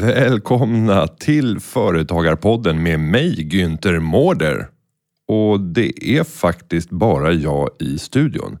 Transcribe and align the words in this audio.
Välkomna 0.00 1.06
till 1.06 1.60
Företagarpodden 1.60 2.82
med 2.82 3.00
mig 3.00 3.48
Günther 3.50 3.98
Mårder. 3.98 4.66
Och 5.28 5.60
det 5.60 6.18
är 6.18 6.24
faktiskt 6.24 6.90
bara 6.90 7.32
jag 7.32 7.68
i 7.80 7.98
studion. 7.98 8.58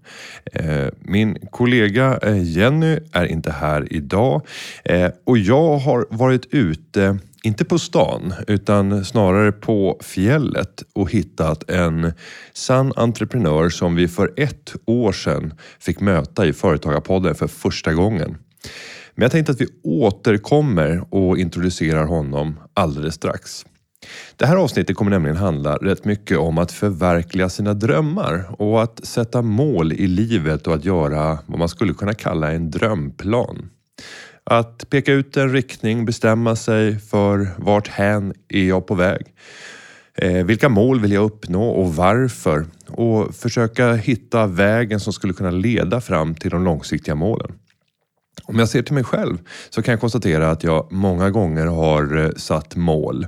Eh, 0.52 0.86
min 0.98 1.36
kollega 1.50 2.18
eh, 2.22 2.42
Jenny 2.42 2.98
är 3.12 3.24
inte 3.24 3.50
här 3.50 3.92
idag 3.92 4.46
eh, 4.84 5.10
och 5.26 5.38
jag 5.38 5.78
har 5.78 6.06
varit 6.10 6.54
ute, 6.54 7.18
inte 7.42 7.64
på 7.64 7.78
stan, 7.78 8.34
utan 8.46 9.04
snarare 9.04 9.52
på 9.52 10.00
fjället 10.02 10.82
och 10.94 11.10
hittat 11.10 11.70
en 11.70 12.12
sann 12.52 12.92
entreprenör 12.96 13.68
som 13.68 13.94
vi 13.94 14.08
för 14.08 14.32
ett 14.36 14.74
år 14.84 15.12
sedan 15.12 15.54
fick 15.78 16.00
möta 16.00 16.46
i 16.46 16.52
Företagarpodden 16.52 17.34
för 17.34 17.46
första 17.46 17.92
gången. 17.92 18.36
Men 19.20 19.24
jag 19.24 19.32
tänkte 19.32 19.52
att 19.52 19.60
vi 19.60 19.66
återkommer 19.82 21.04
och 21.10 21.38
introducerar 21.38 22.04
honom 22.04 22.60
alldeles 22.74 23.14
strax. 23.14 23.66
Det 24.36 24.46
här 24.46 24.56
avsnittet 24.56 24.96
kommer 24.96 25.10
nämligen 25.10 25.36
handla 25.36 25.76
rätt 25.76 26.04
mycket 26.04 26.38
om 26.38 26.58
att 26.58 26.72
förverkliga 26.72 27.48
sina 27.48 27.74
drömmar 27.74 28.44
och 28.58 28.82
att 28.82 29.06
sätta 29.06 29.42
mål 29.42 29.92
i 29.92 30.06
livet 30.06 30.66
och 30.66 30.74
att 30.74 30.84
göra 30.84 31.38
vad 31.46 31.58
man 31.58 31.68
skulle 31.68 31.94
kunna 31.94 32.14
kalla 32.14 32.52
en 32.52 32.70
drömplan. 32.70 33.70
Att 34.44 34.90
peka 34.90 35.12
ut 35.12 35.36
en 35.36 35.52
riktning, 35.52 36.04
bestämma 36.04 36.56
sig 36.56 36.98
för 36.98 37.48
vart 37.56 37.88
hän 37.88 38.34
är 38.48 38.64
jag 38.64 38.86
på 38.86 38.94
väg. 38.94 39.26
Eh, 40.14 40.44
vilka 40.44 40.68
mål 40.68 41.00
vill 41.00 41.12
jag 41.12 41.24
uppnå 41.24 41.68
och 41.68 41.94
varför? 41.94 42.66
Och 42.88 43.34
försöka 43.34 43.92
hitta 43.92 44.46
vägen 44.46 45.00
som 45.00 45.12
skulle 45.12 45.32
kunna 45.32 45.50
leda 45.50 46.00
fram 46.00 46.34
till 46.34 46.50
de 46.50 46.64
långsiktiga 46.64 47.14
målen. 47.14 47.52
Om 48.44 48.58
jag 48.58 48.68
ser 48.68 48.82
till 48.82 48.94
mig 48.94 49.04
själv 49.04 49.38
så 49.70 49.82
kan 49.82 49.92
jag 49.92 50.00
konstatera 50.00 50.50
att 50.50 50.64
jag 50.64 50.92
många 50.92 51.30
gånger 51.30 51.66
har 51.66 52.24
eh, 52.24 52.30
satt 52.36 52.76
mål. 52.76 53.26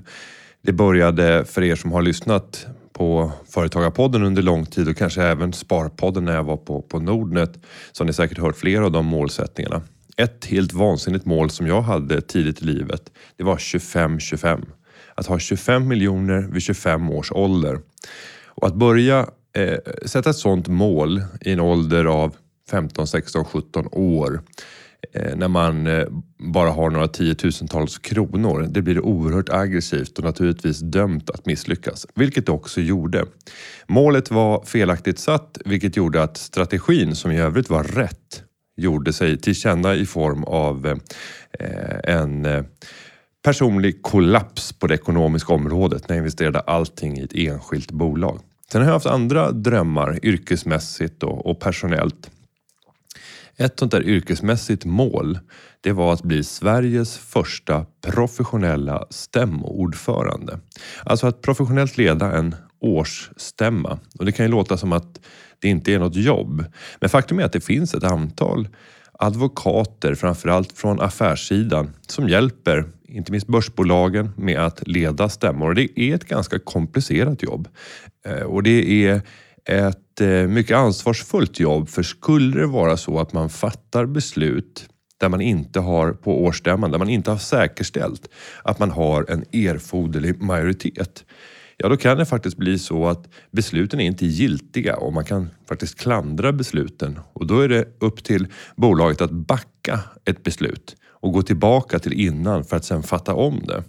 Det 0.62 0.72
började 0.72 1.44
för 1.44 1.62
er 1.62 1.76
som 1.76 1.92
har 1.92 2.02
lyssnat 2.02 2.66
på 2.92 3.32
Företagarpodden 3.48 4.22
under 4.22 4.42
lång 4.42 4.66
tid 4.66 4.88
och 4.88 4.96
kanske 4.96 5.22
även 5.22 5.52
Sparpodden 5.52 6.24
när 6.24 6.34
jag 6.34 6.44
var 6.44 6.56
på, 6.56 6.82
på 6.82 7.00
Nordnet 7.00 7.52
så 7.92 8.02
har 8.02 8.06
ni 8.06 8.12
säkert 8.12 8.38
hört 8.38 8.56
flera 8.56 8.84
av 8.84 8.92
de 8.92 9.06
målsättningarna. 9.06 9.82
Ett 10.16 10.44
helt 10.44 10.72
vansinnigt 10.72 11.24
mål 11.24 11.50
som 11.50 11.66
jag 11.66 11.82
hade 11.82 12.20
tidigt 12.20 12.62
i 12.62 12.64
livet, 12.64 13.02
det 13.36 13.44
var 13.44 13.56
25-25. 13.56 14.64
Att 15.14 15.26
ha 15.26 15.38
25 15.38 15.88
miljoner 15.88 16.48
vid 16.52 16.62
25 16.62 17.10
års 17.10 17.32
ålder. 17.32 17.78
Och 18.46 18.66
att 18.66 18.74
börja 18.74 19.26
eh, 19.56 19.78
sätta 20.06 20.30
ett 20.30 20.36
sådant 20.36 20.68
mål 20.68 21.22
i 21.40 21.52
en 21.52 21.60
ålder 21.60 22.04
av 22.04 22.34
15, 22.70 23.06
16, 23.06 23.44
17 23.44 23.88
år 23.92 24.42
Eh, 25.12 25.36
när 25.36 25.48
man 25.48 25.86
eh, 25.86 26.06
bara 26.38 26.70
har 26.70 26.90
några 26.90 27.08
tiotusentals 27.08 27.98
kronor. 27.98 28.66
Det 28.70 28.82
blir 28.82 29.00
oerhört 29.00 29.48
aggressivt 29.48 30.18
och 30.18 30.24
naturligtvis 30.24 30.80
dömt 30.80 31.30
att 31.30 31.46
misslyckas, 31.46 32.06
vilket 32.14 32.46
det 32.46 32.52
också 32.52 32.80
gjorde. 32.80 33.24
Målet 33.86 34.30
var 34.30 34.64
felaktigt 34.64 35.18
satt, 35.18 35.58
vilket 35.64 35.96
gjorde 35.96 36.22
att 36.22 36.36
strategin, 36.36 37.16
som 37.16 37.30
i 37.30 37.40
övrigt 37.40 37.70
var 37.70 37.84
rätt, 37.84 38.42
gjorde 38.76 39.12
sig 39.12 39.38
tillkänna 39.38 39.94
i 39.94 40.06
form 40.06 40.44
av 40.44 40.86
eh, 41.58 42.14
en 42.14 42.64
personlig 43.44 44.02
kollaps 44.02 44.72
på 44.72 44.86
det 44.86 44.94
ekonomiska 44.94 45.52
området 45.52 46.08
när 46.08 46.16
jag 46.16 46.20
investerade 46.20 46.60
allting 46.60 47.18
i 47.18 47.22
ett 47.22 47.34
enskilt 47.34 47.90
bolag. 47.90 48.40
Sen 48.72 48.80
har 48.80 48.88
jag 48.88 48.94
haft 48.94 49.06
andra 49.06 49.50
drömmar 49.50 50.18
yrkesmässigt 50.22 51.22
och, 51.22 51.46
och 51.46 51.60
personellt. 51.60 52.30
Ett 53.56 53.78
sånt 53.78 53.92
där 53.92 54.02
yrkesmässigt 54.02 54.84
mål, 54.84 55.38
det 55.80 55.92
var 55.92 56.12
att 56.12 56.22
bli 56.22 56.44
Sveriges 56.44 57.18
första 57.18 57.86
professionella 58.06 59.06
stämmoordförande. 59.10 60.58
Alltså 61.04 61.26
att 61.26 61.42
professionellt 61.42 61.96
leda 61.96 62.32
en 62.32 62.54
årsstämma. 62.80 63.98
Och 64.18 64.24
det 64.24 64.32
kan 64.32 64.46
ju 64.46 64.50
låta 64.50 64.76
som 64.76 64.92
att 64.92 65.20
det 65.58 65.68
inte 65.68 65.94
är 65.94 65.98
något 65.98 66.16
jobb. 66.16 66.64
Men 67.00 67.10
faktum 67.10 67.38
är 67.38 67.44
att 67.44 67.52
det 67.52 67.60
finns 67.60 67.94
ett 67.94 68.04
antal 68.04 68.68
advokater, 69.12 70.14
framförallt 70.14 70.72
från 70.72 71.00
affärssidan, 71.00 71.90
som 72.06 72.28
hjälper 72.28 72.84
inte 73.04 73.32
minst 73.32 73.46
börsbolagen 73.46 74.32
med 74.36 74.58
att 74.58 74.88
leda 74.88 75.28
stämmor. 75.28 75.68
Och 75.68 75.74
det 75.74 76.00
är 76.00 76.14
ett 76.14 76.24
ganska 76.24 76.58
komplicerat 76.58 77.42
jobb. 77.42 77.68
Eh, 78.24 78.42
och 78.42 78.62
det 78.62 79.06
är 79.06 79.22
ett 79.68 80.20
eh, 80.20 80.28
mycket 80.28 80.76
ansvarsfullt 80.76 81.60
jobb 81.60 81.88
för 81.88 82.02
skulle 82.02 82.60
det 82.60 82.66
vara 82.66 82.96
så 82.96 83.18
att 83.18 83.32
man 83.32 83.50
fattar 83.50 84.06
beslut 84.06 84.88
där 85.20 85.28
man 85.28 85.40
inte 85.40 85.80
har 85.80 86.12
på 86.12 86.44
årsstämman, 86.44 86.90
där 86.90 86.98
man 86.98 87.08
inte 87.08 87.30
har 87.30 87.38
säkerställt 87.38 88.28
att 88.62 88.78
man 88.78 88.90
har 88.90 89.26
en 89.28 89.44
erforderlig 89.52 90.42
majoritet. 90.42 91.24
Ja, 91.76 91.88
då 91.88 91.96
kan 91.96 92.18
det 92.18 92.26
faktiskt 92.26 92.56
bli 92.56 92.78
så 92.78 93.06
att 93.06 93.28
besluten 93.50 94.00
är 94.00 94.06
inte 94.06 94.26
giltiga 94.26 94.96
och 94.96 95.12
man 95.12 95.24
kan 95.24 95.50
faktiskt 95.68 96.00
klandra 96.00 96.52
besluten 96.52 97.20
och 97.32 97.46
då 97.46 97.60
är 97.60 97.68
det 97.68 97.84
upp 98.00 98.24
till 98.24 98.46
bolaget 98.76 99.20
att 99.20 99.30
backa 99.30 100.00
ett 100.24 100.42
beslut 100.42 100.96
och 101.08 101.32
gå 101.32 101.42
tillbaka 101.42 101.98
till 101.98 102.12
innan 102.12 102.64
för 102.64 102.76
att 102.76 102.84
sedan 102.84 103.02
fatta 103.02 103.34
om 103.34 103.60
det. 103.66 103.82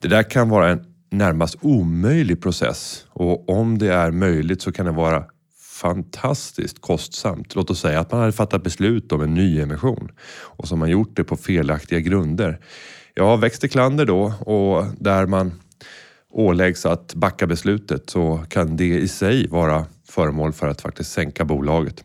Det 0.00 0.08
där 0.08 0.22
kan 0.22 0.48
vara 0.48 0.70
en 0.70 0.84
närmast 1.10 1.56
omöjlig 1.60 2.42
process 2.42 3.06
och 3.10 3.48
om 3.48 3.78
det 3.78 3.92
är 3.92 4.10
möjligt 4.10 4.62
så 4.62 4.72
kan 4.72 4.86
det 4.86 4.92
vara 4.92 5.24
fantastiskt 5.80 6.80
kostsamt. 6.80 7.54
Låt 7.54 7.70
oss 7.70 7.80
säga 7.80 8.00
att 8.00 8.12
man 8.12 8.20
hade 8.20 8.32
fattat 8.32 8.62
beslut 8.62 9.12
om 9.12 9.20
en 9.20 9.34
nyemission 9.34 10.10
och 10.30 10.68
så 10.68 10.74
har 10.74 10.78
man 10.78 10.90
gjort 10.90 11.16
det 11.16 11.24
på 11.24 11.36
felaktiga 11.36 12.00
grunder. 12.00 12.60
Ja, 13.14 13.36
väcks 13.36 13.58
det 13.58 13.68
klander 13.68 14.04
då 14.06 14.32
och 14.40 14.84
där 14.98 15.26
man 15.26 15.52
åläggs 16.30 16.86
att 16.86 17.14
backa 17.14 17.46
beslutet 17.46 18.10
så 18.10 18.44
kan 18.48 18.76
det 18.76 18.98
i 18.98 19.08
sig 19.08 19.48
vara 19.48 19.86
föremål 20.08 20.52
för 20.52 20.68
att 20.68 20.80
faktiskt 20.80 21.12
sänka 21.12 21.44
bolaget. 21.44 22.04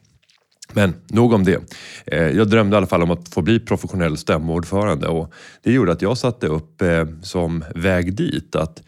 Men 0.73 0.93
nog 1.07 1.33
om 1.33 1.43
det. 1.43 1.59
Eh, 2.05 2.27
jag 2.27 2.49
drömde 2.49 2.75
i 2.75 2.77
alla 2.77 2.87
fall 2.87 3.03
om 3.03 3.11
att 3.11 3.29
få 3.29 3.41
bli 3.41 3.59
professionell 3.59 4.17
stämmoordförande 4.17 5.07
och 5.07 5.33
det 5.61 5.71
gjorde 5.71 5.91
att 5.91 6.01
jag 6.01 6.17
satte 6.17 6.47
upp 6.47 6.81
eh, 6.81 7.05
som 7.21 7.63
väg 7.75 8.15
dit 8.15 8.55
att 8.55 8.83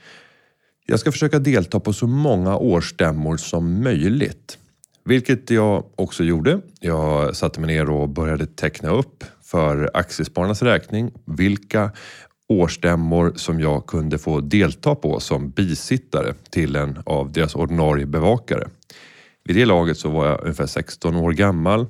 jag 0.85 0.99
ska 0.99 1.11
försöka 1.11 1.39
delta 1.39 1.79
på 1.79 1.93
så 1.93 2.07
många 2.07 2.57
årsstämmor 2.57 3.37
som 3.37 3.83
möjligt. 3.83 4.57
Vilket 5.05 5.49
jag 5.49 5.83
också 5.95 6.23
gjorde. 6.23 6.61
Jag 6.79 7.35
satte 7.35 7.59
mig 7.59 7.67
ner 7.67 7.89
och 7.89 8.09
började 8.09 8.45
teckna 8.45 8.89
upp 8.89 9.23
för 9.43 9.89
Aktiespararnas 9.93 10.61
räkning 10.61 11.11
vilka 11.25 11.91
årsstämmor 12.47 13.33
som 13.35 13.59
jag 13.59 13.85
kunde 13.85 14.17
få 14.17 14.39
delta 14.39 14.95
på 14.95 15.19
som 15.19 15.49
bisittare 15.49 16.33
till 16.49 16.75
en 16.75 16.99
av 17.05 17.31
deras 17.31 17.55
ordinarie 17.55 18.05
bevakare. 18.05 18.67
Vid 19.45 19.55
det 19.55 19.65
laget 19.65 19.97
så 19.97 20.09
var 20.09 20.27
jag 20.27 20.41
ungefär 20.41 20.65
16 20.65 21.15
år 21.15 21.31
gammal 21.31 21.87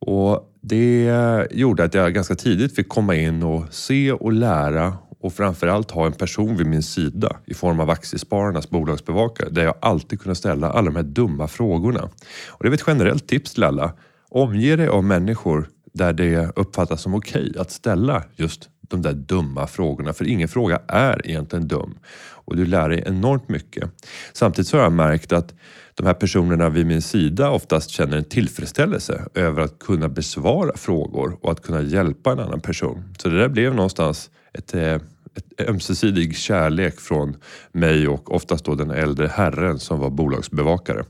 och 0.00 0.52
det 0.62 1.12
gjorde 1.50 1.84
att 1.84 1.94
jag 1.94 2.14
ganska 2.14 2.34
tidigt 2.34 2.76
fick 2.76 2.88
komma 2.88 3.14
in 3.14 3.42
och 3.42 3.64
se 3.70 4.12
och 4.12 4.32
lära 4.32 4.96
och 5.20 5.32
framförallt 5.32 5.90
ha 5.90 6.06
en 6.06 6.12
person 6.12 6.56
vid 6.56 6.66
min 6.66 6.82
sida 6.82 7.36
i 7.46 7.54
form 7.54 7.80
av 7.80 7.90
Aktiespararnas 7.90 8.70
bolagsbevakare 8.70 9.50
där 9.50 9.64
jag 9.64 9.74
alltid 9.80 10.20
kunde 10.20 10.34
ställa 10.34 10.70
alla 10.70 10.90
de 10.90 10.96
här 10.96 11.02
dumma 11.02 11.48
frågorna. 11.48 12.08
Och 12.48 12.64
det 12.64 12.68
är 12.68 12.72
ett 12.72 12.84
generellt 12.86 13.28
tips 13.28 13.54
till 13.54 13.64
alla. 13.64 13.92
Omge 14.28 14.76
dig 14.76 14.88
av 14.88 15.04
människor 15.04 15.68
där 15.94 16.12
det 16.12 16.52
uppfattas 16.56 17.02
som 17.02 17.14
okej 17.14 17.52
att 17.58 17.70
ställa 17.70 18.22
just 18.36 18.68
de 18.80 19.02
där 19.02 19.12
dumma 19.12 19.66
frågorna. 19.66 20.12
För 20.12 20.24
ingen 20.24 20.48
fråga 20.48 20.80
är 20.88 21.26
egentligen 21.26 21.68
dum 21.68 21.98
och 22.28 22.56
du 22.56 22.66
lär 22.66 22.88
dig 22.88 23.02
enormt 23.06 23.48
mycket. 23.48 23.90
Samtidigt 24.32 24.68
så 24.68 24.76
har 24.76 24.84
jag 24.84 24.92
märkt 24.92 25.32
att 25.32 25.54
de 25.96 26.06
här 26.06 26.14
personerna 26.14 26.68
vid 26.68 26.86
min 26.86 27.02
sida 27.02 27.50
oftast 27.50 27.90
känner 27.90 28.16
en 28.16 28.24
tillfredsställelse 28.24 29.22
över 29.34 29.62
att 29.62 29.78
kunna 29.78 30.08
besvara 30.08 30.76
frågor 30.76 31.38
och 31.40 31.52
att 31.52 31.62
kunna 31.62 31.82
hjälpa 31.82 32.32
en 32.32 32.38
annan 32.38 32.60
person. 32.60 33.14
Så 33.18 33.28
det 33.28 33.38
där 33.38 33.48
blev 33.48 33.74
någonstans 33.74 34.30
ett, 34.52 34.74
eh, 34.74 34.94
ett 35.34 35.68
ömsesidig 35.68 36.36
kärlek 36.36 37.00
från 37.00 37.36
mig 37.72 38.08
och 38.08 38.34
oftast 38.34 38.64
då 38.64 38.74
den 38.74 38.90
äldre 38.90 39.26
herren 39.26 39.78
som 39.78 40.00
var 40.00 40.10
bolagsbevakare. 40.10 41.04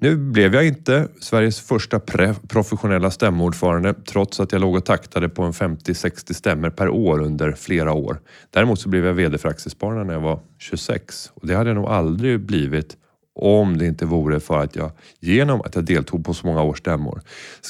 Nu 0.00 0.16
blev 0.16 0.54
jag 0.54 0.66
inte 0.66 1.08
Sveriges 1.20 1.60
första 1.60 1.98
pre- 1.98 2.46
professionella 2.48 3.10
stämmoordförande 3.10 3.94
trots 3.94 4.40
att 4.40 4.52
jag 4.52 4.60
låg 4.60 4.74
och 4.74 4.84
taktade 4.84 5.28
på 5.28 5.42
en 5.42 5.52
50-60 5.52 6.32
stämmor 6.32 6.70
per 6.70 6.88
år 6.88 7.20
under 7.20 7.52
flera 7.52 7.92
år. 7.92 8.20
Däremot 8.50 8.80
så 8.80 8.88
blev 8.88 9.06
jag 9.06 9.14
VD 9.14 9.38
för 9.38 9.48
Aktiespararna 9.48 10.04
när 10.04 10.14
jag 10.14 10.20
var 10.20 10.40
26 10.58 11.30
och 11.34 11.46
det 11.46 11.54
hade 11.54 11.70
jag 11.70 11.74
nog 11.74 11.86
aldrig 11.86 12.40
blivit 12.40 12.96
om 13.34 13.78
det 13.78 13.86
inte 13.86 14.06
vore 14.06 14.40
för 14.40 14.58
att 14.58 14.76
jag 14.76 14.90
genom 15.20 15.60
att 15.60 15.74
jag 15.74 15.84
deltog 15.84 16.24
på 16.24 16.34
så 16.34 16.46
många 16.46 16.62
årsstämmor 16.62 17.20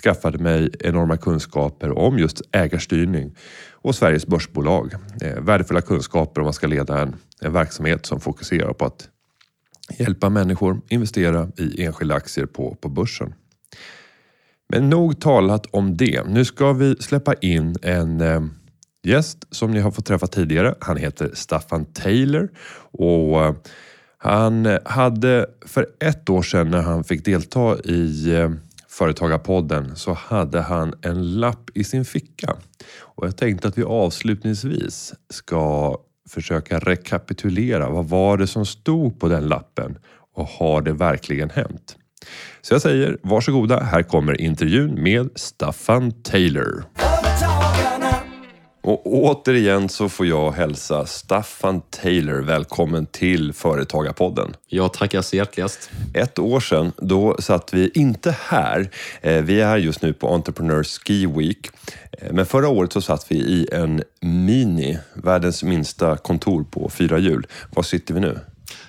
skaffade 0.03 0.39
mig 0.39 0.71
enorma 0.81 1.17
kunskaper 1.17 1.99
om 1.99 2.19
just 2.19 2.43
ägarstyrning 2.53 3.37
och 3.73 3.95
Sveriges 3.95 4.27
börsbolag. 4.27 4.93
Eh, 5.23 5.41
värdefulla 5.41 5.81
kunskaper 5.81 6.41
om 6.41 6.45
man 6.45 6.53
ska 6.53 6.67
leda 6.67 7.03
en, 7.03 7.17
en 7.41 7.53
verksamhet 7.53 8.07
som 8.07 8.21
fokuserar 8.21 8.73
på 8.73 8.85
att 8.85 9.09
hjälpa 9.99 10.29
människor 10.29 10.81
investera 10.89 11.49
i 11.57 11.85
enskilda 11.85 12.15
aktier 12.15 12.47
på, 12.47 12.75
på 12.75 12.89
börsen. 12.89 13.35
Men 14.69 14.91
nog 14.91 15.21
talat 15.21 15.67
om 15.71 15.97
det. 15.97 16.27
Nu 16.27 16.45
ska 16.45 16.73
vi 16.73 16.97
släppa 17.01 17.35
in 17.35 17.77
en 17.83 18.21
eh, 18.21 18.41
gäst 19.03 19.47
som 19.51 19.71
ni 19.71 19.81
har 19.81 19.91
fått 19.91 20.07
träffa 20.07 20.27
tidigare. 20.27 20.75
Han 20.81 20.97
heter 20.97 21.31
Staffan 21.35 21.85
Taylor 21.85 22.49
och 22.93 23.45
eh, 23.45 23.55
han 24.25 24.67
eh, 24.67 24.79
hade 24.85 25.47
för 25.67 25.87
ett 26.01 26.31
år 26.31 26.43
sedan 26.43 26.71
när 26.71 26.83
han 26.83 27.05
fick 27.05 27.25
delta 27.25 27.79
i 27.85 28.35
eh, 28.35 28.51
Företagarpodden 28.89 29.97
så 29.97 30.13
hade 30.13 30.61
han 30.61 30.95
en 31.03 31.41
lapp 31.41 31.71
i 31.75 31.85
sin 31.85 32.05
ficka. 32.05 32.57
Och 32.99 33.27
jag 33.27 33.37
tänkte 33.37 33.69
att 33.69 33.79
vi 33.79 33.83
avslutningsvis 33.83 35.15
ska 35.31 35.97
försöka 36.29 36.79
rekapitulera. 36.79 37.91
Vad 37.91 38.09
var 38.09 38.37
det 38.37 38.47
som 38.47 38.67
stod 38.67 39.21
på 39.21 39.29
den 39.29 39.47
lappen 39.47 39.99
och 40.35 40.47
har 40.47 40.83
det 40.83 40.93
verkligen 40.93 41.51
hänt? 41.51 41.97
Så 42.61 42.75
jag 42.75 42.83
säger 42.83 43.19
varsågoda, 43.23 43.81
här 43.81 44.03
kommer 44.03 44.41
intervjun 44.41 45.03
med 45.03 45.31
Staffan 45.35 46.13
Taylor. 46.23 46.85
Och 48.85 49.07
återigen 49.07 49.89
så 49.89 50.09
får 50.09 50.27
jag 50.27 50.51
hälsa 50.51 51.07
Staffan 51.07 51.81
Taylor 51.91 52.43
välkommen 52.43 53.07
till 53.07 53.53
Företagarpodden. 53.53 54.57
Jag 54.67 54.93
tackar 54.93 55.23
så 55.23 55.37
hjärtligast. 55.37 55.91
Ett 56.15 56.39
år 56.39 56.61
sedan, 56.61 56.93
då 56.97 57.37
satt 57.39 57.75
vi 57.75 57.91
inte 57.95 58.37
här. 58.41 58.91
Eh, 59.21 59.43
vi 59.43 59.61
är 59.61 59.77
just 59.77 60.03
nu 60.03 60.13
på 60.13 60.29
Entrepreneur 60.29 60.83
Ski 60.83 61.27
Week. 61.27 61.71
Eh, 62.13 62.33
men 62.33 62.47
förra 62.47 62.69
året 62.69 62.93
så 62.93 63.01
satt 63.01 63.27
vi 63.29 63.37
i 63.37 63.69
en 63.73 64.03
Mini, 64.21 64.99
världens 65.15 65.63
minsta 65.63 66.17
kontor 66.17 66.65
på 66.71 66.91
fyra 66.91 67.19
hjul. 67.19 67.47
Var 67.71 67.83
sitter 67.83 68.15
vi 68.15 68.21
nu? 68.21 68.39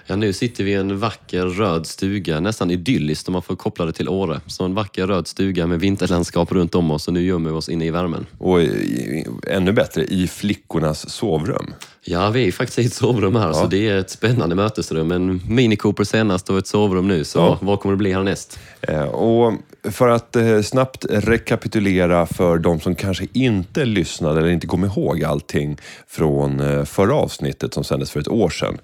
Ja, 0.07 0.15
nu 0.15 0.33
sitter 0.33 0.63
vi 0.63 0.71
i 0.71 0.73
en 0.73 1.00
vacker 1.00 1.45
röd 1.45 1.88
stuga, 1.88 2.39
nästan 2.39 2.71
idylliskt 2.71 3.27
om 3.27 3.33
man 3.33 3.41
får 3.41 3.55
koppla 3.55 3.85
det 3.85 3.91
till 3.91 4.09
Åre. 4.09 4.41
Så 4.47 4.65
en 4.65 4.73
vacker 4.73 5.07
röd 5.07 5.27
stuga 5.27 5.67
med 5.67 5.79
vinterlandskap 5.79 6.51
runt 6.51 6.75
om 6.75 6.91
oss 6.91 7.07
och 7.07 7.13
nu 7.13 7.23
gömmer 7.23 7.50
vi 7.50 7.55
oss 7.55 7.69
inne 7.69 7.85
i 7.85 7.91
värmen. 7.91 8.25
Och 8.38 8.61
i, 8.61 9.25
ännu 9.47 9.71
bättre, 9.71 10.03
i 10.03 10.27
flickornas 10.27 11.09
sovrum. 11.09 11.73
Ja, 12.05 12.29
vi 12.29 12.47
är 12.47 12.51
faktiskt 12.51 12.79
i 12.79 12.85
ett 12.85 12.94
sovrum 12.94 13.35
här, 13.35 13.47
ja. 13.47 13.53
så 13.53 13.67
det 13.67 13.89
är 13.89 13.97
ett 13.97 14.09
spännande 14.09 14.55
mötesrum. 14.55 15.11
En 15.11 15.41
Mini 15.47 15.75
Cooper 15.75 16.03
senast 16.03 16.50
och 16.50 16.57
ett 16.57 16.67
sovrum 16.67 17.07
nu, 17.07 17.23
så 17.23 17.39
ja. 17.39 17.57
vad 17.61 17.79
kommer 17.79 17.94
det 17.94 17.97
bli 17.97 18.13
härnäst? 18.13 18.59
Eh, 18.81 19.03
och 19.03 19.53
för 19.91 20.09
att 20.09 20.35
eh, 20.35 20.62
snabbt 20.62 21.06
rekapitulera 21.09 22.25
för 22.25 22.57
de 22.57 22.80
som 22.80 22.95
kanske 22.95 23.27
inte 23.33 23.85
lyssnade 23.85 24.39
eller 24.39 24.50
inte 24.50 24.68
kommer 24.68 24.88
ihåg 24.88 25.24
allting 25.24 25.77
från 26.07 26.59
eh, 26.59 26.85
förra 26.85 27.15
avsnittet 27.15 27.74
som 27.74 27.83
sändes 27.83 28.12
för 28.12 28.19
ett 28.19 28.27
år 28.27 28.50
sedan. 28.50 28.77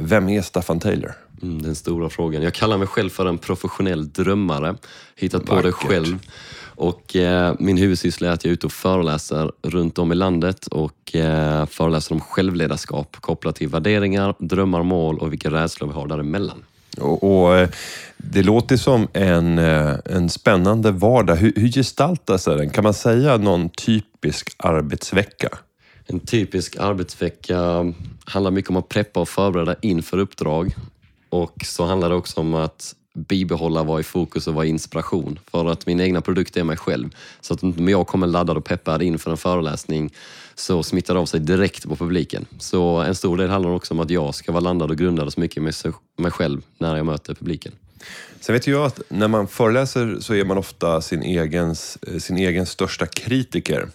Vem 0.00 0.28
är 0.28 0.42
Staffan 0.42 0.80
Taylor? 0.80 1.12
Mm, 1.42 1.62
den 1.62 1.74
stora 1.74 2.10
frågan. 2.10 2.42
Jag 2.42 2.54
kallar 2.54 2.78
mig 2.78 2.86
själv 2.86 3.10
för 3.10 3.26
en 3.26 3.38
professionell 3.38 4.12
drömmare. 4.12 4.74
Hittat 5.16 5.48
Vackert. 5.48 5.56
på 5.56 5.62
det 5.62 5.72
själv. 5.72 6.18
Och 6.78 7.16
eh, 7.16 7.54
min 7.58 7.76
huvudsyssla 7.76 8.28
är 8.28 8.32
att 8.32 8.44
jag 8.44 8.50
är 8.50 8.52
ute 8.52 8.66
och 8.66 8.72
föreläser 8.72 9.52
runt 9.62 9.98
om 9.98 10.12
i 10.12 10.14
landet 10.14 10.66
och 10.66 11.16
eh, 11.16 11.66
föreläser 11.66 12.14
om 12.14 12.20
självledarskap 12.20 13.16
kopplat 13.20 13.56
till 13.56 13.68
värderingar, 13.68 14.34
drömmar, 14.38 14.82
mål 14.82 15.18
och 15.18 15.32
vilka 15.32 15.50
rädslor 15.50 15.88
vi 15.88 15.94
har 15.94 16.06
däremellan. 16.06 16.64
Och, 17.00 17.42
och 17.42 17.56
eh, 17.56 17.68
det 18.18 18.42
låter 18.42 18.76
som 18.76 19.08
en, 19.12 19.58
eh, 19.58 19.94
en 20.04 20.28
spännande 20.28 20.90
vardag. 20.90 21.36
Hur, 21.36 21.52
hur 21.56 21.68
gestaltar 21.68 22.38
sig 22.38 22.56
den? 22.56 22.70
Kan 22.70 22.84
man 22.84 22.94
säga 22.94 23.36
någon 23.36 23.68
typisk 23.68 24.54
arbetsvecka? 24.58 25.48
En 26.06 26.20
typisk 26.20 26.76
arbetsvecka 26.76 27.92
handlar 28.24 28.50
mycket 28.50 28.70
om 28.70 28.76
att 28.76 28.88
preppa 28.88 29.20
och 29.20 29.28
förbereda 29.28 29.74
inför 29.82 30.18
uppdrag. 30.18 30.74
Och 31.28 31.54
så 31.64 31.84
handlar 31.84 32.08
det 32.08 32.14
också 32.14 32.40
om 32.40 32.54
att 32.54 32.94
bibehålla, 33.14 33.82
vara 33.82 34.00
i 34.00 34.02
fokus 34.02 34.46
och 34.46 34.54
vara 34.54 34.66
inspiration. 34.66 35.38
För 35.50 35.66
att 35.66 35.86
min 35.86 36.00
egna 36.00 36.20
produkt 36.20 36.56
är 36.56 36.64
mig 36.64 36.76
själv. 36.76 37.10
Så 37.40 37.54
att 37.54 37.62
om 37.62 37.88
jag 37.88 38.06
kommer 38.06 38.26
laddad 38.26 38.56
och 38.56 38.64
peppad 38.64 39.02
inför 39.02 39.30
en 39.30 39.36
föreläsning 39.36 40.12
så 40.54 40.82
smittar 40.82 41.14
det 41.14 41.20
av 41.20 41.26
sig 41.26 41.40
direkt 41.40 41.88
på 41.88 41.96
publiken. 41.96 42.46
Så 42.58 42.96
en 42.96 43.14
stor 43.14 43.36
del 43.36 43.50
handlar 43.50 43.70
också 43.70 43.94
om 43.94 44.00
att 44.00 44.10
jag 44.10 44.34
ska 44.34 44.52
vara 44.52 44.60
landad 44.60 44.90
och 44.90 44.96
grundad 44.96 45.32
så 45.32 45.40
mycket 45.40 45.62
med 45.62 45.74
mig 46.18 46.30
själv 46.30 46.62
när 46.78 46.96
jag 46.96 47.06
möter 47.06 47.34
publiken. 47.34 47.72
Sen 48.40 48.52
vet 48.52 48.66
jag 48.66 48.84
att 48.84 49.00
när 49.08 49.28
man 49.28 49.48
föreläser 49.48 50.16
så 50.20 50.34
är 50.34 50.44
man 50.44 50.58
ofta 50.58 51.00
sin 51.00 51.22
egen, 51.22 51.74
eh, 52.06 52.18
sin 52.18 52.36
egen 52.36 52.66
största 52.66 53.06
kritiker. 53.06 53.88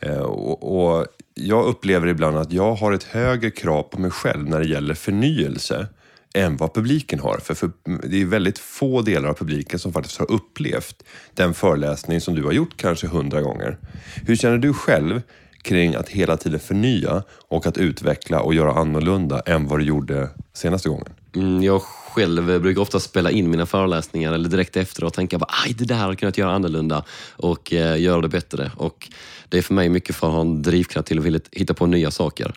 Eh, 0.00 0.18
och, 0.18 0.88
och 0.88 1.06
jag 1.34 1.66
upplever 1.66 2.06
ibland 2.06 2.36
att 2.36 2.52
jag 2.52 2.74
har 2.74 2.92
ett 2.92 3.04
högre 3.04 3.50
krav 3.50 3.82
på 3.82 4.00
mig 4.00 4.10
själv 4.10 4.48
när 4.48 4.60
det 4.60 4.66
gäller 4.66 4.94
förnyelse 4.94 5.86
än 6.34 6.56
vad 6.56 6.74
publiken 6.74 7.20
har. 7.20 7.38
För, 7.38 7.54
för, 7.54 7.70
det 8.02 8.20
är 8.20 8.24
väldigt 8.24 8.58
få 8.58 9.02
delar 9.02 9.28
av 9.28 9.34
publiken 9.34 9.78
som 9.78 9.92
faktiskt 9.92 10.18
har 10.18 10.30
upplevt 10.30 11.02
den 11.34 11.54
föreläsning 11.54 12.20
som 12.20 12.34
du 12.34 12.44
har 12.44 12.52
gjort 12.52 12.76
kanske 12.76 13.06
hundra 13.06 13.42
gånger. 13.42 13.78
Hur 14.26 14.36
känner 14.36 14.58
du 14.58 14.72
själv 14.74 15.22
kring 15.62 15.94
att 15.94 16.08
hela 16.08 16.36
tiden 16.36 16.60
förnya 16.60 17.22
och 17.48 17.66
att 17.66 17.78
utveckla 17.78 18.40
och 18.40 18.54
göra 18.54 18.72
annorlunda 18.72 19.40
än 19.40 19.66
vad 19.66 19.78
du 19.78 19.84
gjorde 19.84 20.28
senaste 20.52 20.88
gången? 20.88 21.12
Mm, 21.36 21.62
jag 21.62 21.82
själv 21.82 22.60
brukar 22.60 22.80
ofta 22.80 23.00
spela 23.00 23.30
in 23.30 23.50
mina 23.50 23.66
föreläsningar 23.66 24.32
eller 24.32 24.48
direkt 24.48 24.76
efter 24.76 25.04
och 25.04 25.12
tänka 25.12 25.38
bara, 25.38 25.50
aj 25.64 25.74
det 25.78 25.84
där 25.84 25.94
hade 25.94 26.10
jag 26.10 26.18
kunnat 26.18 26.38
göra 26.38 26.52
annorlunda 26.52 27.04
och 27.30 27.72
eh, 27.72 28.00
göra 28.00 28.20
det 28.20 28.28
bättre. 28.28 28.70
Och 28.76 29.08
det 29.48 29.58
är 29.58 29.62
för 29.62 29.74
mig 29.74 29.88
mycket 29.88 30.16
för 30.16 30.26
att 30.26 30.32
ha 30.32 30.40
en 30.40 30.62
drivkraft 30.62 31.08
till 31.08 31.18
att 31.18 31.24
vilja 31.24 31.40
hitta 31.52 31.74
på 31.74 31.86
nya 31.86 32.10
saker. 32.10 32.54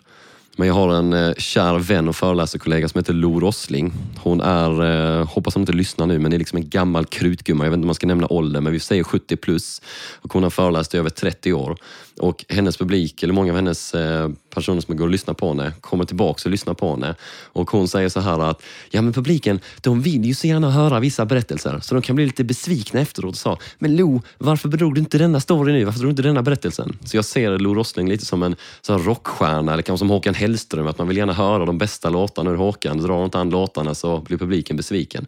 Men 0.56 0.68
jag 0.68 0.74
har 0.74 0.94
en 0.94 1.12
eh, 1.12 1.34
kär 1.38 1.78
vän 1.78 2.08
och 2.08 2.16
föreläsarkollega 2.16 2.88
som 2.88 2.98
heter 2.98 3.12
Lo 3.12 3.40
Rossling. 3.40 3.92
Hon 4.18 4.40
är, 4.40 4.84
eh, 5.20 5.26
hoppas 5.26 5.54
hon 5.54 5.62
inte 5.62 5.72
lyssnar 5.72 6.06
nu, 6.06 6.18
men 6.18 6.32
är 6.32 6.38
liksom 6.38 6.58
en 6.58 6.68
gammal 6.68 7.06
krutgumma. 7.06 7.64
Jag 7.64 7.70
vet 7.70 7.76
inte 7.76 7.84
om 7.84 7.88
man 7.88 7.94
ska 7.94 8.06
nämna 8.06 8.26
ålder, 8.26 8.60
men 8.60 8.72
vi 8.72 8.80
säger 8.80 9.04
70 9.04 9.36
plus. 9.36 9.82
Och 10.22 10.32
hon 10.32 10.42
har 10.42 10.50
föreläst 10.50 10.94
i 10.94 10.98
över 10.98 11.10
30 11.10 11.52
år. 11.52 11.76
Och 12.20 12.44
hennes 12.48 12.76
publik, 12.76 13.22
eller 13.22 13.34
många 13.34 13.52
av 13.52 13.56
hennes 13.56 13.94
eh, 13.94 14.28
personer 14.54 14.80
som 14.80 14.96
går 14.96 15.04
och 15.04 15.10
lyssnar 15.10 15.34
på 15.34 15.48
henne, 15.48 15.72
kommer 15.80 16.04
tillbaka 16.04 16.42
och 16.44 16.50
lyssnar 16.50 16.74
på 16.74 16.90
henne. 16.90 17.14
Och 17.52 17.70
hon 17.70 17.88
säger 17.88 18.08
så 18.08 18.20
här 18.20 18.38
att, 18.50 18.62
ja 18.90 19.02
men 19.02 19.12
publiken, 19.12 19.60
de 19.80 20.02
vill 20.02 20.24
ju 20.24 20.34
så 20.34 20.46
gärna 20.46 20.70
höra 20.70 21.00
vissa 21.00 21.24
berättelser, 21.24 21.80
så 21.82 21.94
de 21.94 22.02
kan 22.02 22.16
bli 22.16 22.26
lite 22.26 22.44
besvikna 22.44 23.00
efteråt 23.00 23.32
och 23.32 23.38
sa, 23.38 23.58
men 23.78 23.96
Lo, 23.96 24.22
varför 24.38 24.68
drog 24.68 24.94
du 24.94 25.00
inte 25.00 25.18
denna 25.18 25.40
story 25.40 25.72
nu? 25.72 25.84
Varför 25.84 26.00
drog 26.00 26.08
du 26.08 26.10
inte 26.10 26.22
denna 26.22 26.42
berättelsen? 26.42 26.98
Så 27.04 27.16
jag 27.16 27.24
ser 27.24 27.58
Lo 27.58 27.74
Rossling 27.74 28.08
lite 28.08 28.24
som 28.24 28.42
en 28.42 28.56
så 28.80 28.98
rockstjärna, 28.98 29.72
eller 29.72 29.82
kanske 29.82 29.98
som 29.98 30.10
Håkan 30.10 30.34
Hellström, 30.34 30.86
att 30.86 30.98
man 30.98 31.08
vill 31.08 31.16
gärna 31.16 31.32
höra 31.32 31.64
de 31.64 31.78
bästa 31.78 32.10
låtarna 32.10 32.50
ur 32.50 32.56
Håkan. 32.56 32.98
Drar 32.98 33.24
inte 33.24 33.38
han 33.38 33.50
låtarna 33.50 33.94
så 33.94 34.20
blir 34.20 34.38
publiken 34.38 34.76
besviken. 34.76 35.26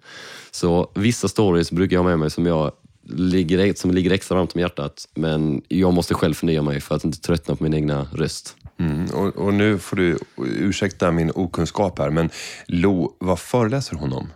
Så 0.51 0.91
vissa 0.95 1.29
stories 1.29 1.73
brukar 1.73 1.97
jag 1.97 2.03
ha 2.03 2.11
med 2.11 2.19
mig 2.19 2.31
som 2.31 2.47
jag 2.47 2.73
ligger, 3.09 3.75
som 3.75 3.91
ligger 3.91 4.11
extra 4.11 4.35
varmt 4.35 4.55
om 4.55 4.61
hjärtat. 4.61 5.09
Men 5.15 5.63
jag 5.69 5.93
måste 5.93 6.15
själv 6.15 6.35
förnya 6.35 6.63
mig 6.63 6.81
för 6.81 6.95
att 6.95 7.05
inte 7.05 7.21
tröttna 7.21 7.57
på 7.57 7.63
min 7.63 7.75
egna 7.75 8.07
röst. 8.13 8.57
Mm, 8.79 9.11
och, 9.11 9.37
och, 9.37 9.55
nu 9.55 9.79
får 9.79 9.97
du 9.97 10.19
ursäkta 10.37 11.11
min 11.11 11.31
okunskap 11.35 11.99
här, 11.99 12.11
men 12.11 12.31
Lo, 12.67 13.17
vad 13.19 13.39
föreläser 13.39 13.97
hon 13.97 14.13
om? 14.13 14.29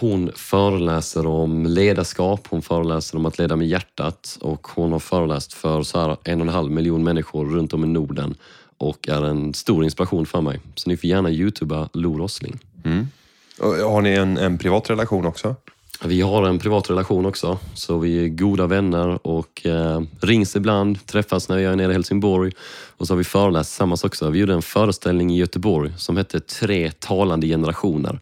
Hon 0.00 0.30
föreläser 0.34 1.26
om 1.26 1.66
ledarskap, 1.66 2.46
hon 2.48 2.62
föreläser 2.62 3.16
om 3.18 3.26
att 3.26 3.38
leda 3.38 3.56
med 3.56 3.68
hjärtat 3.68 4.38
och 4.40 4.66
hon 4.66 4.92
har 4.92 4.98
föreläst 4.98 5.52
för 5.52 5.82
så 5.82 6.00
här 6.00 6.16
en 6.24 6.40
och 6.40 6.46
en 6.46 6.52
halv 6.52 6.70
miljon 6.70 7.04
människor 7.04 7.46
runt 7.46 7.72
om 7.72 7.84
i 7.84 7.86
Norden 7.86 8.34
och 8.78 9.08
är 9.08 9.24
en 9.24 9.54
stor 9.54 9.84
inspiration 9.84 10.26
för 10.26 10.40
mig. 10.40 10.60
Så 10.74 10.90
ni 10.90 10.96
får 10.96 11.10
gärna 11.10 11.30
youtuba 11.30 11.88
Lo 11.92 12.18
Rossling. 12.18 12.58
Mm. 12.84 13.08
Har 13.60 14.00
ni 14.00 14.10
en, 14.10 14.38
en 14.38 14.58
privat 14.58 14.90
relation 14.90 15.26
också? 15.26 15.56
Vi 16.04 16.20
har 16.20 16.42
en 16.42 16.58
privat 16.58 16.90
relation 16.90 17.26
också, 17.26 17.58
så 17.74 17.98
vi 17.98 18.24
är 18.24 18.28
goda 18.28 18.66
vänner 18.66 19.26
och 19.26 19.66
eh, 19.66 20.00
rings 20.20 20.56
ibland, 20.56 21.06
träffas 21.06 21.48
när 21.48 21.58
jag 21.58 21.72
är 21.72 21.76
nere 21.76 21.90
i 21.90 21.92
Helsingborg 21.92 22.52
och 22.96 23.06
så 23.06 23.12
har 23.12 23.18
vi 23.18 23.24
föreläst 23.24 23.70
tillsammans 23.70 24.04
också. 24.04 24.30
Vi 24.30 24.38
gjorde 24.38 24.52
en 24.52 24.62
föreställning 24.62 25.30
i 25.30 25.38
Göteborg 25.38 25.92
som 25.96 26.16
hette 26.16 26.40
Tre 26.40 26.90
talande 26.90 27.46
generationer. 27.46 28.20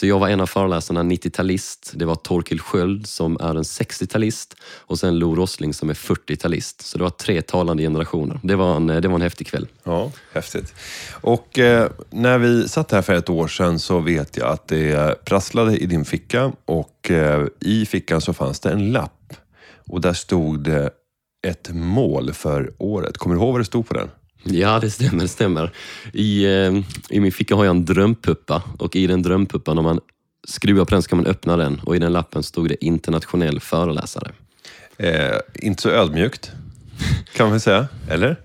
Så 0.00 0.06
jag 0.06 0.18
var 0.18 0.28
en 0.28 0.40
av 0.40 0.46
föreläsarna, 0.46 1.02
90-talist. 1.02 1.92
Det 1.94 2.04
var 2.04 2.14
Torkel 2.14 2.60
Sköld 2.60 3.06
som 3.06 3.36
är 3.40 3.54
en 3.54 3.62
60-talist 3.62 4.56
och 4.62 4.98
sen 4.98 5.18
Lo 5.18 5.34
Rossling 5.34 5.74
som 5.74 5.90
är 5.90 5.94
40-talist. 5.94 6.82
Så 6.82 6.98
det 6.98 7.04
var 7.04 7.10
tre 7.10 7.42
talande 7.42 7.82
generationer. 7.82 8.40
Det 8.42 8.56
var 8.56 8.76
en, 8.76 8.86
det 8.86 9.08
var 9.08 9.14
en 9.14 9.22
häftig 9.22 9.46
kväll. 9.46 9.68
Ja, 9.84 10.12
häftigt. 10.32 10.74
Och 11.10 11.58
eh, 11.58 11.90
när 12.10 12.38
vi 12.38 12.68
satt 12.68 12.92
här 12.92 13.02
för 13.02 13.14
ett 13.14 13.30
år 13.30 13.48
sedan 13.48 13.78
så 13.78 13.98
vet 13.98 14.36
jag 14.36 14.48
att 14.48 14.68
det 14.68 15.24
prasslade 15.24 15.76
i 15.76 15.86
din 15.86 16.04
ficka 16.04 16.52
och 16.64 17.10
eh, 17.10 17.46
i 17.60 17.86
fickan 17.86 18.20
så 18.20 18.32
fanns 18.32 18.60
det 18.60 18.70
en 18.70 18.92
lapp 18.92 19.34
och 19.88 20.00
där 20.00 20.12
stod 20.12 20.60
det 20.60 20.90
ett 21.46 21.70
mål 21.72 22.32
för 22.32 22.72
året. 22.78 23.18
Kommer 23.18 23.36
du 23.36 23.42
ihåg 23.42 23.52
vad 23.52 23.60
det 23.60 23.64
stod 23.64 23.88
på 23.88 23.94
den? 23.94 24.08
Ja, 24.42 24.78
det 24.80 24.90
stämmer. 24.90 25.22
Det 25.22 25.28
stämmer. 25.28 25.72
I, 26.12 26.44
eh, 26.44 26.80
I 27.10 27.20
min 27.20 27.32
ficka 27.32 27.54
har 27.54 27.64
jag 27.64 27.76
en 27.76 27.84
drömpuppa 27.84 28.62
och 28.78 28.96
i 28.96 29.06
den 29.06 29.22
drömpuppan 29.22 29.76
har 29.76 29.84
man 29.84 30.00
skruva 30.48 30.84
på 30.84 30.90
den 30.90 31.02
så 31.02 31.08
kan 31.08 31.18
man 31.18 31.26
öppna 31.26 31.56
den 31.56 31.80
och 31.84 31.96
i 31.96 31.98
den 31.98 32.12
lappen 32.12 32.42
stod 32.42 32.68
det 32.68 32.84
internationell 32.84 33.60
föreläsare. 33.60 34.32
Eh, 34.96 35.36
inte 35.54 35.82
så 35.82 35.90
ödmjukt, 35.90 36.52
kan 37.36 37.50
man 37.50 37.60
säga. 37.60 37.88
Eller? 38.08 38.36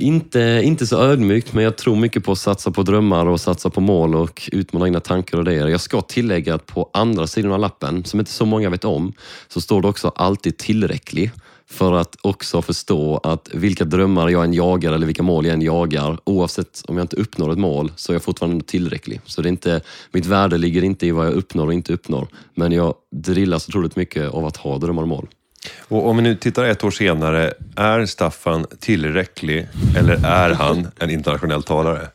Inte, 0.00 0.60
inte 0.64 0.86
så 0.86 1.02
ödmjukt, 1.02 1.52
men 1.52 1.64
jag 1.64 1.76
tror 1.76 1.96
mycket 1.96 2.24
på 2.24 2.32
att 2.32 2.38
satsa 2.38 2.70
på 2.70 2.82
drömmar 2.82 3.26
och 3.26 3.40
satsa 3.40 3.70
på 3.70 3.80
mål 3.80 4.14
och 4.14 4.48
utmana 4.52 4.86
egna 4.86 5.00
tankar 5.00 5.38
och 5.38 5.42
idéer. 5.42 5.66
Jag 5.66 5.80
ska 5.80 6.00
tillägga 6.00 6.54
att 6.54 6.66
på 6.66 6.90
andra 6.92 7.26
sidan 7.26 7.52
av 7.52 7.60
lappen, 7.60 8.04
som 8.04 8.20
inte 8.20 8.32
så 8.32 8.46
många 8.46 8.70
vet 8.70 8.84
om, 8.84 9.12
så 9.48 9.60
står 9.60 9.82
det 9.82 9.88
också 9.88 10.08
alltid 10.08 10.56
tillräcklig. 10.56 11.30
För 11.70 11.92
att 11.92 12.16
också 12.22 12.62
förstå 12.62 13.20
att 13.22 13.48
vilka 13.52 13.84
drömmar 13.84 14.28
jag 14.28 14.44
än 14.44 14.54
jagar 14.54 14.92
eller 14.92 15.06
vilka 15.06 15.22
mål 15.22 15.46
jag 15.46 15.54
än 15.54 15.62
jagar, 15.62 16.18
oavsett 16.24 16.82
om 16.88 16.96
jag 16.96 17.04
inte 17.04 17.16
uppnår 17.16 17.52
ett 17.52 17.58
mål, 17.58 17.92
så 17.96 18.12
är 18.12 18.14
jag 18.14 18.22
fortfarande 18.22 18.64
tillräcklig. 18.64 19.20
Så 19.24 19.42
det 19.42 19.48
är 19.48 19.50
inte, 19.50 19.80
mitt 20.12 20.26
värde 20.26 20.58
ligger 20.58 20.84
inte 20.84 21.06
i 21.06 21.10
vad 21.10 21.26
jag 21.26 21.34
uppnår 21.34 21.66
och 21.66 21.72
inte 21.72 21.92
uppnår. 21.92 22.28
Men 22.54 22.72
jag 22.72 22.94
drillas 23.12 23.68
otroligt 23.68 23.96
mycket 23.96 24.30
av 24.30 24.46
att 24.46 24.56
ha 24.56 24.78
drömmar 24.78 25.02
och 25.02 25.08
mål. 25.08 25.28
Och 25.88 26.08
om 26.08 26.16
vi 26.16 26.22
nu 26.22 26.34
tittar 26.34 26.64
ett 26.64 26.84
år 26.84 26.90
senare, 26.90 27.52
är 27.76 28.06
Staffan 28.06 28.66
tillräcklig 28.80 29.68
eller 29.96 30.26
är 30.26 30.54
han 30.54 30.88
en 30.98 31.10
internationell 31.10 31.62
talare? 31.62 32.08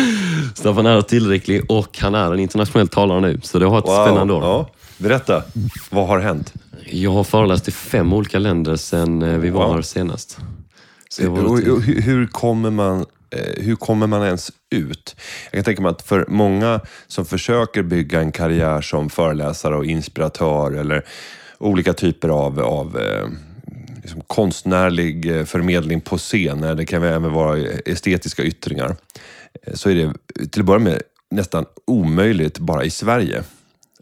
Staffan 0.54 0.86
är 0.86 1.02
tillräcklig 1.02 1.70
och 1.70 1.98
han 1.98 2.14
är 2.14 2.32
en 2.32 2.40
internationell 2.40 2.88
talare 2.88 3.20
nu, 3.20 3.40
så 3.42 3.58
det 3.58 3.66
har 3.66 3.78
ett 3.78 3.84
spännande 3.84 4.34
år. 4.34 4.42
Ja. 4.42 4.70
Berätta, 5.00 5.42
vad 5.90 6.06
har 6.06 6.18
hänt? 6.18 6.54
Jag 6.86 7.10
har 7.10 7.24
föreläst 7.24 7.68
i 7.68 7.70
fem 7.70 8.12
olika 8.12 8.38
länder 8.38 8.76
sedan 8.76 9.22
eh, 9.22 9.38
vi 9.38 9.50
var 9.50 9.66
Wow. 9.66 9.74
här 9.74 9.82
senast. 9.82 10.38
Hur, 11.18 12.00
hur, 12.02 12.26
kommer 12.26 12.70
man, 12.70 13.06
eh, 13.30 13.62
hur 13.64 13.76
kommer 13.76 14.06
man 14.06 14.22
ens 14.26 14.50
ut? 14.70 15.16
Jag 15.44 15.52
kan 15.52 15.64
tänka 15.64 15.82
mig 15.82 15.90
att 15.90 16.02
för 16.02 16.26
många 16.28 16.80
som 17.06 17.24
försöker 17.24 17.82
bygga 17.82 18.20
en 18.20 18.32
karriär 18.32 18.80
som 18.80 19.10
föreläsare 19.10 19.76
och 19.76 19.84
inspiratör 19.84 20.72
eller 20.72 21.04
olika 21.58 21.92
typer 21.92 22.28
av, 22.28 22.60
av 22.60 22.98
eh, 22.98 23.28
liksom 24.02 24.20
konstnärlig 24.26 25.48
förmedling 25.48 26.00
på 26.00 26.18
scen, 26.18 26.60
det 26.76 26.86
kan 26.86 27.02
även 27.02 27.32
vara 27.32 27.58
estetiska 27.86 28.42
yttringar, 28.42 28.96
så 29.74 29.90
är 29.90 29.94
det 29.94 30.12
till 30.50 30.60
att 30.60 30.66
börja 30.66 30.78
med 30.78 31.02
nästan 31.30 31.64
omöjligt 31.86 32.58
bara 32.58 32.84
i 32.84 32.90
Sverige 32.90 33.42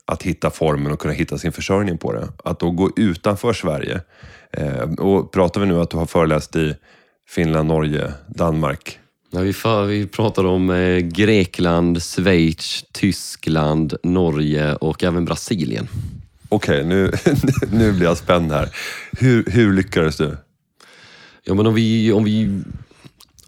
att 0.09 0.23
hitta 0.23 0.51
formen 0.51 0.93
och 0.93 0.99
kunna 0.99 1.15
hitta 1.15 1.39
sin 1.39 1.53
försörjning 1.53 1.99
på 1.99 2.13
det. 2.13 2.29
Att 2.45 2.61
då 2.61 2.71
gå 2.71 2.91
utanför 2.97 3.53
Sverige. 3.53 4.01
Eh, 4.53 4.83
och 4.83 5.33
pratar 5.33 5.61
vi 5.61 5.67
nu 5.67 5.81
att 5.81 5.91
du 5.91 5.97
har 5.97 6.07
föreläst 6.07 6.57
i 6.57 6.75
Finland, 7.29 7.69
Norge, 7.69 8.13
Danmark. 8.27 8.99
Ja, 9.31 9.41
vi, 9.41 9.53
för, 9.53 9.85
vi 9.85 10.07
pratar 10.07 10.45
om 10.45 10.71
eh, 10.71 10.99
Grekland, 10.99 12.03
Schweiz, 12.03 12.85
Tyskland, 12.93 13.95
Norge 14.03 14.75
och 14.75 15.05
även 15.05 15.25
Brasilien. 15.25 15.89
Okej, 16.49 16.85
nu, 16.85 17.13
nu 17.73 17.93
blir 17.93 18.07
jag 18.07 18.17
spänd 18.17 18.53
här. 18.53 18.69
Hur, 19.13 19.45
hur 19.51 19.73
lyckades 19.73 20.17
du? 20.17 20.37
Ja, 21.45 21.55
men 21.55 21.67
om 21.67 21.75
vi, 21.75 22.13
om 22.13 22.25
vi, 22.25 22.63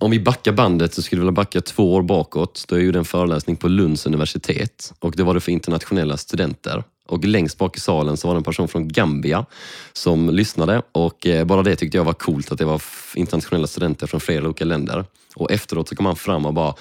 om 0.01 0.11
vi 0.11 0.21
backar 0.21 0.53
bandet 0.53 0.95
så 0.95 1.03
skulle 1.03 1.21
vi 1.21 1.23
vilja 1.23 1.33
backa 1.33 1.61
två 1.61 1.95
år 1.95 2.03
bakåt. 2.03 2.65
Då 2.69 2.77
jag 2.77 2.85
gjorde 2.85 2.99
en 2.99 3.05
föreläsning 3.05 3.57
på 3.57 3.69
Lunds 3.69 4.07
universitet 4.07 4.93
och 4.99 5.13
det 5.17 5.23
var 5.23 5.35
det 5.35 5.41
för 5.41 5.53
internationella 5.53 6.17
studenter. 6.17 6.85
Och 7.09 7.25
längst 7.25 7.59
bak 7.59 7.77
i 7.77 7.81
salen 7.81 8.17
så 8.17 8.29
var 8.29 8.35
det 8.35 8.39
en 8.39 8.45
person 8.45 8.69
från 8.69 8.89
Gambia 8.89 9.47
som 9.93 10.31
lyssnade 10.31 10.83
och 10.93 11.27
eh, 11.27 11.45
bara 11.45 11.63
det 11.63 11.77
tyckte 11.77 11.97
jag 11.97 12.05
var 12.05 12.13
coolt 12.13 12.53
att 12.53 12.59
det 12.59 12.65
var 12.65 12.83
internationella 13.15 13.67
studenter 13.67 14.07
från 14.07 14.21
flera 14.21 14.45
olika 14.45 14.65
länder. 14.65 15.05
Och 15.37 15.51
efteråt 15.53 15.89
så 15.89 15.97
kom 15.97 16.07
han 16.07 16.17
fram 16.17 16.47
och 16.47 16.55
bara 16.55 16.75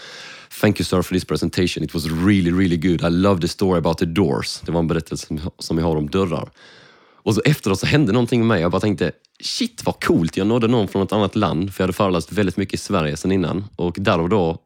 Thank 0.62 0.80
you 0.80 0.86
sir 0.86 1.02
for 1.02 1.16
this 1.16 1.26
presentation. 1.26 1.84
It 1.84 1.94
was 1.96 2.06
really, 2.06 2.52
really 2.52 2.78
good. 2.78 3.02
I 3.04 3.10
love 3.10 3.42
the 3.42 3.48
story 3.48 3.78
about 3.78 3.98
the 3.98 4.06
doors. 4.06 4.60
Det 4.66 4.72
var 4.72 4.80
en 4.80 4.88
berättelse 4.88 5.28
som- 5.28 5.52
som 5.60 5.78
vi 5.78 5.84
har 5.84 5.96
om 5.96 6.10
dörrar. 6.10 6.50
Och 7.24 7.36
så 7.36 7.42
efteråt 7.46 7.80
så 7.80 7.86
hände 7.86 8.12
någonting 8.12 8.40
med 8.40 8.48
mig. 8.48 8.62
Jag 8.62 8.72
bara 8.72 8.82
tänkte, 8.82 9.12
shit 9.44 9.82
vad 9.86 10.04
coolt. 10.04 10.38
Jag 10.38 10.48
nådde 10.48 10.68
någon 10.68 10.88
från 10.88 11.02
ett 11.02 11.14
annat 11.14 11.36
land, 11.36 11.74
för 11.74 11.84
jag 11.84 11.88
hade 11.88 11.94
föreläst 11.94 12.32
väldigt 12.32 12.58
mycket 12.58 12.74
i 12.74 12.78
Sverige 12.78 13.18
sedan 13.18 13.32
innan. 13.32 13.66
Och 13.76 13.96
där 14.00 14.20
och 14.20 14.30
då, 14.30 14.58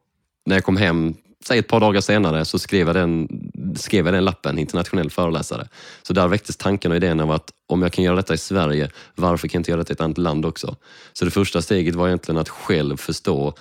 när 0.46 0.56
jag 0.56 0.64
kom 0.64 0.76
hem, 0.76 1.14
säg 1.46 1.58
ett 1.58 1.68
par 1.68 1.80
dagar 1.80 2.00
senare, 2.00 2.44
så 2.44 2.58
skrev 2.58 2.86
jag 2.86 2.96
den, 2.96 3.28
skrev 3.76 4.06
jag 4.06 4.14
den 4.14 4.24
lappen, 4.24 4.58
internationell 4.58 5.10
föreläsare. 5.10 5.68
Så 6.02 6.12
där 6.12 6.28
väcktes 6.28 6.56
tanken 6.56 6.90
och 6.90 6.96
idén 6.96 7.20
av 7.20 7.30
att 7.30 7.50
om 7.66 7.82
jag 7.82 7.92
kan 7.92 8.04
göra 8.04 8.16
detta 8.16 8.34
i 8.34 8.38
Sverige, 8.38 8.90
varför 9.14 9.48
kan 9.48 9.58
jag 9.58 9.60
inte 9.60 9.70
göra 9.70 9.78
detta 9.78 9.92
i 9.92 9.94
ett 9.94 10.00
annat 10.00 10.18
land 10.18 10.46
också? 10.46 10.76
Så 11.12 11.24
det 11.24 11.30
första 11.30 11.62
steget 11.62 11.94
var 11.94 12.06
egentligen 12.06 12.38
att 12.38 12.48
själv 12.48 12.96
förstå 12.96 13.54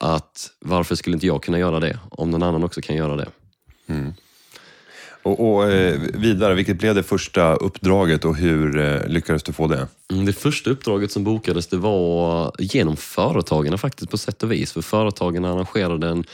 att 0.00 0.50
varför 0.60 0.94
skulle 0.94 1.14
inte 1.14 1.26
jag 1.26 1.42
kunna 1.42 1.58
göra 1.58 1.80
det, 1.80 1.98
om 2.10 2.30
någon 2.30 2.42
annan 2.42 2.64
också 2.64 2.80
kan 2.80 2.96
göra 2.96 3.16
det? 3.16 3.28
Mm. 3.86 4.14
Och, 5.24 5.54
och 5.54 5.70
eh, 5.70 6.00
vidare, 6.14 6.54
vilket 6.54 6.78
blev 6.78 6.94
det 6.94 7.02
första 7.02 7.54
uppdraget 7.54 8.24
och 8.24 8.36
hur 8.36 8.78
eh, 8.78 9.08
lyckades 9.08 9.42
du 9.42 9.52
få 9.52 9.66
det? 9.66 9.88
Mm, 10.12 10.24
Det 10.26 10.32
första 10.32 10.70
uppdraget 10.70 11.12
som 11.12 11.24
bokades 11.24 11.66
det 11.66 11.76
var 11.76 12.52
genom 12.58 12.96
företagarna 12.96 13.78
faktiskt 13.78 14.10
på 14.10 14.18
sätt 14.18 14.42
och 14.42 14.52
vis. 14.52 14.72
För 14.72 14.82
företagen 14.82 15.44
arrangerade 15.44 16.08
en 16.08 16.24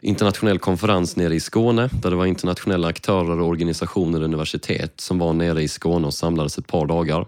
internationell 0.00 0.58
konferens 0.58 1.16
nere 1.16 1.34
i 1.34 1.40
Skåne 1.40 1.88
där 1.92 2.10
det 2.10 2.16
var 2.16 2.26
internationella 2.26 2.88
aktörer, 2.88 3.40
organisationer 3.40 4.18
och 4.18 4.24
universitet 4.24 5.00
som 5.00 5.18
var 5.18 5.32
nere 5.32 5.62
i 5.62 5.68
Skåne 5.68 6.06
och 6.06 6.14
samlades 6.14 6.58
ett 6.58 6.66
par 6.66 6.86
dagar. 6.86 7.26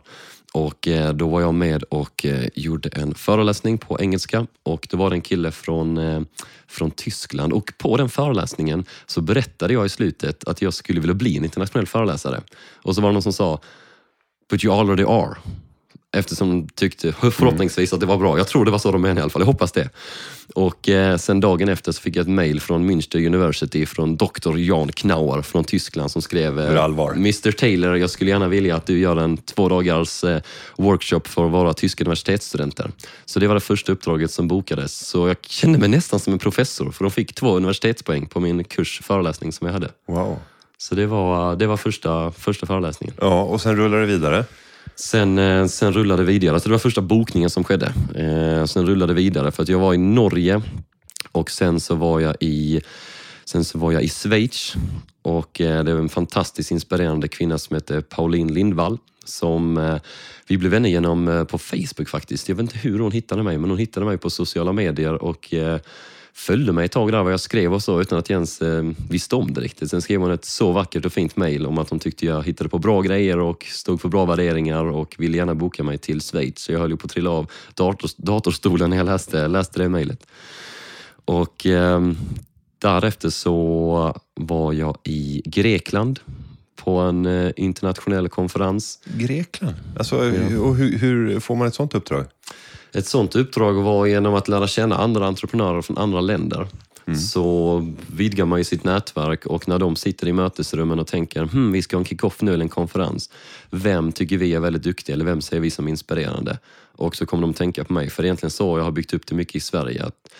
Och 0.54 0.88
eh, 0.88 1.12
då 1.12 1.28
var 1.28 1.40
jag 1.40 1.54
med 1.54 1.82
och 1.82 2.26
eh, 2.26 2.48
gjorde 2.54 2.88
en 2.88 3.14
föreläsning 3.14 3.78
på 3.78 4.00
engelska 4.00 4.46
och 4.62 4.86
det 4.90 4.96
var 4.96 5.10
det 5.10 5.16
en 5.16 5.22
kille 5.22 5.50
från, 5.50 5.98
eh, 5.98 6.20
från 6.66 6.90
Tyskland 6.90 7.52
och 7.52 7.72
på 7.78 7.96
den 7.96 8.08
föreläsningen 8.08 8.84
så 9.06 9.20
berättade 9.20 9.72
jag 9.72 9.86
i 9.86 9.88
slutet 9.88 10.48
att 10.48 10.62
jag 10.62 10.74
skulle 10.74 11.00
vilja 11.00 11.14
bli 11.14 11.36
en 11.36 11.44
internationell 11.44 11.86
föreläsare. 11.86 12.40
Och 12.82 12.94
så 12.94 13.00
var 13.00 13.08
det 13.08 13.12
någon 13.12 13.22
som 13.22 13.32
sa 13.32 13.60
But 14.50 14.64
you 14.64 14.74
already 14.74 15.02
are. 15.02 15.36
Eftersom 16.14 16.50
de 16.50 16.68
tyckte 16.74 17.12
förhoppningsvis 17.12 17.92
att 17.92 18.00
det 18.00 18.06
var 18.06 18.16
bra. 18.16 18.38
Jag 18.38 18.48
tror 18.48 18.64
det 18.64 18.70
var 18.70 18.78
så 18.78 18.92
de 18.92 19.02
menade 19.02 19.20
i 19.20 19.22
alla 19.22 19.30
fall. 19.30 19.42
Jag 19.42 19.46
hoppas 19.46 19.72
det. 19.72 19.88
Och 20.54 20.88
eh, 20.88 21.16
sen 21.16 21.40
dagen 21.40 21.68
efter 21.68 21.92
så 21.92 22.00
fick 22.00 22.16
jag 22.16 22.22
ett 22.22 22.28
mail 22.28 22.60
från 22.60 22.90
Münster 22.90 23.26
University 23.26 23.86
från 23.86 24.16
Dr. 24.16 24.56
Jan 24.56 24.92
Knauer 24.92 25.42
från 25.42 25.64
Tyskland 25.64 26.10
som 26.10 26.22
skrev 26.22 26.60
eh? 26.60 26.72
Mr 27.16 27.52
Taylor, 27.52 27.96
jag 27.96 28.10
skulle 28.10 28.30
gärna 28.30 28.48
vilja 28.48 28.76
att 28.76 28.86
du 28.86 28.98
gör 28.98 29.16
en 29.16 29.36
två 29.36 29.68
dagars 29.68 30.24
eh, 30.24 30.40
workshop 30.76 31.20
för 31.24 31.48
våra 31.48 31.74
tyska 31.74 32.04
universitetsstudenter. 32.04 32.90
Så 33.24 33.40
det 33.40 33.46
var 33.46 33.54
det 33.54 33.60
första 33.60 33.92
uppdraget 33.92 34.30
som 34.30 34.48
bokades. 34.48 35.08
Så 35.08 35.28
jag 35.28 35.36
kände 35.40 35.78
mig 35.78 35.88
nästan 35.88 36.20
som 36.20 36.32
en 36.32 36.38
professor 36.38 36.90
för 36.90 37.04
de 37.04 37.10
fick 37.10 37.34
två 37.34 37.56
universitetspoäng 37.56 38.26
på 38.26 38.40
min 38.40 38.64
kurs 38.64 39.00
föreläsning 39.04 39.52
som 39.52 39.66
jag 39.66 39.72
hade. 39.72 39.90
Wow. 40.06 40.38
Så 40.78 40.94
det 40.94 41.06
var, 41.06 41.56
det 41.56 41.66
var 41.66 41.76
första, 41.76 42.30
första 42.30 42.66
föreläsningen. 42.66 43.14
Ja, 43.20 43.42
och 43.42 43.60
sen 43.60 43.76
rullar 43.76 44.00
det 44.00 44.06
vidare. 44.06 44.44
Sen, 44.96 45.38
eh, 45.38 45.66
sen 45.66 45.92
rullade 45.92 46.22
det 46.22 46.26
vidare. 46.26 46.60
Så 46.60 46.68
det 46.68 46.72
var 46.72 46.78
första 46.78 47.00
bokningen 47.00 47.50
som 47.50 47.64
skedde. 47.64 47.86
Eh, 48.14 48.64
sen 48.64 48.86
rullade 48.86 49.12
det 49.12 49.16
vidare 49.16 49.50
för 49.50 49.62
att 49.62 49.68
jag 49.68 49.78
var 49.78 49.94
i 49.94 49.98
Norge 49.98 50.62
och 51.32 51.50
sen 51.50 51.80
så 51.80 51.94
var 51.94 52.20
jag 52.20 52.36
i, 52.40 52.80
sen 53.44 53.64
så 53.64 53.78
var 53.78 53.92
jag 53.92 54.02
i 54.02 54.08
Schweiz. 54.08 54.74
Och 55.22 55.60
eh, 55.60 55.84
det 55.84 55.94
var 55.94 56.00
en 56.00 56.08
fantastiskt 56.08 56.70
inspirerande 56.70 57.28
kvinna 57.28 57.58
som 57.58 57.74
heter 57.74 58.00
Pauline 58.00 58.54
Lindvall. 58.54 58.98
Som 59.26 59.98
vi 60.46 60.58
blev 60.58 60.70
vänner 60.70 60.88
genom 60.88 61.46
på 61.50 61.58
Facebook 61.58 62.08
faktiskt. 62.08 62.48
Jag 62.48 62.56
vet 62.56 62.62
inte 62.62 62.78
hur 62.78 62.98
hon 62.98 63.12
hittade 63.12 63.42
mig, 63.42 63.58
men 63.58 63.70
hon 63.70 63.78
hittade 63.78 64.06
mig 64.06 64.18
på 64.18 64.30
sociala 64.30 64.72
medier 64.72 65.22
och 65.22 65.54
följde 66.34 66.72
mig 66.72 66.84
ett 66.84 66.92
tag 66.92 67.12
där 67.12 67.22
vad 67.22 67.32
jag 67.32 67.40
skrev 67.40 67.74
och 67.74 67.82
så 67.82 68.00
utan 68.00 68.18
att 68.18 68.30
jag 68.30 68.36
ens 68.36 68.62
eh, 68.62 68.84
visste 69.10 69.36
om 69.36 69.52
det 69.54 69.60
riktigt. 69.60 69.90
Sen 69.90 70.02
skrev 70.02 70.20
hon 70.20 70.30
ett 70.30 70.44
så 70.44 70.72
vackert 70.72 71.04
och 71.04 71.12
fint 71.12 71.36
mejl 71.36 71.66
om 71.66 71.78
att 71.78 71.90
hon 71.90 71.98
tyckte 71.98 72.26
jag 72.26 72.42
hittade 72.42 72.70
på 72.70 72.78
bra 72.78 73.00
grejer 73.00 73.38
och 73.38 73.64
stod 73.64 74.00
för 74.00 74.08
bra 74.08 74.24
värderingar 74.24 74.84
och 74.84 75.14
ville 75.18 75.36
gärna 75.36 75.54
boka 75.54 75.82
mig 75.82 75.98
till 75.98 76.20
Schweiz. 76.20 76.58
Så 76.58 76.72
jag 76.72 76.78
höll 76.78 76.90
ju 76.90 76.96
på 76.96 77.04
att 77.04 77.10
trilla 77.10 77.30
av 77.30 77.50
dator, 77.74 78.10
datorstolen 78.16 78.90
när 78.90 78.96
jag 78.96 79.06
läste, 79.06 79.48
läste 79.48 79.82
det 79.82 79.88
mejlet. 79.88 80.26
Och 81.24 81.66
eh, 81.66 82.12
därefter 82.78 83.30
så 83.30 84.20
var 84.34 84.72
jag 84.72 84.96
i 85.04 85.42
Grekland 85.44 86.20
på 86.76 86.98
en 86.98 87.26
eh, 87.26 87.52
internationell 87.56 88.28
konferens. 88.28 88.98
Grekland? 89.04 89.74
Alltså, 89.98 90.16
och 90.60 90.76
hur, 90.76 90.98
hur 90.98 91.40
får 91.40 91.56
man 91.56 91.68
ett 91.68 91.74
sånt 91.74 91.94
uppdrag? 91.94 92.24
Ett 92.94 93.06
sånt 93.06 93.36
uppdrag 93.36 93.72
var 93.72 94.06
genom 94.06 94.34
att 94.34 94.48
lära 94.48 94.66
känna 94.66 94.96
andra 94.96 95.26
entreprenörer 95.26 95.82
från 95.82 95.98
andra 95.98 96.20
länder. 96.20 96.68
Så 97.16 97.92
vidgar 98.06 98.44
man 98.44 98.58
ju 98.58 98.64
sitt 98.64 98.84
nätverk 98.84 99.46
och 99.46 99.68
när 99.68 99.78
de 99.78 99.96
sitter 99.96 100.28
i 100.28 100.32
mötesrummen 100.32 100.98
och 100.98 101.06
tänker 101.06 101.42
hm, 101.42 101.72
vi 101.72 101.82
ska 101.82 101.96
ha 101.96 102.00
en 102.00 102.04
kick-off 102.04 102.42
nu 102.42 102.54
eller 102.54 102.64
en 102.64 102.68
konferens. 102.68 103.30
Vem 103.70 104.12
tycker 104.12 104.38
vi 104.38 104.54
är 104.54 104.60
väldigt 104.60 104.82
duktig 104.82 105.12
eller 105.12 105.24
vem 105.24 105.40
ser 105.40 105.60
vi 105.60 105.70
som 105.70 105.88
inspirerande? 105.88 106.58
Och 106.96 107.16
så 107.16 107.26
kommer 107.26 107.42
de 107.42 107.54
tänka 107.54 107.84
på 107.84 107.92
mig. 107.92 108.10
För 108.10 108.22
det 108.22 108.26
är 108.26 108.28
egentligen 108.28 108.50
så 108.50 108.78
jag 108.78 108.84
har 108.84 108.92
byggt 108.92 109.14
upp 109.14 109.26
det 109.26 109.34
mycket 109.34 109.56
i 109.56 109.60
Sverige. 109.60 110.04
Att 110.04 110.32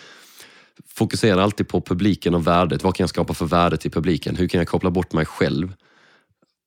fokusera 0.87 1.43
alltid 1.43 1.67
på 1.67 1.81
publiken 1.81 2.35
och 2.35 2.47
värdet. 2.47 2.83
Vad 2.83 2.95
kan 2.95 3.03
jag 3.03 3.09
skapa 3.09 3.33
för 3.33 3.45
värde 3.45 3.77
till 3.77 3.91
publiken? 3.91 4.35
Hur 4.35 4.47
kan 4.47 4.57
jag 4.57 4.67
koppla 4.67 4.89
bort 4.89 5.13
mig 5.13 5.25
själv? 5.25 5.73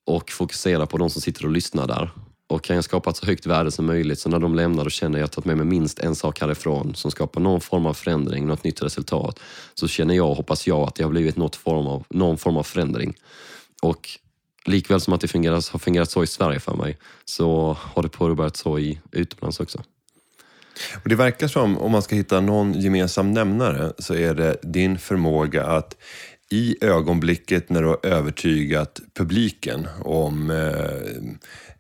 och 0.09 0.31
fokusera 0.31 0.87
på 0.87 0.99
de 0.99 1.11
som 1.11 1.23
sitter 1.23 1.45
och 1.45 1.51
lyssnar 1.51 1.87
där. 1.87 2.11
Och 2.49 2.65
kan 2.65 2.77
jag 2.77 2.85
skapa 2.85 3.11
ett 3.11 3.17
så 3.17 3.27
högt 3.27 3.47
värde 3.47 3.71
som 3.71 3.87
möjligt 3.87 4.19
så 4.19 4.29
när 4.29 4.39
de 4.39 4.55
lämnar 4.55 4.85
då 4.85 4.91
känner 4.91 5.19
jag 5.19 5.25
att 5.25 5.37
jag 5.37 5.45
tagit 5.45 5.47
med 5.47 5.57
mig 5.57 5.67
minst 5.67 5.99
en 5.99 6.15
sak 6.15 6.41
härifrån 6.41 6.95
som 6.95 7.11
skapar 7.11 7.41
någon 7.41 7.61
form 7.61 7.87
av 7.87 7.95
förändring, 7.95 8.47
något 8.47 8.65
nytt 8.65 8.83
resultat. 8.83 9.41
Så 9.75 9.89
känner 9.89 10.15
jag, 10.15 10.35
hoppas 10.35 10.67
jag, 10.67 10.89
att 10.89 10.95
det 10.95 11.03
har 11.03 11.11
blivit 11.11 11.37
något 11.37 11.57
form 11.57 11.87
av, 11.87 12.05
någon 12.09 12.39
form 12.39 12.57
av 12.57 12.63
förändring. 12.63 13.15
Och 13.83 14.09
likväl 14.65 15.01
som 15.01 15.13
att 15.13 15.21
det 15.21 15.29
fungerat, 15.29 15.69
har 15.69 15.79
fungerat 15.79 16.11
så 16.11 16.23
i 16.23 16.27
Sverige 16.27 16.61
för 16.61 16.75
mig, 16.75 16.99
så 17.25 17.77
har 17.81 18.03
det 18.03 18.09
påbörjat 18.09 18.57
så 18.57 18.79
i 18.79 19.01
utomlands 19.13 19.61
också. 19.61 19.83
Och 21.03 21.09
det 21.09 21.15
verkar 21.15 21.49
som, 21.49 21.79
om 21.79 21.93
man 21.93 22.03
ska 22.03 22.17
hitta 22.17 22.41
någon 22.41 22.73
gemensam 22.73 23.33
nämnare, 23.33 23.93
så 23.99 24.15
är 24.15 24.35
det 24.35 24.57
din 24.63 24.99
förmåga 24.99 25.67
att 25.67 25.97
i 26.51 26.77
ögonblicket 26.81 27.71
när 27.71 27.83
du 27.83 27.89
har 27.89 28.07
övertygat 28.07 29.01
publiken 29.15 29.89
om 30.05 30.51
eh, 30.51 31.35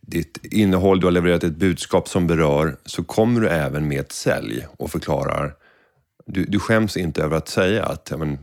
ditt 0.09 0.45
innehåll, 0.45 1.00
du 1.00 1.07
har 1.07 1.12
levererat 1.12 1.45
ett 1.45 1.57
budskap 1.57 2.09
som 2.09 2.27
berör, 2.27 2.77
så 2.85 3.05
kommer 3.05 3.41
du 3.41 3.49
även 3.49 3.88
med 3.88 4.00
ett 4.00 4.12
sälj 4.12 4.67
och 4.77 4.91
förklarar. 4.91 5.55
Du, 6.27 6.45
du 6.45 6.59
skäms 6.59 6.97
inte 6.97 7.23
över 7.23 7.37
att 7.37 7.49
säga 7.49 7.85
att 7.85 8.09
ja, 8.11 8.17
men, 8.17 8.38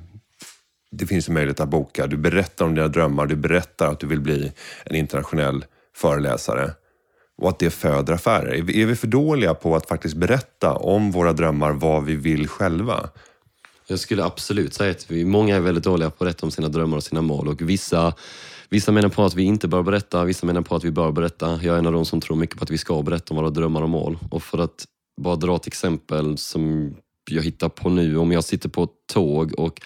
det 0.91 1.05
finns 1.05 1.27
en 1.27 1.33
möjlighet 1.33 1.59
att 1.59 1.69
boka. 1.69 2.07
Du 2.07 2.17
berättar 2.17 2.65
om 2.65 2.75
dina 2.75 2.87
drömmar, 2.87 3.25
du 3.25 3.35
berättar 3.35 3.91
att 3.91 3.99
du 3.99 4.07
vill 4.07 4.21
bli 4.21 4.51
en 4.83 4.95
internationell 4.95 5.65
föreläsare 5.95 6.71
och 7.37 7.49
att 7.49 7.59
det 7.59 7.69
föder 7.69 8.13
affärer. 8.13 8.53
Är 8.53 8.61
vi, 8.61 8.81
är 8.81 8.85
vi 8.85 8.95
för 8.95 9.07
dåliga 9.07 9.53
på 9.53 9.75
att 9.75 9.87
faktiskt 9.87 10.15
berätta 10.15 10.73
om 10.73 11.11
våra 11.11 11.33
drömmar, 11.33 11.71
vad 11.71 12.05
vi 12.05 12.15
vill 12.15 12.47
själva? 12.47 13.09
Jag 13.87 13.99
skulle 13.99 14.23
absolut 14.23 14.73
säga 14.73 14.91
att 14.91 15.11
vi, 15.11 15.25
många 15.25 15.55
är 15.55 15.59
väldigt 15.59 15.83
dåliga 15.83 16.09
på 16.09 16.13
att 16.13 16.19
berätta 16.19 16.45
om 16.45 16.51
sina 16.51 16.67
drömmar 16.67 16.97
och 16.97 17.03
sina 17.03 17.21
mål 17.21 17.47
och 17.47 17.61
vissa, 17.61 18.13
vissa 18.69 18.91
menar 18.91 19.09
på 19.09 19.23
att 19.23 19.35
vi 19.35 19.43
inte 19.43 19.67
bör 19.67 19.83
berätta, 19.83 20.23
vissa 20.23 20.45
menar 20.45 20.61
på 20.61 20.75
att 20.75 20.83
vi 20.83 20.91
bör 20.91 21.11
berätta. 21.11 21.59
Jag 21.63 21.75
är 21.75 21.79
en 21.79 21.87
av 21.87 21.93
de 21.93 22.05
som 22.05 22.21
tror 22.21 22.37
mycket 22.37 22.57
på 22.57 22.63
att 22.63 22.69
vi 22.69 22.77
ska 22.77 23.01
berätta 23.01 23.33
om 23.33 23.37
våra 23.37 23.49
drömmar 23.49 23.81
och 23.81 23.89
mål. 23.89 24.17
Och 24.31 24.43
för 24.43 24.57
att 24.57 24.85
bara 25.21 25.35
dra 25.35 25.55
ett 25.55 25.67
exempel 25.67 26.37
som 26.37 26.93
jag 27.31 27.43
hittar 27.43 27.69
på 27.69 27.89
nu, 27.89 28.17
om 28.17 28.31
jag 28.31 28.43
sitter 28.43 28.69
på 28.69 28.83
ett 28.83 28.89
tåg 29.13 29.53
och 29.59 29.81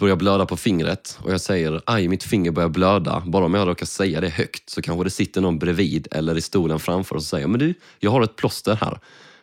börjar 0.00 0.16
blöda 0.16 0.46
på 0.46 0.56
fingret 0.56 1.18
och 1.22 1.32
jag 1.32 1.40
säger 1.40 1.80
aj, 1.86 2.08
mitt 2.08 2.22
finger 2.22 2.50
börjar 2.50 2.68
blöda. 2.68 3.22
Bara 3.26 3.44
om 3.44 3.54
jag 3.54 3.68
råkar 3.68 3.86
säga 3.86 4.20
det 4.20 4.28
högt 4.28 4.70
så 4.70 4.82
kanske 4.82 5.04
det 5.04 5.10
sitter 5.10 5.40
någon 5.40 5.58
bredvid 5.58 6.08
eller 6.10 6.36
i 6.36 6.40
stolen 6.40 6.78
framför 6.78 7.16
och 7.16 7.22
säger 7.22 7.46
men 7.46 7.60
du, 7.60 7.74
jag 7.98 8.10
har 8.10 8.22
ett 8.22 8.36
plåster 8.36 8.74
här. 8.74 8.98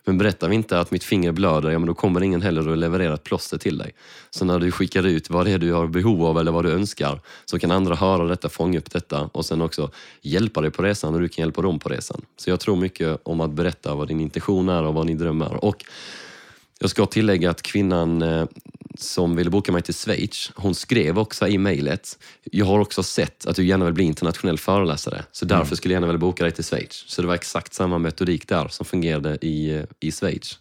Men 0.08 0.18
berättar 0.18 0.50
vi 0.50 0.56
inte 0.56 0.80
att 0.80 0.92
mitt 0.92 1.04
finger 1.04 1.32
blöder, 1.32 1.70
ja 1.70 1.80
men 1.80 1.88
då 1.88 1.94
kommer 1.94 2.24
ingen 2.24 2.42
heller 2.42 2.72
att 2.72 2.78
leverera 2.78 3.14
ett 3.14 3.24
plåster 3.24 3.58
till 3.58 3.78
dig. 3.78 3.94
Så 4.30 4.46
när 4.46 4.60
du 4.60 4.72
skickar 4.72 5.06
ut 5.06 5.30
vad 5.30 5.46
det 5.46 5.52
är 5.52 5.58
du 5.58 5.74
har 5.74 5.88
behov 5.88 6.26
av 6.26 6.40
eller 6.40 6.52
vad 6.52 6.66
du 6.66 6.72
önskar, 6.72 7.22
så 7.46 7.60
kan 7.60 7.72
andra 7.72 7.96
höra 7.96 8.24
detta, 8.24 8.50
fånga 8.50 8.80
upp 8.80 8.92
detta 8.92 9.30
och 9.34 9.46
sen 9.46 9.62
också 9.62 9.92
hjälpa 10.22 10.62
dig 10.62 10.72
på 10.72 10.84
resan 10.84 11.14
och 11.14 11.22
du 11.22 11.30
kan 11.30 11.44
hjälpa 11.44 11.62
dem 11.62 11.80
på 11.80 11.90
resan. 11.90 12.22
Så 12.38 12.50
jag 12.50 12.60
tror 12.60 12.76
mycket 12.76 13.20
om 13.24 13.42
att 13.42 13.52
berätta 13.52 13.96
vad 13.96 14.08
din 14.08 14.20
intention 14.20 14.70
är 14.70 14.84
och 14.84 14.94
vad 14.94 15.06
ni 15.06 15.14
drömmer. 15.14 15.66
Och 15.66 15.86
jag 16.80 16.90
ska 16.90 17.06
tillägga 17.06 17.50
att 17.50 17.62
kvinnan 17.62 18.22
eh, 18.22 18.46
som 19.00 19.36
ville 19.36 19.50
boka 19.50 19.72
mig 19.72 19.82
till 19.82 19.94
Schweiz, 19.94 20.52
hon 20.56 20.76
skrev 20.76 21.20
också 21.20 21.48
i 21.48 21.58
mejlet, 21.58 22.20
jag 22.44 22.66
har 22.66 22.80
också 22.80 23.04
sett 23.04 23.46
att 23.46 23.56
du 23.56 23.66
gärna 23.66 23.86
vill 23.86 23.94
bli 23.94 24.04
internationell 24.04 24.58
föreläsare, 24.58 25.24
så 25.32 25.46
därför 25.46 25.66
mm. 25.66 25.76
skulle 25.76 25.94
jag 25.94 25.98
gärna 25.98 26.08
vilja 26.08 26.20
boka 26.20 26.44
dig 26.44 26.52
till 26.52 26.64
Schweiz. 26.64 27.04
Så 27.08 27.22
det 27.22 27.28
var 27.28 27.36
exakt 27.36 27.74
samma 27.74 27.98
metodik 27.98 28.48
där 28.48 28.68
som 28.68 28.86
fungerade 28.86 29.38
i, 29.42 29.84
i 30.00 30.12
Schweiz. 30.12 30.60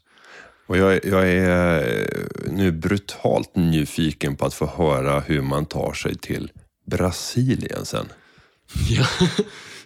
Och 0.67 0.77
jag, 0.77 1.05
jag 1.05 1.29
är 1.29 1.79
eh, 1.79 2.53
nu 2.53 2.73
brutalt 2.73 3.57
nyfiken 3.57 4.37
på 4.37 4.47
att 4.47 4.55
få 4.55 4.67
höra 4.67 5.21
hur 5.21 5.43
man 5.43 5.67
tar 5.67 5.93
sig 5.93 6.15
till 6.15 6.51
Brasilien 6.87 7.85
sen. 7.85 8.09
Ja, 8.89 9.07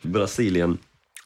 Brasilien 0.02 0.78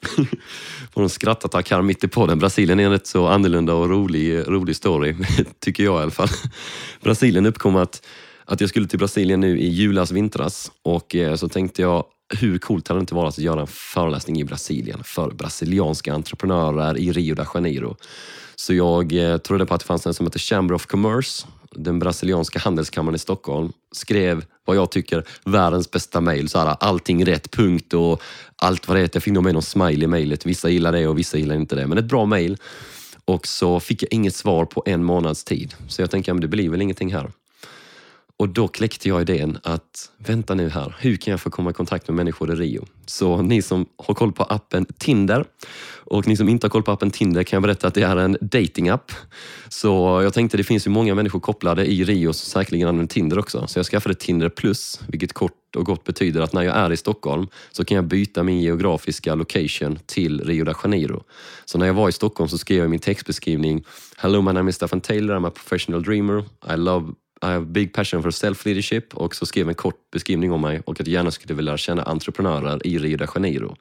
får 0.95 1.03
en 1.03 1.09
skrattattack 1.09 1.71
här 1.71 1.83
mitt 1.83 2.05
i 2.05 2.09
podden. 2.09 2.39
Brasilien 2.39 2.81
är 2.81 2.85
en 2.85 2.91
rätt 2.91 3.07
så 3.07 3.27
annorlunda 3.27 3.75
och 3.75 3.91
rolig, 3.91 4.49
rolig 4.49 4.77
story, 4.77 5.17
tycker 5.59 5.85
jag 5.85 6.01
i 6.01 6.03
alla 6.03 6.11
fall. 6.11 6.29
Brasilien 7.01 7.47
uppkom 7.47 7.77
att, 7.77 8.07
att 8.45 8.61
jag 8.61 8.71
skulle 8.71 8.87
till 8.87 8.99
Brasilien 8.99 9.41
nu 9.41 9.59
i 9.59 9.69
julas, 9.69 10.11
vintras 10.11 10.73
och 10.83 11.15
eh, 11.15 11.35
så 11.35 11.49
tänkte 11.49 11.83
jag 11.83 12.05
hur 12.41 12.59
coolt 12.59 12.89
hade 12.89 13.01
det 13.01 13.03
inte 13.03 13.15
varit 13.15 13.29
att 13.29 13.39
göra 13.39 13.61
en 13.61 13.67
föreläsning 13.67 14.41
i 14.41 14.45
Brasilien 14.45 15.05
för 15.05 15.31
brasilianska 15.31 16.15
entreprenörer 16.15 16.99
i 16.99 17.13
Rio 17.13 17.35
de 17.35 17.47
Janeiro. 17.55 17.97
Så 18.57 18.75
jag 18.75 19.13
eh, 19.13 19.37
trodde 19.37 19.67
på 19.67 19.75
att 19.75 19.81
det 19.81 19.87
fanns 19.87 20.07
en 20.07 20.15
som 20.15 20.27
heter 20.27 20.39
Chamber 20.39 20.75
of 20.75 20.87
Commerce 20.87 21.47
den 21.77 21.99
brasilianska 21.99 22.59
handelskammaren 22.59 23.15
i 23.15 23.19
Stockholm, 23.19 23.73
skrev 23.93 24.45
vad 24.65 24.77
jag 24.77 24.91
tycker 24.91 25.25
världens 25.45 25.91
bästa 25.91 26.21
mejl, 26.21 26.49
allting 26.55 27.27
rätt, 27.27 27.51
punkt 27.51 27.95
och 27.95 28.23
allt 28.57 28.89
vad 28.89 28.97
det 28.97 29.01
heter. 29.01 29.17
Jag 29.17 29.23
fick 29.23 29.33
nog 29.33 29.45
med 29.45 29.53
någon 29.53 29.63
smiley 29.63 30.05
i 30.05 30.07
mejlet. 30.07 30.47
Vissa 30.47 30.69
gillar 30.69 30.93
det 30.93 31.09
och 31.09 31.19
vissa 31.19 31.39
gillar 31.39 31.55
inte 31.55 31.77
det. 31.77 31.87
Men 31.87 31.99
ett 31.99 32.05
bra 32.05 32.27
mejl 32.27 32.57
Och 33.25 33.47
så 33.47 33.81
fick 33.81 34.03
jag 34.03 34.13
inget 34.13 34.35
svar 34.35 34.65
på 34.65 34.83
en 34.87 35.05
månads 35.05 35.45
tid. 35.45 35.75
Så 35.89 36.03
jag 36.03 36.11
tänkte, 36.11 36.31
ja, 36.31 36.35
det 36.35 36.49
blir 36.49 36.71
väl 36.71 36.83
ingenting 36.83 37.13
här. 37.15 37.31
Och 38.39 38.49
då 38.49 38.69
kläckte 38.69 39.09
jag 39.09 39.21
idén 39.21 39.59
att, 39.63 40.11
vänta 40.19 40.55
nu 40.55 40.69
här, 40.69 40.97
hur 40.99 41.17
kan 41.17 41.31
jag 41.31 41.41
få 41.41 41.51
komma 41.51 41.71
i 41.71 41.73
kontakt 41.73 42.09
med 42.09 42.15
människor 42.15 42.53
i 42.53 42.55
Rio? 42.55 42.87
Så 43.07 43.43
ni 43.43 43.63
som 43.63 43.87
har 43.97 44.15
koll 44.15 44.33
på 44.33 44.43
appen 44.43 44.87
Tinder 44.99 45.45
och 46.07 46.29
ni 46.29 46.37
som 46.37 46.49
inte 46.49 46.65
har 46.65 46.71
koll 46.71 46.83
på 46.83 46.93
appen 46.93 47.11
Tinder 47.11 47.43
kan 47.43 47.57
jag 47.57 47.63
berätta 47.63 47.89
att 47.89 47.95
det 47.95 48.03
är 48.03 48.17
en 48.17 48.37
datingapp. 48.41 49.13
Så 49.69 50.21
jag 50.23 50.35
tänkte 50.35 50.57
det 50.57 50.65
finns 50.65 50.87
ju 50.87 50.91
många 50.91 51.15
människor 51.15 51.41
kopplade 51.41 51.87
i 51.87 52.05
Rio 52.05 52.33
som 52.33 52.51
säkerligen 52.51 52.89
använder 52.89 53.15
Tinder 53.15 53.39
också. 53.39 53.67
Så 53.67 53.79
jag 53.79 53.87
skaffade 53.87 54.15
Tinder 54.15 54.49
plus, 54.49 55.01
vilket 55.07 55.33
kort 55.33 55.77
och 55.77 55.85
gott 55.85 56.05
betyder 56.05 56.41
att 56.41 56.53
när 56.53 56.63
jag 56.63 56.77
är 56.77 56.93
i 56.93 56.97
Stockholm 56.97 57.47
så 57.73 57.85
kan 57.85 57.95
jag 57.95 58.05
byta 58.05 58.43
min 58.43 58.61
geografiska 58.61 59.35
location 59.35 59.99
till 60.07 60.41
Rio 60.41 60.65
de 60.65 60.75
Janeiro. 60.83 61.23
Så 61.65 61.79
när 61.79 61.87
jag 61.87 61.95
var 61.95 62.09
i 62.09 62.13
Stockholm 62.13 62.49
så 62.49 62.59
skrev 62.59 62.79
jag 62.79 62.87
i 62.87 62.89
min 62.89 63.01
textbeskrivning 63.01 63.85
Hello, 64.17 64.43
my 64.43 64.53
name 64.53 64.71
is 64.71 64.77
Stefan 64.77 65.01
Taylor, 65.01 65.37
I'm 65.37 65.47
a 65.47 65.51
professional 65.51 66.03
dreamer. 66.03 66.45
I 66.75 66.77
love 66.77 67.13
i 67.45 67.53
have 67.53 67.67
big 67.67 67.93
passion 67.93 68.23
for 68.23 68.31
self-leadership 68.31 69.15
och 69.15 69.35
så 69.35 69.47
skrev 69.47 69.69
en 69.69 69.75
kort 69.75 70.11
beskrivning 70.13 70.53
om 70.53 70.61
mig 70.61 70.81
och 70.87 71.01
att 71.01 71.07
jag 71.07 71.13
gärna 71.15 71.31
skulle 71.31 71.55
vilja 71.55 71.77
känna 71.77 72.03
entreprenörer 72.03 72.87
i 72.87 72.99
Rio 72.99 73.17
de 73.17 73.27
Janeiro. 73.35 73.77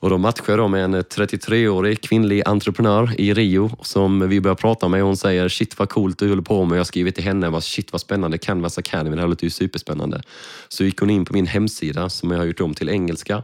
Och 0.00 0.10
då 0.10 0.18
matchade 0.18 0.62
jag 0.62 0.70
med 0.70 0.84
en 0.84 0.94
33-årig 0.94 2.00
kvinnlig 2.02 2.42
entreprenör 2.46 3.20
i 3.20 3.34
Rio 3.34 3.70
som 3.82 4.28
vi 4.28 4.40
börjar 4.40 4.54
prata 4.54 4.88
med. 4.88 5.02
Hon 5.02 5.16
säger 5.16 5.48
shit 5.48 5.78
vad 5.78 5.88
coolt 5.88 6.18
du 6.18 6.28
håller 6.28 6.42
på 6.42 6.64
med. 6.64 6.78
Jag 6.78 6.86
skriver 6.86 7.10
till 7.10 7.24
henne 7.24 7.50
vad 7.50 7.64
shit 7.64 7.92
vad 7.92 8.00
spännande, 8.00 8.38
Canvas 8.38 8.78
Academy, 8.78 9.16
det 9.16 9.22
här 9.22 9.28
låter 9.28 9.44
ju 9.44 9.50
superspännande. 9.50 10.22
Så 10.68 10.84
gick 10.84 11.00
hon 11.00 11.10
in 11.10 11.24
på 11.24 11.32
min 11.32 11.46
hemsida 11.46 12.08
som 12.08 12.30
jag 12.30 12.38
har 12.38 12.44
gjort 12.44 12.60
om 12.60 12.74
till 12.74 12.88
engelska. 12.88 13.42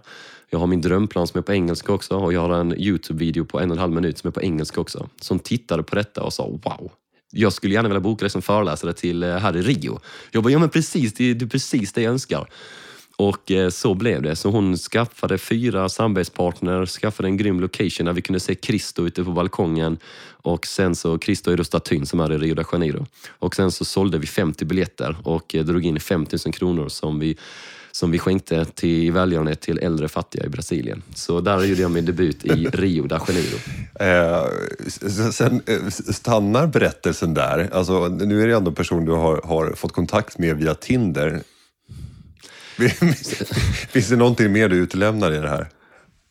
Jag 0.50 0.58
har 0.58 0.66
min 0.66 0.80
drömplan 0.80 1.26
som 1.26 1.38
är 1.38 1.42
på 1.42 1.52
engelska 1.52 1.92
också 1.92 2.14
och 2.14 2.32
jag 2.32 2.40
har 2.40 2.54
en 2.60 2.74
Youtube-video 2.78 3.44
på 3.44 3.60
en 3.60 3.70
och 3.70 3.76
en 3.76 3.80
halv 3.80 3.92
minut 3.92 4.18
som 4.18 4.28
är 4.28 4.32
på 4.32 4.42
engelska 4.42 4.80
också. 4.80 5.08
Som 5.20 5.38
tittade 5.38 5.82
på 5.82 5.94
detta 5.94 6.22
och 6.22 6.32
sa 6.32 6.46
wow, 6.46 6.90
jag 7.36 7.52
skulle 7.52 7.74
gärna 7.74 7.88
vilja 7.88 8.00
boka 8.00 8.24
dig 8.24 8.30
som 8.30 8.42
föreläsare 8.42 8.92
till 8.92 9.22
eh, 9.22 9.36
här 9.36 9.56
i 9.56 9.62
Rio. 9.62 10.00
Jag 10.30 10.42
bara, 10.42 10.52
ja 10.52 10.58
men 10.58 10.68
precis, 10.68 11.14
det 11.14 11.30
är 11.30 11.46
precis 11.46 11.92
det 11.92 12.02
jag 12.02 12.12
önskar. 12.12 12.48
Och 13.16 13.50
eh, 13.50 13.70
så 13.70 13.94
blev 13.94 14.22
det. 14.22 14.36
Så 14.36 14.50
hon 14.50 14.76
skaffade 14.76 15.38
fyra 15.38 15.88
samarbetspartner, 15.88 16.86
skaffade 16.86 17.28
en 17.28 17.36
grym 17.36 17.60
location 17.60 18.06
där 18.06 18.12
vi 18.12 18.22
kunde 18.22 18.40
se 18.40 18.54
Cristo 18.54 19.06
ute 19.06 19.24
på 19.24 19.30
balkongen. 19.30 19.98
Och 20.28 20.66
sen 20.66 20.94
så, 20.94 21.18
Cristo 21.18 21.50
är 21.50 21.56
då 21.56 21.64
statyn 21.64 22.06
som 22.06 22.20
är 22.20 22.32
i 22.32 22.38
Rio 22.38 22.54
de 22.54 22.64
Janeiro. 22.72 23.06
Och 23.28 23.56
sen 23.56 23.70
så 23.70 23.84
sålde 23.84 24.18
vi 24.18 24.26
50 24.26 24.64
biljetter 24.64 25.16
och 25.22 25.54
eh, 25.54 25.64
drog 25.64 25.84
in 25.84 26.00
5 26.00 26.26
000 26.46 26.54
kronor 26.54 26.88
som 26.88 27.18
vi 27.18 27.36
som 27.96 28.10
vi 28.10 28.18
skänkte 28.18 28.64
till 28.64 29.12
välgörenhet 29.12 29.60
till 29.60 29.78
äldre 29.78 30.08
fattiga 30.08 30.44
i 30.44 30.48
Brasilien. 30.48 31.02
Så 31.14 31.40
där 31.40 31.64
gjorde 31.64 31.82
jag 31.82 31.90
min 31.90 32.04
debut 32.04 32.44
i 32.44 32.48
Rio 32.72 33.06
de 33.06 33.20
Janeiro. 33.28 33.58
Eh, 34.00 35.30
sen 35.32 35.62
eh, 35.66 35.88
stannar 35.88 36.66
berättelsen 36.66 37.34
där. 37.34 37.68
Alltså, 37.72 38.08
nu 38.08 38.42
är 38.42 38.46
det 38.46 38.56
ändå 38.56 38.70
en 38.70 38.74
person 38.74 39.04
du 39.04 39.12
har, 39.12 39.40
har 39.44 39.72
fått 39.72 39.92
kontakt 39.92 40.38
med 40.38 40.56
via 40.56 40.74
Tinder. 40.74 41.40
Finns 43.90 44.08
det 44.08 44.16
någonting 44.16 44.52
mer 44.52 44.68
du 44.68 44.76
utelämnar 44.76 45.32
i 45.32 45.38
det 45.38 45.48
här? 45.48 45.68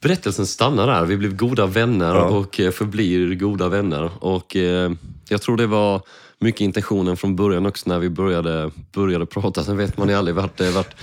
Berättelsen 0.02 0.46
stannar 0.46 0.88
där. 0.88 1.06
Vi 1.06 1.18
blev 1.18 1.36
goda 1.36 1.66
vänner 1.66 2.16
ja. 2.16 2.24
och 2.24 2.60
eh, 2.60 2.72
förblir 2.72 3.36
goda 3.36 3.70
vänner. 3.70 4.24
Och 4.24 4.56
eh, 4.56 4.92
jag 5.30 5.42
tror 5.42 5.58
det 5.58 5.68
var 5.68 6.02
mycket 6.40 6.62
intentionen 6.62 7.18
från 7.18 7.36
början 7.36 7.66
också 7.66 7.90
när 7.90 8.00
vi 8.00 8.10
började, 8.10 8.72
började 8.94 9.26
prata. 9.26 9.64
Sen 9.64 9.78
vet 9.78 9.98
man 9.98 10.10
ju 10.10 10.16
aldrig 10.16 10.36
vart, 10.36 10.62
vart, 10.62 10.96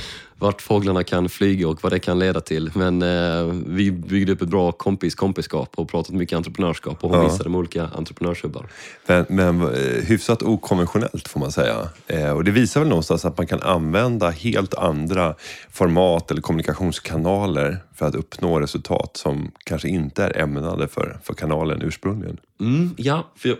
vart 0.43 0.63
fåglarna 0.63 1.05
kan 1.05 1.29
flyga 1.29 1.69
och 1.69 1.83
vad 1.83 1.93
det 1.93 1.99
kan 1.99 2.19
leda 2.19 2.41
till. 2.41 2.71
Men 2.75 3.03
eh, 3.03 3.55
vi 3.67 3.93
byggde 3.93 4.33
upp 4.33 4.43
ett 4.43 4.49
bra 4.49 4.73
kompis 4.73 5.15
kompiskap 5.15 5.71
och 5.75 5.89
pratat 5.89 6.15
mycket 6.15 6.37
entreprenörskap 6.37 7.05
och 7.05 7.11
hon 7.11 7.19
ja. 7.19 7.25
visade 7.25 7.51
med 7.51 7.59
olika 7.59 7.89
entreprenörshubbar. 7.95 8.67
Men, 9.07 9.27
men 9.29 9.63
eh, 9.63 10.05
hyfsat 10.05 10.43
okonventionellt 10.43 11.29
får 11.29 11.41
man 11.41 11.53
säga. 11.53 11.89
Eh, 12.07 12.31
och 12.31 12.45
det 12.45 12.51
visar 12.51 12.81
väl 12.81 12.89
någonstans 12.89 13.25
att 13.25 13.39
man 13.39 13.47
kan 13.47 13.63
använda 13.63 14.31
helt 14.31 14.75
andra 14.75 15.35
format 15.71 16.31
eller 16.31 16.41
kommunikationskanaler 16.41 17.79
för 17.95 18.07
att 18.07 18.15
uppnå 18.15 18.61
resultat 18.61 19.17
som 19.17 19.53
kanske 19.65 19.89
inte 19.89 20.25
är 20.25 20.39
ämnade 20.39 20.89
för, 20.89 21.19
för 21.23 21.35
kanalen 21.35 21.83
ursprungligen. 21.83 22.39
Mm, 22.61 22.95
ja, 22.97 23.27
för 23.37 23.49
jag, 23.49 23.59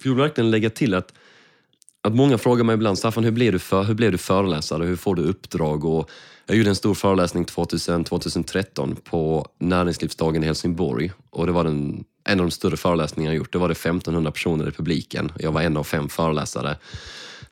för 0.00 0.08
jag 0.08 0.14
vill 0.14 0.22
verkligen 0.22 0.50
lägga 0.50 0.70
till 0.70 0.94
att 0.94 1.12
att 2.02 2.14
många 2.14 2.38
frågar 2.38 2.64
mig 2.64 2.74
ibland, 2.74 2.98
Staffan, 2.98 3.24
hur 3.24 3.30
blev 3.30 3.52
du, 3.52 3.58
för, 3.58 3.82
hur 3.82 3.94
blev 3.94 4.12
du 4.12 4.18
föreläsare? 4.18 4.84
Hur 4.84 4.96
får 4.96 5.14
du 5.14 5.22
uppdrag? 5.22 5.84
Och 5.84 6.10
jag 6.46 6.56
gjorde 6.56 6.68
en 6.68 6.76
stor 6.76 6.94
föreläsning 6.94 7.44
2000, 7.44 8.04
2013 8.04 8.96
på 9.04 9.46
Näringslivsdagen 9.58 10.42
i 10.42 10.46
Helsingborg. 10.46 11.12
Och 11.30 11.46
det 11.46 11.52
var 11.52 11.64
den, 11.64 12.04
en 12.24 12.40
av 12.40 12.46
de 12.46 12.50
större 12.50 12.76
föreläsningarna 12.76 13.34
jag 13.34 13.38
gjort. 13.38 13.52
Det 13.52 13.58
var 13.58 13.68
det 13.68 13.72
1500 13.72 14.30
personer 14.30 14.68
i 14.68 14.70
publiken. 14.70 15.32
Jag 15.38 15.52
var 15.52 15.62
en 15.62 15.76
av 15.76 15.84
fem 15.84 16.08
föreläsare. 16.08 16.76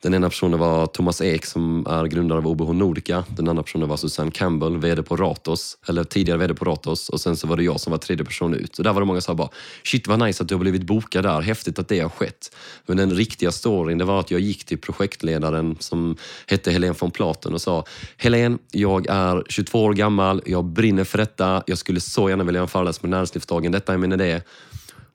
Den 0.03 0.15
ena 0.15 0.29
personen 0.29 0.59
var 0.59 0.87
Thomas 0.87 1.21
Ek 1.21 1.47
som 1.47 1.87
är 1.87 2.07
grundare 2.07 2.39
av 2.39 2.47
OBH 2.47 2.73
Nordica. 2.73 3.25
Den 3.29 3.49
andra 3.49 3.63
personen 3.63 3.89
var 3.89 3.97
Susanne 3.97 4.31
Campbell, 4.31 4.77
VD 4.77 5.03
på 5.03 5.17
Ratos, 5.17 5.77
eller 5.89 6.05
tidigare 6.05 6.39
VD 6.39 6.55
på 6.55 6.65
Ratos. 6.65 7.09
Och 7.09 7.21
sen 7.21 7.37
så 7.37 7.47
var 7.47 7.57
det 7.57 7.63
jag 7.63 7.81
som 7.81 7.91
var 7.91 7.99
tredje 7.99 8.25
person 8.25 8.55
ut. 8.55 8.79
Och 8.79 8.85
där 8.85 8.93
var 8.93 9.01
det 9.01 9.07
många 9.07 9.21
som 9.21 9.33
sa 9.33 9.35
bara, 9.35 9.49
shit 9.85 10.09
vad 10.09 10.19
nice 10.19 10.43
att 10.43 10.49
du 10.49 10.55
har 10.55 10.61
blivit 10.61 10.83
bokad 10.83 11.25
där, 11.25 11.41
häftigt 11.41 11.79
att 11.79 11.89
det 11.89 12.01
har 12.01 12.09
skett. 12.09 12.57
Men 12.87 12.97
den 12.97 13.11
riktiga 13.11 13.53
storyn, 13.53 13.99
det 13.99 14.05
var 14.05 14.21
att 14.21 14.31
jag 14.31 14.41
gick 14.41 14.65
till 14.65 14.79
projektledaren 14.79 15.77
som 15.81 16.17
hette 16.47 16.71
Helene 16.71 16.95
von 17.01 17.11
Platen 17.11 17.55
och 17.55 17.61
sa, 17.61 17.85
Helene, 18.17 18.59
jag 18.71 19.07
är 19.09 19.45
22 19.49 19.85
år 19.85 19.95
gammal, 19.95 20.43
jag 20.47 20.65
brinner 20.65 21.05
för 21.05 21.19
detta, 21.19 21.63
jag 21.67 21.79
skulle 21.79 22.01
så 22.01 22.31
gärna 22.31 22.45
vilja 22.45 22.59
göra 22.59 22.65
en 22.65 22.69
föreläsning 22.69 23.11
på 23.11 23.17
näringslivsdagen, 23.17 23.73
detta 23.73 23.93
är 23.93 23.99
min 23.99 24.13
idé. 24.13 24.43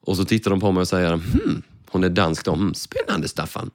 Och 0.02 0.18
så 0.18 0.26
tittar 0.26 0.52
de 0.52 0.60
på 0.60 0.72
mig 0.72 0.82
och 0.82 0.88
säger, 0.88 1.12
hmm, 1.12 1.62
hon 1.90 2.04
är 2.04 2.10
dansk 2.10 2.46
då, 2.46 2.54
hmm, 2.54 2.74
spännande 2.74 3.28
Staffan. 3.28 3.72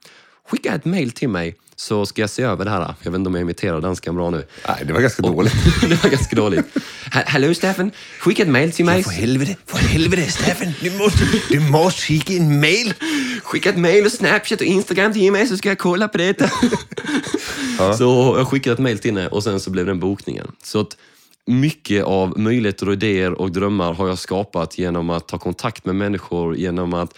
Skicka 0.50 0.74
ett 0.74 0.84
mail 0.84 1.10
till 1.12 1.28
mig 1.28 1.54
så 1.76 2.06
ska 2.06 2.20
jag 2.20 2.30
se 2.30 2.42
över 2.42 2.64
det 2.64 2.70
här. 2.70 2.94
Jag 3.02 3.10
vet 3.10 3.18
inte 3.18 3.28
om 3.28 3.34
jag 3.34 3.42
imiterar 3.42 3.80
danskan 3.80 4.14
bra 4.14 4.30
nu. 4.30 4.44
Nej, 4.68 4.82
det 4.86 4.92
var 4.92 5.00
ganska 5.00 5.22
dåligt. 5.22 5.52
det 5.88 6.02
var 6.04 6.10
ganska 6.10 6.36
dåligt. 6.36 6.64
Ha- 7.14 7.22
Hallå 7.26 7.54
Staffan, 7.54 7.90
skicka 8.18 8.42
ett 8.42 8.48
mail 8.48 8.72
till 8.72 8.84
mig. 8.84 9.02
För 9.04 9.10
helvete, 9.10 9.56
för 9.66 9.78
helvete 9.78 10.30
Staffan, 10.32 10.72
du 10.80 10.90
måste, 10.98 11.24
du 11.50 11.60
måste 11.60 12.02
skicka 12.02 12.32
en 12.32 12.60
mail. 12.60 12.94
Skicka 13.42 13.70
ett 13.70 13.78
mail 13.78 14.06
och 14.06 14.12
Snapchat 14.12 14.60
och 14.60 14.66
Instagram 14.66 15.12
till 15.12 15.32
mig 15.32 15.46
så 15.46 15.56
ska 15.56 15.68
jag 15.68 15.78
kolla 15.78 16.08
på 16.08 16.18
det. 16.18 16.50
Så 17.98 18.34
jag 18.38 18.48
skickade 18.48 18.74
ett 18.74 18.78
mail 18.80 18.98
till 18.98 19.16
henne 19.16 19.28
och 19.28 19.42
sen 19.44 19.60
så 19.60 19.70
blev 19.70 19.84
det 19.86 19.92
en 19.92 20.00
bokningen. 20.00 20.52
Så 20.62 20.80
att 20.80 20.96
mycket 21.46 22.04
av 22.04 22.38
möjligheter 22.38 22.86
och 22.86 22.92
idéer 22.92 23.32
och 23.32 23.50
drömmar 23.52 23.92
har 23.92 24.08
jag 24.08 24.18
skapat 24.18 24.78
genom 24.78 25.10
att 25.10 25.28
ta 25.28 25.38
kontakt 25.38 25.84
med 25.84 25.94
människor, 25.96 26.56
genom 26.56 26.94
att 26.94 27.14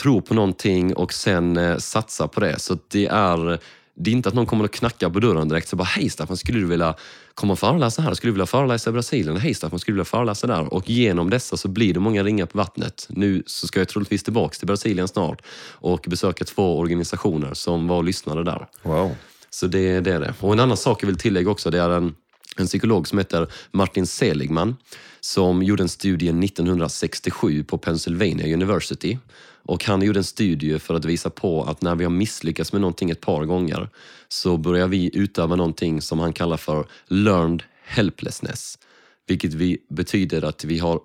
tro 0.00 0.20
på 0.20 0.34
någonting 0.34 0.94
och 0.94 1.12
sen 1.12 1.56
eh, 1.56 1.76
satsa 1.76 2.28
på 2.28 2.40
det. 2.40 2.58
Så 2.58 2.78
det 2.88 3.06
är 3.06 3.58
det 3.94 4.10
är 4.10 4.12
inte 4.12 4.28
att 4.28 4.34
någon 4.34 4.46
kommer 4.46 4.64
och 4.64 4.72
knackar 4.72 5.10
på 5.10 5.20
dörren 5.20 5.48
direkt 5.48 5.68
så 5.68 5.76
bara 5.76 5.84
Hej 5.84 6.10
Staffan, 6.10 6.36
skulle 6.36 6.58
du 6.58 6.66
vilja 6.66 6.94
komma 7.34 7.52
och 7.52 7.58
föreläsa 7.58 8.02
här? 8.02 8.14
Skulle 8.14 8.28
du 8.28 8.34
vilja 8.34 8.46
föreläsa 8.46 8.90
i 8.90 8.92
Brasilien? 8.92 9.36
Hej 9.36 9.54
Staffan, 9.54 9.78
skulle 9.78 9.92
du 9.92 9.96
vilja 9.96 10.04
föreläsa 10.04 10.46
där? 10.46 10.74
Och 10.74 10.90
genom 10.90 11.30
dessa 11.30 11.56
så 11.56 11.68
blir 11.68 11.94
det 11.94 12.00
många 12.00 12.22
ringar 12.22 12.46
på 12.46 12.58
vattnet. 12.58 13.06
Nu 13.08 13.42
så 13.46 13.66
ska 13.66 13.80
jag 13.80 13.88
troligtvis 13.88 14.22
tillbaka 14.22 14.54
till 14.54 14.66
Brasilien 14.66 15.08
snart 15.08 15.42
och 15.70 16.06
besöka 16.08 16.44
två 16.44 16.78
organisationer 16.78 17.54
som 17.54 17.88
var 17.88 17.96
och 17.96 18.04
lyssnade 18.04 18.44
där. 18.44 18.68
Wow. 18.82 19.10
Så 19.50 19.66
det, 19.66 20.00
det 20.00 20.12
är 20.12 20.20
det. 20.20 20.34
Och 20.40 20.52
en 20.52 20.60
annan 20.60 20.76
sak 20.76 21.02
jag 21.02 21.06
vill 21.06 21.18
tillägga 21.18 21.50
också, 21.50 21.70
det 21.70 21.80
är 21.80 21.90
en, 21.90 22.14
en 22.56 22.66
psykolog 22.66 23.08
som 23.08 23.18
heter 23.18 23.46
Martin 23.70 24.06
Seligman 24.06 24.76
som 25.20 25.62
gjorde 25.62 25.82
en 25.82 25.88
studie 25.88 26.28
1967 26.28 27.64
på 27.64 27.78
Pennsylvania 27.78 28.54
University. 28.54 29.18
Och 29.64 29.84
han 29.84 30.02
gjorde 30.02 30.20
en 30.20 30.24
studie 30.24 30.78
för 30.78 30.94
att 30.94 31.04
visa 31.04 31.30
på 31.30 31.62
att 31.62 31.82
när 31.82 31.94
vi 31.94 32.04
har 32.04 32.10
misslyckats 32.10 32.72
med 32.72 32.80
någonting 32.80 33.10
ett 33.10 33.20
par 33.20 33.44
gånger 33.44 33.88
så 34.28 34.56
börjar 34.56 34.88
vi 34.88 35.16
utöva 35.16 35.56
någonting 35.56 36.00
som 36.00 36.18
han 36.18 36.32
kallar 36.32 36.56
för 36.56 36.86
learned 37.06 37.62
helplessness. 37.84 38.78
Vilket 39.26 39.54
vi, 39.54 39.78
betyder 39.90 40.44
att 40.44 40.64
vi 40.64 40.78
har 40.78 41.00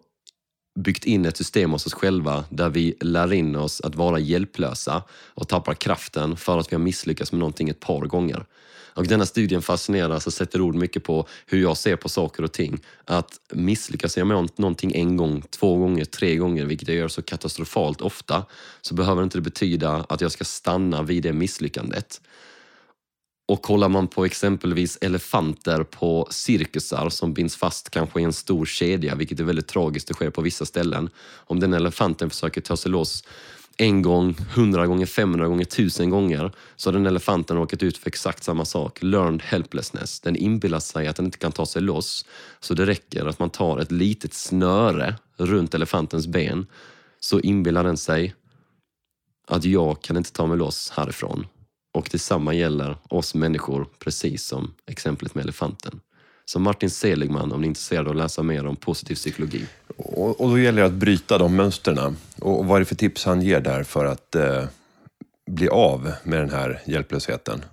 byggt 0.80 1.06
in 1.06 1.26
ett 1.26 1.38
system 1.38 1.72
hos 1.72 1.86
oss 1.86 1.94
själva 1.94 2.46
där 2.50 2.70
vi 2.70 2.98
lär 3.02 3.34
in 3.34 3.56
oss 3.56 3.82
att 3.82 3.96
vara 3.96 4.20
hjälplösa 4.20 5.04
och 5.12 5.48
tappar 5.48 5.74
kraften 5.74 6.38
för 6.38 6.58
att 6.58 6.72
vi 6.72 6.76
har 6.76 6.84
misslyckats 6.84 7.32
med 7.32 7.40
någonting 7.40 7.70
ett 7.70 7.80
par 7.80 8.06
gånger. 8.06 8.46
Och 8.98 9.08
denna 9.08 9.26
studien 9.26 9.62
fascinerar 9.62 10.16
och 10.16 10.34
sätter 10.34 10.62
ord 10.62 10.76
mycket 10.76 11.04
på 11.04 11.28
hur 11.46 11.62
jag 11.62 11.78
ser 11.78 11.96
på 11.96 12.10
saker 12.10 12.44
och 12.44 12.52
ting. 12.52 12.80
Att 13.06 13.40
misslyckas 13.54 14.18
jag 14.18 14.28
med 14.28 14.50
någonting 14.56 14.92
en 14.96 15.18
gång, 15.18 15.44
två 15.50 15.78
gånger, 15.78 16.06
tre 16.06 16.36
gånger, 16.36 16.66
vilket 16.66 16.88
jag 16.88 16.98
gör 16.98 17.08
så 17.08 17.22
katastrofalt 17.22 18.02
ofta, 18.02 18.46
så 18.82 18.94
behöver 18.94 19.24
inte 19.24 19.38
det 19.38 19.42
betyda 19.42 20.06
att 20.10 20.22
jag 20.22 20.32
ska 20.32 20.44
stanna 20.44 21.04
vid 21.04 21.24
det 21.24 21.34
misslyckandet. 21.34 22.22
Och 23.48 23.62
kollar 23.62 23.90
man 23.90 24.08
på 24.08 24.26
exempelvis 24.26 24.98
elefanter 25.02 25.84
på 25.84 26.28
cirkusar 26.32 27.10
som 27.10 27.34
binds 27.34 27.56
fast 27.56 27.90
kanske 27.90 28.22
i 28.22 28.24
en 28.24 28.34
stor 28.34 28.66
kedja, 28.66 29.16
vilket 29.16 29.40
är 29.40 29.44
väldigt 29.44 29.68
tragiskt, 29.68 30.08
det 30.08 30.14
sker 30.14 30.30
på 30.30 30.42
vissa 30.42 30.66
ställen. 30.66 31.10
Om 31.36 31.60
den 31.60 31.74
elefanten 31.74 32.30
försöker 32.30 32.62
ta 32.62 32.78
sig 32.78 32.92
loss 32.92 33.24
en 33.78 34.02
gång, 34.02 34.36
hundra 34.56 34.88
gånger, 34.88 35.06
500 35.06 35.48
gånger, 35.48 35.66
tusen 35.66 36.10
gånger 36.10 36.52
så 36.76 36.90
har 36.90 36.94
den 36.94 37.06
elefanten 37.06 37.58
råkat 37.58 37.84
ut 37.84 37.98
för 37.98 38.08
exakt 38.08 38.44
samma 38.44 38.66
sak. 38.66 39.02
Learned 39.02 39.42
helplessness. 39.42 40.20
Den 40.20 40.36
inbillar 40.36 40.80
sig 40.80 41.08
att 41.08 41.16
den 41.16 41.26
inte 41.26 41.38
kan 41.38 41.52
ta 41.52 41.66
sig 41.66 41.82
loss. 41.82 42.26
Så 42.60 42.74
det 42.74 42.86
räcker 42.86 43.26
att 43.26 43.40
man 43.40 43.50
tar 43.50 43.80
ett 43.80 43.92
litet 43.92 44.34
snöre 44.34 45.16
runt 45.38 45.74
elefantens 45.74 46.28
ben 46.28 46.68
så 47.20 47.40
inbillar 47.40 47.84
den 47.84 47.98
sig 47.98 48.36
att 49.48 49.66
jag 49.66 50.02
kan 50.02 50.18
inte 50.18 50.32
ta 50.32 50.46
mig 50.46 50.58
loss 50.58 50.90
härifrån. 50.96 51.48
Och 51.94 52.10
detsamma 52.12 52.54
gäller 52.54 52.98
oss 53.10 53.36
människor, 53.36 53.88
precis 54.00 54.46
som 54.46 54.74
exemplet 54.86 55.36
med 55.36 55.44
elefanten. 55.44 56.00
Så 56.50 56.60
Martin 56.60 56.90
Seligman, 56.90 57.52
om 57.52 57.62
ni 57.62 57.68
är 57.68 57.70
intresserade 57.70 58.10
av 58.10 58.16
att 58.16 58.22
läsa 58.22 58.44
mer 58.44 58.66
om 58.66 58.76
positiv 58.76 59.16
psykologi. 59.16 59.66
Och, 59.98 60.42
och 60.42 60.50
då 60.50 60.60
gäller 60.60 60.82
det 60.82 60.88
att 60.88 60.94
bryta 60.94 61.38
de 61.38 61.56
mönsterna. 61.56 62.14
Och, 62.40 62.60
och 62.60 62.66
vad 62.66 62.76
är 62.76 62.80
det 62.80 62.86
för 62.86 62.96
tips 62.96 63.26
han 63.26 63.42
ger 63.42 63.60
där 63.60 63.84
för 63.84 64.06
att 64.06 64.36
eh, 64.36 64.64
bli 65.48 65.70
av 65.70 66.12
med 66.24 66.40
den 66.40 66.50
här 66.50 66.82
hjälplösheten? 66.86 67.66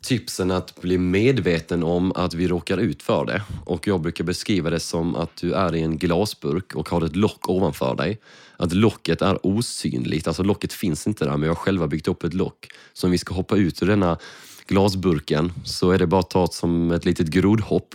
Tipsen 0.00 0.50
att 0.50 0.80
bli 0.80 0.98
medveten 0.98 1.82
om 1.82 2.12
att 2.12 2.34
vi 2.34 2.48
råkar 2.48 2.78
ut 2.78 3.02
för 3.02 3.24
det. 3.24 3.42
Och 3.64 3.86
jag 3.86 4.00
brukar 4.00 4.24
beskriva 4.24 4.70
det 4.70 4.80
som 4.80 5.16
att 5.16 5.36
du 5.36 5.52
är 5.52 5.74
i 5.74 5.82
en 5.82 5.98
glasburk 5.98 6.74
och 6.74 6.88
har 6.88 7.04
ett 7.04 7.16
lock 7.16 7.48
ovanför 7.48 7.94
dig. 7.94 8.18
Att 8.56 8.72
locket 8.72 9.22
är 9.22 9.46
osynligt, 9.46 10.26
alltså 10.26 10.42
locket 10.42 10.72
finns 10.72 11.06
inte 11.06 11.24
där 11.24 11.30
men 11.30 11.40
vi 11.40 11.48
har 11.48 11.54
själva 11.54 11.86
byggt 11.86 12.08
upp 12.08 12.24
ett 12.24 12.34
lock. 12.34 12.68
Så 12.92 13.06
om 13.06 13.10
vi 13.10 13.18
ska 13.18 13.34
hoppa 13.34 13.56
ut 13.56 13.82
ur 13.82 13.86
denna 13.86 14.18
glasburken 14.66 15.52
så 15.64 15.90
är 15.90 15.98
det 15.98 16.06
bara 16.06 16.20
att 16.20 16.30
ta 16.30 16.44
ett 16.44 16.52
som 16.52 16.90
ett 16.90 17.04
litet 17.04 17.26
grodhopp. 17.26 17.94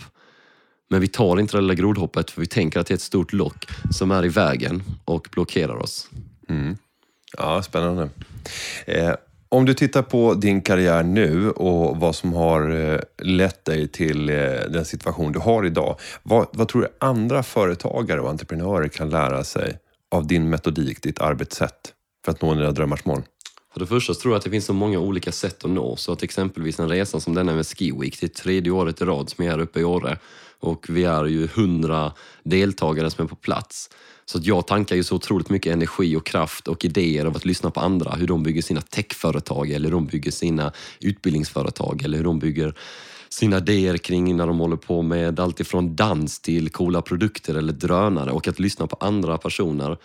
Men 0.90 1.00
vi 1.00 1.08
tar 1.08 1.40
inte 1.40 1.56
det 1.56 1.60
lilla 1.60 1.74
grodhoppet 1.74 2.30
för 2.30 2.40
vi 2.40 2.46
tänker 2.46 2.80
att 2.80 2.86
det 2.86 2.92
är 2.92 2.96
ett 2.96 3.02
stort 3.02 3.32
lock 3.32 3.66
som 3.90 4.10
är 4.10 4.24
i 4.24 4.28
vägen 4.28 4.82
och 5.04 5.28
blockerar 5.32 5.76
oss. 5.76 6.08
Mm. 6.48 6.76
Ja, 7.36 7.62
spännande. 7.62 8.08
Eh, 8.86 9.14
om 9.48 9.64
du 9.64 9.74
tittar 9.74 10.02
på 10.02 10.34
din 10.34 10.62
karriär 10.62 11.02
nu 11.02 11.50
och 11.50 11.96
vad 11.96 12.14
som 12.14 12.32
har 12.32 12.70
eh, 12.70 13.00
lett 13.22 13.64
dig 13.64 13.88
till 13.88 14.28
eh, 14.28 14.36
den 14.68 14.84
situation 14.84 15.32
du 15.32 15.38
har 15.38 15.66
idag. 15.66 15.96
Vad, 16.22 16.46
vad 16.52 16.68
tror 16.68 16.82
du 16.82 16.88
andra 16.98 17.42
företagare 17.42 18.20
och 18.20 18.30
entreprenörer 18.30 18.88
kan 18.88 19.10
lära 19.10 19.44
sig 19.44 19.78
av 20.10 20.26
din 20.26 20.50
metodik, 20.50 21.02
ditt 21.02 21.20
arbetssätt 21.20 21.92
för 22.24 22.32
att 22.32 22.42
nå 22.42 22.54
dina 22.54 22.70
drömmars 22.70 23.04
mål? 23.04 23.22
För 23.78 23.84
det 23.84 23.88
första 23.88 24.14
tror 24.14 24.32
jag 24.32 24.38
att 24.38 24.44
det 24.44 24.50
finns 24.50 24.64
så 24.64 24.72
många 24.72 24.98
olika 24.98 25.32
sätt 25.32 25.64
att 25.64 25.70
nå. 25.70 25.96
Så 25.96 26.12
att 26.12 26.22
exempelvis 26.22 26.80
en 26.80 26.88
resa 26.88 27.20
som 27.20 27.34
denna 27.34 27.54
med 27.54 27.66
Ski 27.66 27.92
Week, 28.00 28.20
det 28.20 28.26
är 28.26 28.42
tredje 28.42 28.72
året 28.72 29.00
i 29.00 29.04
rad 29.04 29.30
som 29.30 29.44
jag 29.44 29.54
är 29.54 29.58
uppe 29.58 29.80
i 29.80 29.84
Åre. 29.84 30.18
Och 30.60 30.86
vi 30.88 31.04
är 31.04 31.24
ju 31.24 31.46
hundra 31.46 32.12
deltagare 32.42 33.10
som 33.10 33.24
är 33.24 33.28
på 33.28 33.36
plats. 33.36 33.90
Så 34.24 34.38
att 34.38 34.46
jag 34.46 34.66
tankar 34.66 34.96
ju 34.96 35.04
så 35.04 35.14
otroligt 35.14 35.50
mycket 35.50 35.72
energi 35.72 36.16
och 36.16 36.26
kraft 36.26 36.68
och 36.68 36.84
idéer 36.84 37.26
av 37.26 37.36
att 37.36 37.44
lyssna 37.44 37.70
på 37.70 37.80
andra. 37.80 38.10
Hur 38.10 38.26
de 38.26 38.42
bygger 38.42 38.62
sina 38.62 38.80
techföretag 38.80 39.70
eller 39.70 39.88
hur 39.88 39.94
de 39.94 40.06
bygger 40.06 40.30
sina 40.30 40.72
utbildningsföretag 41.00 42.02
eller 42.02 42.18
hur 42.18 42.24
de 42.24 42.38
bygger 42.38 42.74
sina 43.28 43.56
idéer 43.56 43.96
kring 43.96 44.36
när 44.36 44.46
de 44.46 44.58
håller 44.58 44.76
på 44.76 45.02
med 45.02 45.40
allt 45.40 45.60
ifrån 45.60 45.96
dans 45.96 46.40
till 46.40 46.70
coola 46.70 47.02
produkter 47.02 47.54
eller 47.54 47.72
drönare 47.72 48.30
och 48.30 48.48
att 48.48 48.58
lyssna 48.58 48.86
på 48.86 48.96
andra 49.00 49.38
personer. 49.38 49.96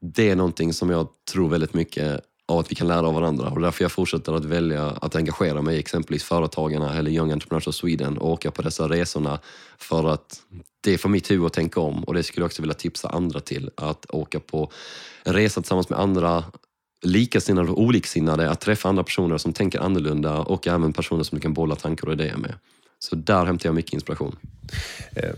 Det 0.00 0.30
är 0.30 0.36
någonting 0.36 0.72
som 0.72 0.90
jag 0.90 1.08
tror 1.32 1.48
väldigt 1.48 1.74
mycket 1.74 2.20
av 2.48 2.58
att 2.58 2.70
vi 2.70 2.74
kan 2.74 2.88
lära 2.88 3.06
av 3.06 3.14
varandra 3.14 3.48
och 3.48 3.60
därför 3.60 3.84
jag 3.84 3.92
fortsätter 3.92 4.32
att 4.32 4.44
välja 4.44 4.86
att 4.86 5.16
engagera 5.16 5.62
mig 5.62 5.76
i 5.76 5.78
exempelvis 5.78 6.24
Företagarna 6.24 6.98
eller 6.98 7.10
Young 7.10 7.32
Entrepreneurs 7.32 7.66
of 7.66 7.74
Sweden 7.74 8.18
och 8.18 8.30
åka 8.30 8.50
på 8.50 8.62
dessa 8.62 8.88
resorna 8.88 9.38
för 9.78 10.08
att 10.08 10.42
det 10.80 10.98
får 10.98 11.08
mitt 11.08 11.30
huvud 11.30 11.46
att 11.46 11.52
tänka 11.52 11.80
om 11.80 12.04
och 12.04 12.14
det 12.14 12.22
skulle 12.22 12.42
jag 12.42 12.46
också 12.46 12.62
vilja 12.62 12.74
tipsa 12.74 13.08
andra 13.08 13.40
till. 13.40 13.70
Att 13.74 14.06
åka 14.10 14.40
på 14.40 14.70
en 15.24 15.32
resa 15.32 15.60
tillsammans 15.60 15.88
med 15.88 15.98
andra 15.98 16.44
likasinnade 17.02 17.70
och 17.70 17.82
oliksinnade, 17.82 18.50
att 18.50 18.60
träffa 18.60 18.88
andra 18.88 19.02
personer 19.02 19.38
som 19.38 19.52
tänker 19.52 19.80
annorlunda 19.80 20.38
och 20.38 20.66
även 20.66 20.92
personer 20.92 21.22
som 21.22 21.38
du 21.38 21.42
kan 21.42 21.52
bolla 21.52 21.76
tankar 21.76 22.06
och 22.06 22.12
idéer 22.12 22.36
med. 22.36 22.54
Så 22.98 23.16
där 23.16 23.44
hämtar 23.44 23.68
jag 23.68 23.74
mycket 23.74 23.92
inspiration. 23.92 24.36
Eh, 25.14 25.30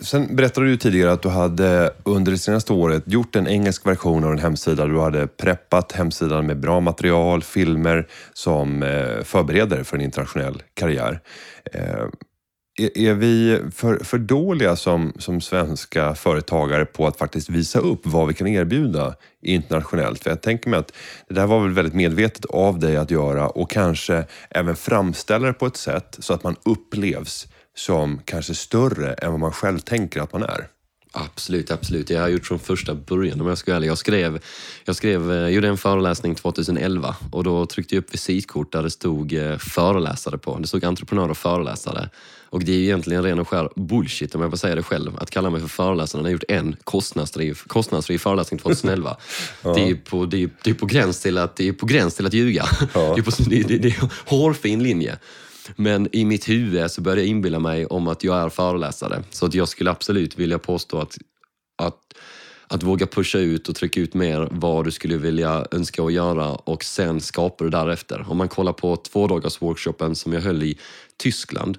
sen 0.00 0.36
berättade 0.36 0.66
du 0.66 0.76
tidigare 0.76 1.12
att 1.12 1.22
du 1.22 1.28
hade 1.28 1.92
under 2.04 2.32
det 2.32 2.38
senaste 2.38 2.72
året 2.72 3.02
gjort 3.06 3.36
en 3.36 3.48
engelsk 3.48 3.86
version 3.86 4.24
av 4.24 4.32
en 4.32 4.38
hemsida. 4.38 4.86
Du 4.86 5.00
hade 5.00 5.26
preppat 5.26 5.92
hemsidan 5.92 6.46
med 6.46 6.60
bra 6.60 6.80
material, 6.80 7.42
filmer 7.42 8.06
som 8.32 8.82
eh, 8.82 9.22
förbereder 9.24 9.82
för 9.82 9.96
en 9.96 10.02
internationell 10.02 10.62
karriär. 10.74 11.20
Eh, 11.72 12.04
är, 12.76 12.98
är 12.98 13.14
vi 13.14 13.60
för, 13.74 14.04
för 14.04 14.18
dåliga 14.18 14.76
som, 14.76 15.12
som 15.18 15.40
svenska 15.40 16.14
företagare 16.14 16.84
på 16.84 17.06
att 17.06 17.18
faktiskt 17.18 17.48
visa 17.48 17.78
upp 17.78 18.00
vad 18.04 18.28
vi 18.28 18.34
kan 18.34 18.46
erbjuda 18.46 19.14
internationellt? 19.42 20.22
För 20.22 20.30
jag 20.30 20.42
tänker 20.42 20.70
mig 20.70 20.78
att 20.78 20.92
det 21.28 21.34
där 21.34 21.46
var 21.46 21.60
väl 21.60 21.72
väldigt 21.72 21.94
medvetet 21.94 22.44
av 22.44 22.78
dig 22.78 22.96
att 22.96 23.10
göra 23.10 23.48
och 23.48 23.70
kanske 23.70 24.24
även 24.50 24.76
framställa 24.76 25.46
det 25.46 25.52
på 25.52 25.66
ett 25.66 25.76
sätt 25.76 26.16
så 26.18 26.34
att 26.34 26.42
man 26.42 26.56
upplevs 26.64 27.48
som 27.74 28.20
kanske 28.24 28.54
större 28.54 29.12
än 29.12 29.30
vad 29.30 29.40
man 29.40 29.52
själv 29.52 29.78
tänker 29.78 30.20
att 30.20 30.32
man 30.32 30.42
är. 30.42 30.66
Absolut, 31.18 31.70
absolut. 31.70 32.10
Jag 32.10 32.20
har 32.20 32.28
gjort 32.28 32.46
från 32.46 32.58
första 32.58 32.94
början 32.94 33.40
om 33.40 33.46
jag 33.46 33.58
ska 33.58 33.70
vara 33.70 33.76
ärlig. 33.76 33.88
Jag 33.88 33.98
skrev, 33.98 34.40
jag 34.84 34.96
skrev, 34.96 35.32
jag 35.32 35.52
gjorde 35.52 35.68
en 35.68 35.76
föreläsning 35.76 36.34
2011 36.34 37.16
och 37.32 37.44
då 37.44 37.66
tryckte 37.66 37.94
jag 37.94 38.02
upp 38.02 38.14
visitkort 38.14 38.72
där 38.72 38.82
det 38.82 38.90
stod 38.90 39.32
eh, 39.32 39.58
föreläsare 39.58 40.38
på. 40.38 40.58
Det 40.58 40.66
stod 40.66 40.84
entreprenör 40.84 41.28
och 41.28 41.36
föreläsare. 41.36 42.10
Och 42.50 42.64
det 42.64 42.72
är 42.72 42.78
egentligen 42.78 43.22
ren 43.22 43.38
och 43.38 43.48
skär 43.48 43.68
bullshit 43.76 44.34
om 44.34 44.40
jag 44.40 44.50
får 44.50 44.56
säga 44.56 44.74
det 44.74 44.82
själv. 44.82 45.18
Att 45.18 45.30
kalla 45.30 45.50
mig 45.50 45.60
för 45.60 45.68
föreläsare 45.68 46.22
när 46.22 46.28
jag 46.28 46.32
gjort 46.32 46.44
en 46.48 46.76
kostnadsfri, 46.84 47.54
kostnadsfri 47.66 48.18
föreläsning 48.18 48.60
2011. 48.60 49.16
ja. 49.62 49.74
Det 49.74 49.90
är 49.90 49.94
på, 49.94 50.26
det 50.26 50.42
är, 50.42 50.50
det 50.64 50.70
är 50.70 50.74
på 50.74 50.86
gräns 50.86 51.20
till 51.20 51.38
att, 51.38 51.56
det 51.56 51.68
är 51.68 51.72
på 51.72 51.86
gräns 51.86 52.14
till 52.14 52.26
att 52.26 52.34
ljuga. 52.34 52.64
Ja. 52.94 53.00
Det, 53.14 53.20
är 53.20 53.22
på, 53.22 53.30
det, 53.50 53.62
det, 53.62 53.78
det 53.78 53.88
är 53.88 54.10
hårfin 54.26 54.82
linje. 54.82 55.18
Men 55.76 56.08
i 56.12 56.24
mitt 56.24 56.48
huvud 56.48 56.90
så 56.90 57.00
började 57.00 57.20
jag 57.20 57.28
inbilla 57.28 57.58
mig 57.58 57.86
om 57.86 58.08
att 58.08 58.24
jag 58.24 58.36
är 58.36 58.48
föreläsare. 58.48 59.22
Så 59.30 59.46
att 59.46 59.54
jag 59.54 59.68
skulle 59.68 59.90
absolut 59.90 60.38
vilja 60.38 60.58
påstå 60.58 60.98
att, 61.00 61.18
att, 61.76 61.98
att 62.68 62.82
våga 62.82 63.06
pusha 63.06 63.38
ut 63.38 63.68
och 63.68 63.74
trycka 63.74 64.00
ut 64.00 64.14
mer 64.14 64.48
vad 64.50 64.84
du 64.84 64.90
skulle 64.90 65.16
vilja 65.16 65.66
önska 65.70 66.02
att 66.02 66.12
göra 66.12 66.50
och 66.50 66.84
sen 66.84 67.20
skapa 67.20 67.64
det 67.64 67.70
därefter. 67.70 68.24
Om 68.28 68.36
man 68.36 68.48
kollar 68.48 68.72
på 68.72 68.96
tvådagars 68.96 69.62
workshopen 69.62 70.14
som 70.14 70.32
jag 70.32 70.40
höll 70.40 70.62
i 70.62 70.78
Tyskland. 71.16 71.78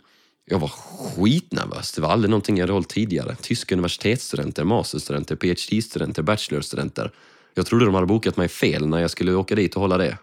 Jag 0.50 0.60
var 0.60 0.68
skitnervös. 0.68 1.92
Det 1.92 2.02
var 2.02 2.10
aldrig 2.10 2.30
någonting 2.30 2.58
jag 2.58 2.64
hade 2.64 2.74
hållit 2.74 2.90
tidigare. 2.90 3.36
Tyska 3.36 3.76
universitetsstudenter, 3.76 4.64
masterstudenter, 4.64 5.36
PhD-studenter, 5.36 6.22
bachelorstudenter. 6.22 7.12
Jag 7.54 7.66
trodde 7.66 7.86
de 7.86 7.94
hade 7.94 8.08
bokat 8.08 8.38
mig 8.38 8.48
fel 8.48 8.88
när 8.88 9.00
jag 9.00 9.12
skulle 9.12 9.34
åka 9.34 9.56
dit 9.56 9.76
och 9.76 9.82
hålla 9.82 9.98
det. 9.98 10.18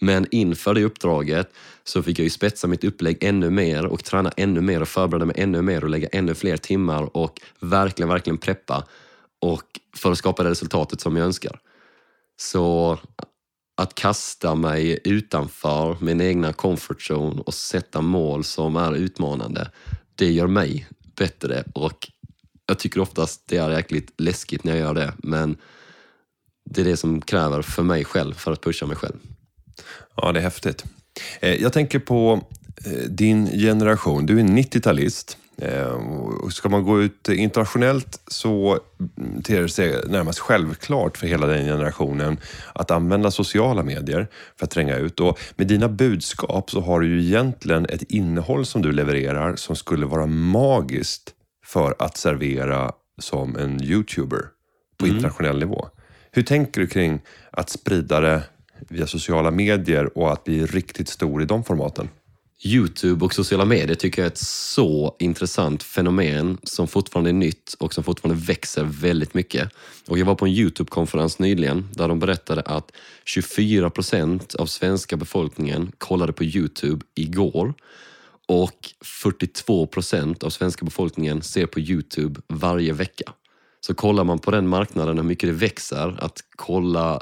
Men 0.00 0.26
inför 0.30 0.74
det 0.74 0.84
uppdraget 0.84 1.52
så 1.84 2.02
fick 2.02 2.18
jag 2.18 2.24
ju 2.24 2.30
spetsa 2.30 2.66
mitt 2.66 2.84
upplägg 2.84 3.24
ännu 3.24 3.50
mer 3.50 3.86
och 3.86 4.04
träna 4.04 4.30
ännu 4.36 4.60
mer 4.60 4.82
och 4.82 4.88
förbereda 4.88 5.26
mig 5.26 5.36
ännu 5.38 5.62
mer 5.62 5.84
och 5.84 5.90
lägga 5.90 6.08
ännu 6.08 6.34
fler 6.34 6.56
timmar 6.56 7.16
och 7.16 7.40
verkligen, 7.60 8.08
verkligen 8.08 8.38
preppa 8.38 8.84
och 9.40 9.80
för 9.96 10.12
att 10.12 10.18
skapa 10.18 10.42
det 10.42 10.50
resultatet 10.50 11.00
som 11.00 11.16
jag 11.16 11.26
önskar. 11.26 11.60
Så 12.36 12.98
att 13.76 13.94
kasta 13.94 14.54
mig 14.54 14.98
utanför 15.04 15.96
min 16.00 16.20
egna 16.20 16.52
comfort 16.52 17.10
zone 17.10 17.40
och 17.40 17.54
sätta 17.54 18.00
mål 18.00 18.44
som 18.44 18.76
är 18.76 18.92
utmanande, 18.92 19.70
det 20.14 20.30
gör 20.30 20.46
mig 20.46 20.88
bättre 21.16 21.64
och 21.74 22.08
jag 22.66 22.78
tycker 22.78 23.00
oftast 23.00 23.42
det 23.46 23.56
är 23.56 23.70
jäkligt 23.70 24.12
läskigt 24.20 24.64
när 24.64 24.72
jag 24.72 24.80
gör 24.80 24.94
det, 24.94 25.12
men 25.18 25.56
det 26.70 26.80
är 26.80 26.84
det 26.84 26.96
som 26.96 27.20
kräver 27.20 27.62
för 27.62 27.82
mig 27.82 28.04
själv 28.04 28.34
för 28.34 28.52
att 28.52 28.60
pusha 28.60 28.86
mig 28.86 28.96
själv. 28.96 29.16
Ja, 30.16 30.32
det 30.32 30.40
är 30.40 30.42
häftigt. 30.42 30.84
Eh, 31.40 31.54
jag 31.54 31.72
tänker 31.72 31.98
på 31.98 32.44
eh, 32.86 32.92
din 32.92 33.46
generation. 33.46 34.26
Du 34.26 34.40
är 34.40 34.44
90-talist. 34.44 35.36
Eh, 35.62 36.00
ska 36.50 36.68
man 36.68 36.84
gå 36.84 37.02
ut 37.02 37.28
internationellt 37.28 38.20
så 38.26 38.78
ter 39.44 39.62
det 39.62 39.68
sig 39.68 39.94
närmast 40.08 40.38
självklart 40.38 41.16
för 41.16 41.26
hela 41.26 41.46
den 41.46 41.64
generationen 41.64 42.38
att 42.72 42.90
använda 42.90 43.30
sociala 43.30 43.82
medier 43.82 44.28
för 44.58 44.64
att 44.64 44.70
tränga 44.70 44.96
ut. 44.96 45.20
Och 45.20 45.38
med 45.56 45.66
dina 45.66 45.88
budskap 45.88 46.70
så 46.70 46.80
har 46.80 47.00
du 47.00 47.08
ju 47.08 47.22
egentligen 47.22 47.86
ett 47.86 48.02
innehåll 48.02 48.66
som 48.66 48.82
du 48.82 48.92
levererar 48.92 49.56
som 49.56 49.76
skulle 49.76 50.06
vara 50.06 50.26
magiskt 50.26 51.34
för 51.66 51.94
att 51.98 52.16
servera 52.16 52.92
som 53.18 53.56
en 53.56 53.84
youtuber 53.84 54.42
på 54.98 55.04
mm. 55.04 55.16
internationell 55.16 55.58
nivå. 55.58 55.88
Hur 56.32 56.42
tänker 56.42 56.80
du 56.80 56.86
kring 56.86 57.20
att 57.50 57.70
sprida 57.70 58.20
det 58.20 58.42
via 58.88 59.06
sociala 59.06 59.50
medier 59.50 60.18
och 60.18 60.32
att 60.32 60.44
bli 60.44 60.66
riktigt 60.66 61.08
stor 61.08 61.42
i 61.42 61.44
de 61.44 61.64
formaten? 61.64 62.08
Youtube 62.64 63.24
och 63.24 63.34
sociala 63.34 63.64
medier 63.64 63.94
tycker 63.94 64.22
jag 64.22 64.26
är 64.26 64.30
ett 64.30 64.38
så 64.38 65.16
intressant 65.18 65.82
fenomen 65.82 66.58
som 66.62 66.88
fortfarande 66.88 67.30
är 67.30 67.34
nytt 67.34 67.74
och 67.78 67.94
som 67.94 68.04
fortfarande 68.04 68.44
växer 68.44 68.84
väldigt 68.84 69.34
mycket. 69.34 69.68
Och 70.08 70.18
jag 70.18 70.26
var 70.26 70.34
på 70.34 70.46
en 70.46 70.52
Youtube-konferens 70.52 71.38
nyligen 71.38 71.88
där 71.92 72.08
de 72.08 72.18
berättade 72.18 72.62
att 72.62 72.92
24 73.24 73.90
procent 73.90 74.54
av 74.54 74.66
svenska 74.66 75.16
befolkningen 75.16 75.92
kollade 75.98 76.32
på 76.32 76.44
Youtube 76.44 77.04
igår 77.14 77.74
och 78.48 78.90
42 79.04 79.86
procent 79.86 80.44
av 80.44 80.50
svenska 80.50 80.84
befolkningen 80.84 81.42
ser 81.42 81.66
på 81.66 81.80
Youtube 81.80 82.40
varje 82.48 82.92
vecka. 82.92 83.32
Så 83.80 83.94
kollar 83.94 84.24
man 84.24 84.38
på 84.38 84.50
den 84.50 84.68
marknaden, 84.68 85.16
hur 85.16 85.24
mycket 85.24 85.48
det 85.48 85.52
växer, 85.52 86.16
att 86.20 86.40
kolla 86.56 87.20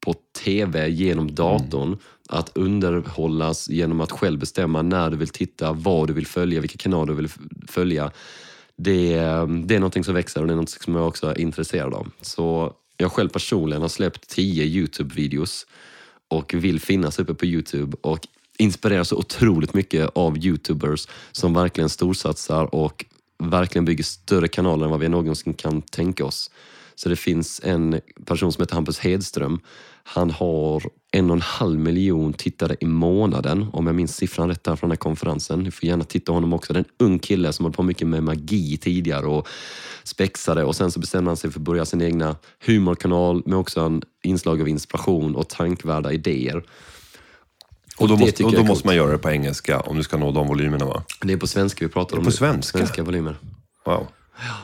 på 0.00 0.14
TV 0.44 0.88
genom 0.88 1.34
datorn. 1.34 1.86
Mm. 1.86 1.98
Att 2.30 2.56
underhållas 2.56 3.68
genom 3.68 4.00
att 4.00 4.12
själv 4.12 4.38
bestämma 4.38 4.82
när 4.82 5.10
du 5.10 5.16
vill 5.16 5.28
titta, 5.28 5.72
vad 5.72 6.08
du 6.08 6.14
vill 6.14 6.26
följa, 6.26 6.60
vilka 6.60 6.76
kanaler 6.78 7.06
du 7.06 7.14
vill 7.14 7.30
följa. 7.68 8.10
Det, 8.76 9.14
det 9.64 9.74
är 9.74 9.78
någonting 9.78 10.04
som 10.04 10.14
växer 10.14 10.40
och 10.40 10.46
det 10.46 10.52
är 10.52 10.56
något 10.56 10.70
som 10.70 10.94
jag 10.94 11.08
också 11.08 11.26
är 11.26 11.40
intresserad 11.40 11.94
av. 11.94 12.10
Så 12.20 12.72
jag 12.96 13.12
själv 13.12 13.28
personligen 13.28 13.82
har 13.82 13.88
släppt 13.88 14.28
tio 14.28 14.64
Youtube-videos 14.64 15.66
och 16.28 16.54
vill 16.54 16.80
finnas 16.80 17.18
uppe 17.18 17.34
på 17.34 17.46
Youtube 17.46 17.96
och 18.00 18.26
inspireras 18.58 19.08
så 19.08 19.16
otroligt 19.16 19.74
mycket 19.74 20.10
av 20.14 20.38
Youtubers 20.38 21.08
som 21.32 21.54
verkligen 21.54 21.88
storsatsar 21.88 22.74
och 22.74 23.04
verkligen 23.38 23.84
bygger 23.84 24.04
större 24.04 24.48
kanaler 24.48 24.84
än 24.84 24.90
vad 24.90 25.00
vi 25.00 25.08
någonsin 25.08 25.54
kan 25.54 25.82
tänka 25.82 26.24
oss. 26.24 26.50
Så 26.98 27.08
det 27.08 27.16
finns 27.16 27.60
en 27.64 28.00
person 28.24 28.52
som 28.52 28.62
heter 28.62 28.74
Hampus 28.74 28.98
Hedström. 28.98 29.60
Han 30.02 30.30
har 30.30 30.82
en 31.12 31.30
och 31.30 31.36
en 31.36 31.42
halv 31.42 31.78
miljon 31.78 32.32
tittare 32.32 32.76
i 32.80 32.86
månaden, 32.86 33.66
om 33.72 33.86
jag 33.86 33.96
minns 33.96 34.16
siffran 34.16 34.48
rätt 34.48 34.64
där 34.64 34.76
från 34.76 34.88
den 34.88 34.96
här 34.96 34.96
konferensen. 34.96 35.60
Ni 35.60 35.70
får 35.70 35.84
gärna 35.84 36.04
titta 36.04 36.32
honom 36.32 36.52
också. 36.52 36.72
Det 36.72 36.78
är 36.78 36.84
en 36.84 37.06
ung 37.06 37.18
kille 37.18 37.52
som 37.52 37.64
hållit 37.64 37.76
på 37.76 37.82
mycket 37.82 38.06
med 38.06 38.22
magi 38.22 38.76
tidigare 38.76 39.26
och 39.26 39.48
spexade 40.04 40.64
och 40.64 40.76
sen 40.76 40.90
så 40.90 41.00
bestämde 41.00 41.30
han 41.30 41.36
sig 41.36 41.50
för 41.50 41.60
att 41.60 41.64
börja 41.64 41.84
sin 41.84 42.02
egna 42.02 42.36
humorkanal 42.66 43.42
med 43.46 43.58
också 43.58 43.80
en 43.80 44.02
inslag 44.22 44.60
av 44.60 44.68
inspiration 44.68 45.36
och 45.36 45.48
tankvärda 45.48 46.12
idéer. 46.12 46.64
Och 47.98 48.08
då, 48.08 48.16
måste, 48.16 48.44
och 48.44 48.52
då 48.52 48.64
måste 48.64 48.86
man 48.86 48.96
göra 48.96 49.12
det 49.12 49.18
på 49.18 49.30
engelska 49.30 49.80
om 49.80 49.96
du 49.96 50.02
ska 50.02 50.16
nå 50.16 50.32
de 50.32 50.48
volymerna 50.48 50.84
va? 50.84 51.02
Det 51.22 51.32
är 51.32 51.36
på 51.36 51.46
svenska 51.46 51.84
vi 51.84 51.92
pratar 51.92 52.18
om. 52.18 52.24
På 52.24 52.30
svenska? 52.30 52.78
Svenska 52.78 53.02
volymer. 53.02 53.36
Wow. 53.86 54.06
Ja. 54.40 54.56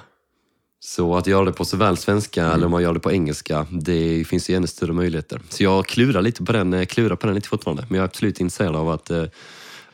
Så 0.97 1.17
att 1.17 1.27
göra 1.27 1.45
det 1.45 1.53
på 1.53 1.65
såväl 1.65 1.97
svenska 1.97 2.43
mm. 2.43 2.55
eller 2.55 2.67
om 2.67 2.73
man 2.73 2.83
gör 2.83 2.95
det 2.95 3.01
på 3.01 3.13
engelska, 3.13 3.67
det 3.71 4.25
finns 4.25 4.51
ju 4.51 4.55
ännu 4.57 4.67
större 4.67 4.93
möjligheter. 4.93 5.41
Så 5.49 5.63
jag 5.63 5.87
klurar 5.87 6.23
lite 6.23 6.45
på 6.45 6.53
den, 6.53 6.75
eh, 6.75 6.85
klurar 6.85 7.17
på 7.17 7.27
den 7.27 7.35
lite 7.35 7.49
fortfarande. 7.49 7.87
Men 7.89 7.97
jag 7.97 8.03
är 8.03 8.09
absolut 8.09 8.41
intresserad 8.41 8.77
av 8.77 8.91
att, 8.91 9.11
eh, 9.11 9.25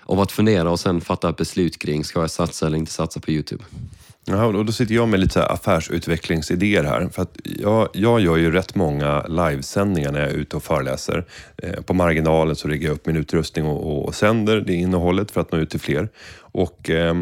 av 0.03 0.21
att 0.21 0.33
fundera 0.33 0.71
och 0.71 0.81
sen 0.81 1.01
fatta 1.01 1.29
ett 1.29 1.37
beslut 1.37 1.79
kring, 1.79 2.05
ska 2.05 2.21
jag 2.21 2.31
satsa 2.31 2.67
eller 2.67 2.79
inte 2.79 2.93
satsa 2.93 3.21
på 3.21 3.31
Youtube? 3.31 3.65
Ja, 4.25 4.45
och 4.45 4.65
då 4.65 4.73
sitter 4.73 4.95
jag 4.95 5.09
med 5.09 5.21
lite 5.21 5.47
affärsutvecklingsidéer 5.47 6.85
här. 6.85 7.09
För 7.09 7.23
att 7.23 7.37
jag, 7.45 7.89
jag 7.93 8.21
gör 8.21 8.37
ju 8.37 8.51
rätt 8.51 8.75
många 8.75 9.27
livesändningar 9.27 10.13
när 10.13 10.21
jag 10.21 10.31
är 10.31 10.35
ute 10.35 10.57
och 10.57 10.63
föreläser. 10.63 11.25
Eh, 11.57 11.81
på 11.81 11.95
marginalen 11.95 12.57
så 12.57 12.69
riggar 12.69 12.89
jag 12.89 12.95
upp 12.95 13.07
min 13.07 13.17
utrustning 13.17 13.65
och, 13.67 14.07
och 14.07 14.15
sänder 14.15 14.61
det 14.61 14.75
innehållet 14.75 15.31
för 15.31 15.41
att 15.41 15.53
nå 15.53 15.59
ut 15.59 15.71
till 15.71 15.81
fler. 15.81 16.09
Och... 16.41 16.91
Eh, 16.91 17.15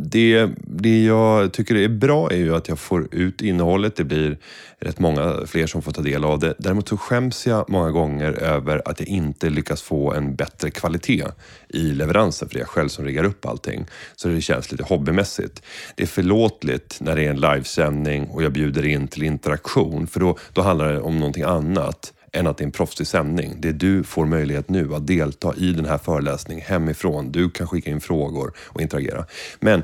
det, 0.00 0.48
det 0.56 1.04
jag 1.04 1.52
tycker 1.52 1.74
är 1.74 1.88
bra 1.88 2.30
är 2.30 2.36
ju 2.36 2.56
att 2.56 2.68
jag 2.68 2.78
får 2.78 3.14
ut 3.14 3.42
innehållet. 3.42 3.96
Det 3.96 4.04
blir 4.04 4.38
rätt 4.80 4.98
många 4.98 5.46
fler 5.46 5.66
som 5.66 5.82
får 5.82 5.92
ta 5.92 6.02
del 6.02 6.24
av 6.24 6.38
det. 6.38 6.54
Däremot 6.58 6.88
så 6.88 6.96
skäms 6.96 7.46
jag 7.46 7.70
många 7.70 7.90
gånger 7.90 8.32
över 8.32 8.82
att 8.84 9.00
jag 9.00 9.08
inte 9.08 9.50
lyckas 9.50 9.82
få 9.82 10.12
en 10.12 10.36
bättre 10.36 10.70
kvalitet 10.70 11.24
i 11.68 11.82
leveransen. 11.82 12.48
För 12.48 12.54
det 12.54 12.58
är 12.58 12.62
jag 12.62 12.68
själv 12.68 12.88
som 12.88 13.04
riggar 13.04 13.24
upp 13.24 13.46
allting. 13.46 13.86
Så 14.16 14.28
det 14.28 14.40
känns 14.40 14.72
lite 14.72 14.84
hobbymässigt. 14.84 15.62
Det 15.96 16.02
är 16.02 16.06
förlåtligt 16.06 16.98
när 17.00 17.16
det 17.16 17.22
är 17.22 17.30
en 17.30 17.40
livesändning 17.40 18.26
och 18.28 18.42
jag 18.42 18.52
bjuder 18.52 18.86
in 18.86 19.08
till 19.08 19.22
interaktion. 19.22 20.06
För 20.06 20.20
då, 20.20 20.38
då 20.52 20.62
handlar 20.62 20.92
det 20.92 21.00
om 21.00 21.18
någonting 21.18 21.44
annat 21.44 22.12
än 22.32 22.46
att 22.46 22.58
det 22.58 22.62
är 22.62 22.66
en 22.66 22.72
proffsig 22.72 23.06
sändning. 23.06 23.56
Det 23.58 23.72
du 23.72 24.04
får 24.04 24.26
möjlighet 24.26 24.68
nu 24.68 24.94
att 24.94 25.06
delta 25.06 25.54
i 25.56 25.72
den 25.72 25.84
här 25.84 25.98
föreläsningen 25.98 26.64
hemifrån. 26.66 27.32
Du 27.32 27.50
kan 27.50 27.66
skicka 27.66 27.90
in 27.90 28.00
frågor 28.00 28.52
och 28.58 28.80
interagera. 28.80 29.24
Men 29.60 29.82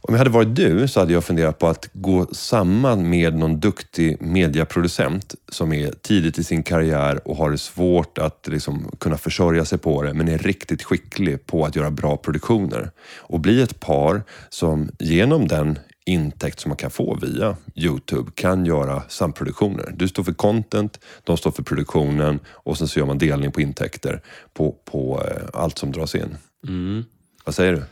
om 0.00 0.14
jag 0.14 0.18
hade 0.18 0.30
varit 0.30 0.56
du 0.56 0.88
så 0.88 1.00
hade 1.00 1.12
jag 1.12 1.24
funderat 1.24 1.58
på 1.58 1.66
att 1.66 1.88
gå 1.92 2.26
samman 2.32 3.10
med 3.10 3.34
någon 3.34 3.60
duktig 3.60 4.22
mediaproducent 4.22 5.34
som 5.48 5.72
är 5.72 5.92
tidigt 6.02 6.38
i 6.38 6.44
sin 6.44 6.62
karriär 6.62 7.28
och 7.28 7.36
har 7.36 7.50
det 7.50 7.58
svårt 7.58 8.18
att 8.18 8.48
liksom 8.48 8.90
kunna 9.00 9.18
försörja 9.18 9.64
sig 9.64 9.78
på 9.78 10.02
det 10.02 10.14
men 10.14 10.28
är 10.28 10.38
riktigt 10.38 10.82
skicklig 10.82 11.46
på 11.46 11.64
att 11.64 11.76
göra 11.76 11.90
bra 11.90 12.16
produktioner. 12.16 12.90
Och 13.16 13.40
bli 13.40 13.62
ett 13.62 13.80
par 13.80 14.22
som 14.48 14.90
genom 14.98 15.48
den 15.48 15.78
intäkt 16.08 16.60
som 16.60 16.68
man 16.68 16.76
kan 16.76 16.90
få 16.90 17.18
via 17.22 17.56
Youtube 17.74 18.30
kan 18.34 18.66
göra 18.66 19.02
samproduktioner. 19.08 19.92
Du 19.96 20.08
står 20.08 20.24
för 20.24 20.32
content, 20.32 21.00
de 21.24 21.36
står 21.36 21.50
för 21.50 21.62
produktionen 21.62 22.40
och 22.48 22.78
sen 22.78 22.88
så 22.88 22.98
gör 22.98 23.06
man 23.06 23.18
delning 23.18 23.52
på 23.52 23.60
intäkter 23.60 24.22
på, 24.54 24.76
på 24.84 25.22
eh, 25.24 25.60
allt 25.62 25.78
som 25.78 25.92
dras 25.92 26.14
in. 26.14 26.36
Mm. 26.68 27.04
Vad 27.44 27.54
säger 27.54 27.72
du? 27.72 27.82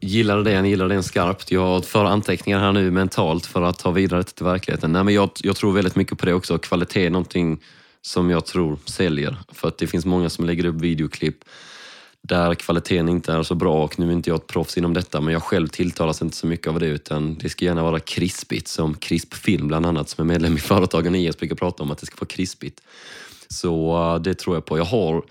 Gillar 0.00 0.38
den, 0.38 0.64
gillar 0.64 0.88
den 0.88 1.02
skarpt. 1.02 1.50
Jag 1.50 1.84
för 1.84 2.04
anteckningar 2.04 2.58
här 2.58 2.72
nu 2.72 2.90
mentalt 2.90 3.46
för 3.46 3.62
att 3.62 3.78
ta 3.78 3.90
vidare 3.90 4.22
till 4.22 4.44
verkligheten. 4.44 4.92
Nej, 4.92 5.04
men 5.04 5.14
jag, 5.14 5.30
jag 5.42 5.56
tror 5.56 5.72
väldigt 5.72 5.96
mycket 5.96 6.18
på 6.18 6.26
det 6.26 6.34
också. 6.34 6.58
Kvalitet 6.58 7.06
är 7.06 7.10
någonting 7.10 7.60
som 8.02 8.30
jag 8.30 8.46
tror 8.46 8.78
säljer. 8.84 9.36
För 9.52 9.68
att 9.68 9.78
det 9.78 9.86
finns 9.86 10.04
många 10.04 10.30
som 10.30 10.44
lägger 10.44 10.64
upp 10.64 10.80
videoklipp 10.80 11.36
där 12.22 12.54
kvaliteten 12.54 13.08
inte 13.08 13.32
är 13.32 13.42
så 13.42 13.54
bra 13.54 13.84
och 13.84 13.98
nu 13.98 14.08
är 14.08 14.12
inte 14.12 14.30
jag 14.30 14.36
ett 14.36 14.46
proffs 14.46 14.78
inom 14.78 14.94
detta 14.94 15.20
men 15.20 15.32
jag 15.32 15.42
själv 15.42 15.68
tilltalas 15.68 16.22
inte 16.22 16.36
så 16.36 16.46
mycket 16.46 16.66
av 16.66 16.80
det 16.80 16.86
utan 16.86 17.34
det 17.34 17.48
ska 17.48 17.64
gärna 17.64 17.82
vara 17.82 18.00
krispigt 18.00 18.68
som 18.68 18.94
Krisp 18.94 19.34
Film 19.34 19.68
bland 19.68 19.86
annat 19.86 20.08
som 20.08 20.22
är 20.22 20.32
medlem 20.32 20.56
i 20.56 20.60
Företagen 20.60 21.14
IS 21.14 21.38
brukar 21.38 21.56
prata 21.56 21.82
om 21.82 21.90
att 21.90 21.98
det 21.98 22.06
ska 22.06 22.16
vara 22.16 22.28
krispigt. 22.28 22.80
Så 23.48 23.96
eh, 23.96 24.22
det 24.22 24.34
tror 24.34 24.56
jag 24.56 24.64
på. 24.64 24.78
Jag 24.78 24.84
har 24.84 25.22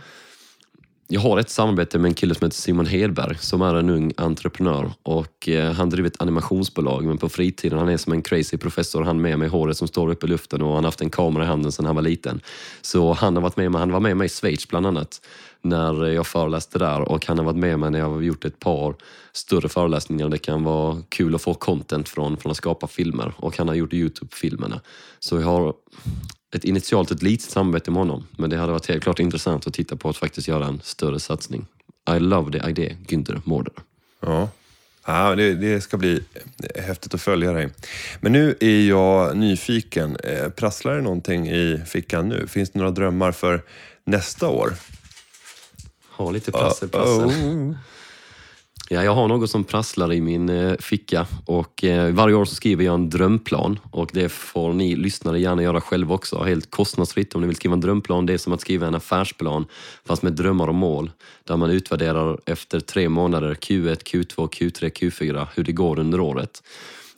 jag 1.14 1.22
har 1.22 1.40
ett 1.40 1.50
samarbete 1.50 2.00
med 2.00 2.10
en 2.10 2.14
kille 2.14 2.36
som 2.36 2.46
heter 2.46 2.58
Simon 2.58 2.86
Hedberg 2.86 3.38
som 3.38 3.62
är 3.62 3.76
en 3.76 3.90
ung 3.90 4.14
entreprenör 4.18 4.92
och 5.04 5.50
eh, 5.50 5.72
han 5.72 5.90
driver 5.90 6.10
ett 6.10 6.22
animationsbolag 6.22 7.06
men 7.06 7.18
på 7.18 7.30
fritiden, 7.30 7.80
han 7.80 7.90
är 7.90 7.98
som 7.98 8.14
en 8.14 8.22
crazy 8.22 8.58
professor, 8.58 9.04
han 9.04 9.22
med 9.22 9.40
mig 9.40 9.46
i 9.46 9.50
håret 9.50 9.78
som 9.78 9.88
står 9.88 10.10
upp 10.10 10.24
i 10.24 10.28
luften 10.28 10.62
och 10.62 10.68
han 10.68 10.76
har 10.76 10.84
haft 10.84 11.02
en 11.02 11.10
kamera 11.10 11.44
i 11.44 11.48
handen 11.48 11.72
sedan 11.72 11.86
han 11.86 11.96
var 11.96 12.02
liten. 12.02 12.42
Så 12.82 13.14
han 13.14 13.36
har 13.36 13.44
varit 13.44 13.58
med 13.58 13.72
mig, 13.72 13.80
han 13.80 13.92
var 13.92 14.00
med 14.00 14.18
mig 14.18 14.26
i 14.26 14.30
Schweiz 14.30 14.68
bland 14.68 14.88
annat 14.88 15.22
när 15.62 16.06
jag 16.06 16.28
föreläste 16.28 16.80
där 16.80 17.02
och 17.02 17.26
han 17.26 17.38
har 17.38 17.46
varit 17.46 17.58
med 17.58 17.80
mig 17.80 17.92
när 17.92 18.00
jag 18.00 18.10
har 18.10 18.22
gjort 18.22 18.46
ett 18.46 18.60
par 18.60 18.96
större 19.34 19.70
föreläsningar. 19.70 20.30
Det 20.30 20.38
kan 20.38 20.64
vara 20.64 20.98
kul 21.10 21.36
att 21.36 21.42
få 21.42 21.54
content 21.54 22.10
från, 22.10 22.38
från 22.38 22.52
att 22.52 22.58
skapa 22.58 22.88
filmer 22.88 23.34
och 23.38 23.58
han 23.58 23.68
har 23.68 23.76
gjort 23.76 23.94
Youtube-filmerna. 23.94 24.82
Så 25.20 25.40
jag 25.40 25.48
har 25.48 25.74
ett 26.56 26.64
initialt 26.64 27.12
ett 27.12 27.22
litet 27.22 27.52
samarbete 27.52 27.92
med 27.92 28.00
honom 28.00 28.28
men 28.32 28.50
det 28.50 28.58
hade 28.58 28.72
varit 28.72 28.88
helt 28.88 29.04
klart 29.04 29.20
intressant 29.20 29.68
att 29.68 29.74
titta 29.74 29.96
på 29.96 30.10
att 30.10 30.18
faktiskt 30.18 30.48
göra 30.48 30.66
en 30.66 30.82
större 30.84 31.20
satsning. 31.20 31.66
I 32.16 32.20
love 32.20 32.60
the 32.60 32.70
idea, 32.70 32.96
Günther 33.08 33.42
Mårder. 33.44 33.74
Ja. 34.20 34.50
Ja, 35.06 35.36
det, 35.36 35.54
det, 35.54 35.82
ska 35.82 35.98
bli 35.98 36.24
häftigt 36.76 37.14
att 37.14 37.22
följa 37.22 37.52
dig. 37.52 37.70
Men 38.20 38.32
nu 38.32 38.56
är 38.60 38.82
jag 38.88 39.38
nyfiken. 39.38 40.16
Eh, 40.16 40.50
prasslar 40.50 40.96
det 40.96 41.02
någonting 41.02 41.48
i 41.48 41.82
fickan 41.86 42.30
nu? 42.30 42.48
Finns 42.48 42.70
det 42.70 42.80
några 42.80 42.92
drömmar 42.92 43.32
för 43.32 43.64
nästa 44.04 44.48
år? 44.48 44.74
Har 46.10 46.32
lite 46.32 46.52
prassel, 46.52 46.90
prassel. 46.90 47.26
Oh. 47.26 47.76
Ja, 48.94 49.04
jag 49.04 49.16
har 49.16 49.28
något 49.28 49.50
som 49.50 49.64
prasslar 49.64 50.14
i 50.14 50.22
min 50.22 50.50
eh, 50.50 50.76
ficka 50.80 51.28
och 51.46 51.84
eh, 51.84 52.14
varje 52.14 52.36
år 52.36 52.46
så 52.46 52.56
skriver 52.56 52.86
jag 52.86 52.94
en 52.94 53.10
drömplan 53.10 53.80
och 53.92 54.10
det 54.14 54.30
får 54.30 54.74
ni 54.74 54.96
lyssnare 54.96 55.40
gärna 55.40 55.64
göra 55.64 55.82
själva 55.82 56.16
också, 56.16 56.44
helt 56.44 56.72
kostnadsfritt 56.72 57.36
om 57.36 57.42
ni 57.42 57.48
vill 57.48 57.56
skriva 57.56 57.74
en 57.74 57.82
drömplan. 57.82 58.26
Det 58.26 58.34
är 58.34 58.38
som 58.38 58.54
att 58.54 58.62
skriva 58.62 58.88
en 58.88 58.96
affärsplan 58.96 59.66
fast 60.06 60.24
med 60.24 60.34
drömmar 60.34 60.68
och 60.68 60.76
mål 60.76 61.12
där 61.44 61.58
man 61.58 61.72
utvärderar 61.72 62.40
efter 62.46 62.80
tre 62.80 63.10
månader, 63.10 63.54
Q1, 63.54 64.04
Q2, 64.04 64.50
Q3, 64.50 64.92
Q4, 64.92 65.48
hur 65.56 65.64
det 65.64 65.72
går 65.72 66.00
under 66.00 66.20
året. 66.20 66.64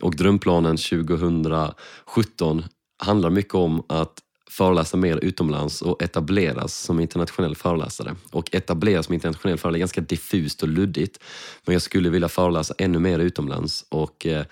Och 0.01 0.15
drömplanen 0.15 0.77
2017 0.77 2.63
handlar 3.03 3.29
mycket 3.29 3.55
om 3.55 3.83
att 3.89 4.13
föreläsa 4.53 4.97
mer 4.97 5.17
utomlands 5.17 5.81
och 5.81 6.03
etableras 6.03 6.73
som 6.73 6.99
internationell 6.99 7.55
föreläsare. 7.55 8.15
Och 8.31 8.55
etableras 8.55 9.05
som 9.05 9.13
internationell 9.13 9.57
föreläsare 9.57 9.77
är 9.77 9.79
ganska 9.79 10.01
diffust 10.01 10.63
och 10.63 10.69
luddigt. 10.69 11.19
Men 11.65 11.73
jag 11.73 11.81
skulle 11.81 12.09
vilja 12.09 12.29
föreläsa 12.29 12.73
ännu 12.77 12.99
mer 12.99 13.19
utomlands 13.19 13.85
och 13.89 14.25
eh, 14.25 14.45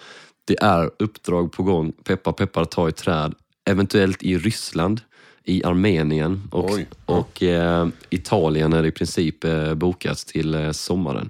det 0.46 0.62
är 0.62 0.92
uppdrag 1.00 1.52
på 1.52 1.64
gång. 1.64 1.92
Peppar 2.04 2.32
peppar 2.32 2.66
ta 2.66 2.90
i 2.90 2.92
träd. 2.92 3.34
Eventuellt 3.66 4.24
i 4.24 4.38
Ryssland, 4.38 5.02
i 5.44 5.64
Armenien 5.64 6.50
och, 6.52 6.80
och 7.06 7.44
eh, 7.44 7.88
Italien 8.10 8.74
är 8.74 8.82
det 8.82 8.88
i 8.88 8.92
princip 8.92 9.44
eh, 9.44 9.74
bokats 9.74 10.26
till 10.26 10.74
sommaren. 10.74 11.30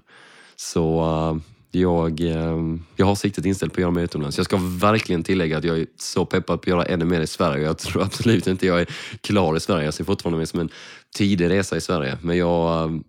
Så 0.55 1.01
jag, 1.71 2.19
ehm, 2.19 2.83
jag 2.95 3.05
har 3.05 3.15
siktet 3.15 3.45
inställt 3.45 3.73
på 3.73 3.77
att 3.77 3.81
göra 3.81 3.91
mig 3.91 4.03
utomlands. 4.03 4.37
Jag 4.37 4.45
ska 4.45 4.57
verkligen 4.61 5.23
tillägga 5.23 5.57
att 5.57 5.63
jag 5.63 5.79
är 5.79 5.85
så 5.99 6.25
peppad 6.25 6.45
på 6.45 6.53
att 6.53 6.67
göra 6.67 6.85
ännu 6.85 7.05
mer 7.05 7.21
i 7.21 7.27
Sverige. 7.27 7.63
Jag 7.63 7.77
tror 7.77 8.03
absolut 8.03 8.47
inte 8.47 8.67
jag 8.67 8.81
är 8.81 8.87
klar 9.21 9.57
i 9.57 9.59
Sverige. 9.59 9.85
Jag 9.85 9.93
ser 9.93 10.03
fortfarande 10.03 10.37
mig 10.37 10.47
som 10.47 10.59
en 10.59 10.69
tidig 11.15 11.49
resa 11.49 11.77
i 11.77 11.81
Sverige. 11.81 12.17
Men 12.21 12.37
jag, 12.37 12.83
ehm, 12.83 13.03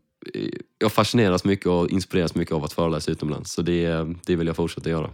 jag 0.78 0.92
fascineras 0.92 1.44
mycket 1.44 1.66
och 1.66 1.90
inspireras 1.90 2.34
mycket 2.34 2.54
av 2.54 2.64
att 2.64 2.72
föreläsa 2.72 3.10
utomlands. 3.10 3.52
Så 3.52 3.62
det, 3.62 3.84
ehm, 3.84 4.18
det 4.26 4.36
vill 4.36 4.46
jag 4.46 4.56
fortsätta 4.56 4.90
göra. 4.90 5.10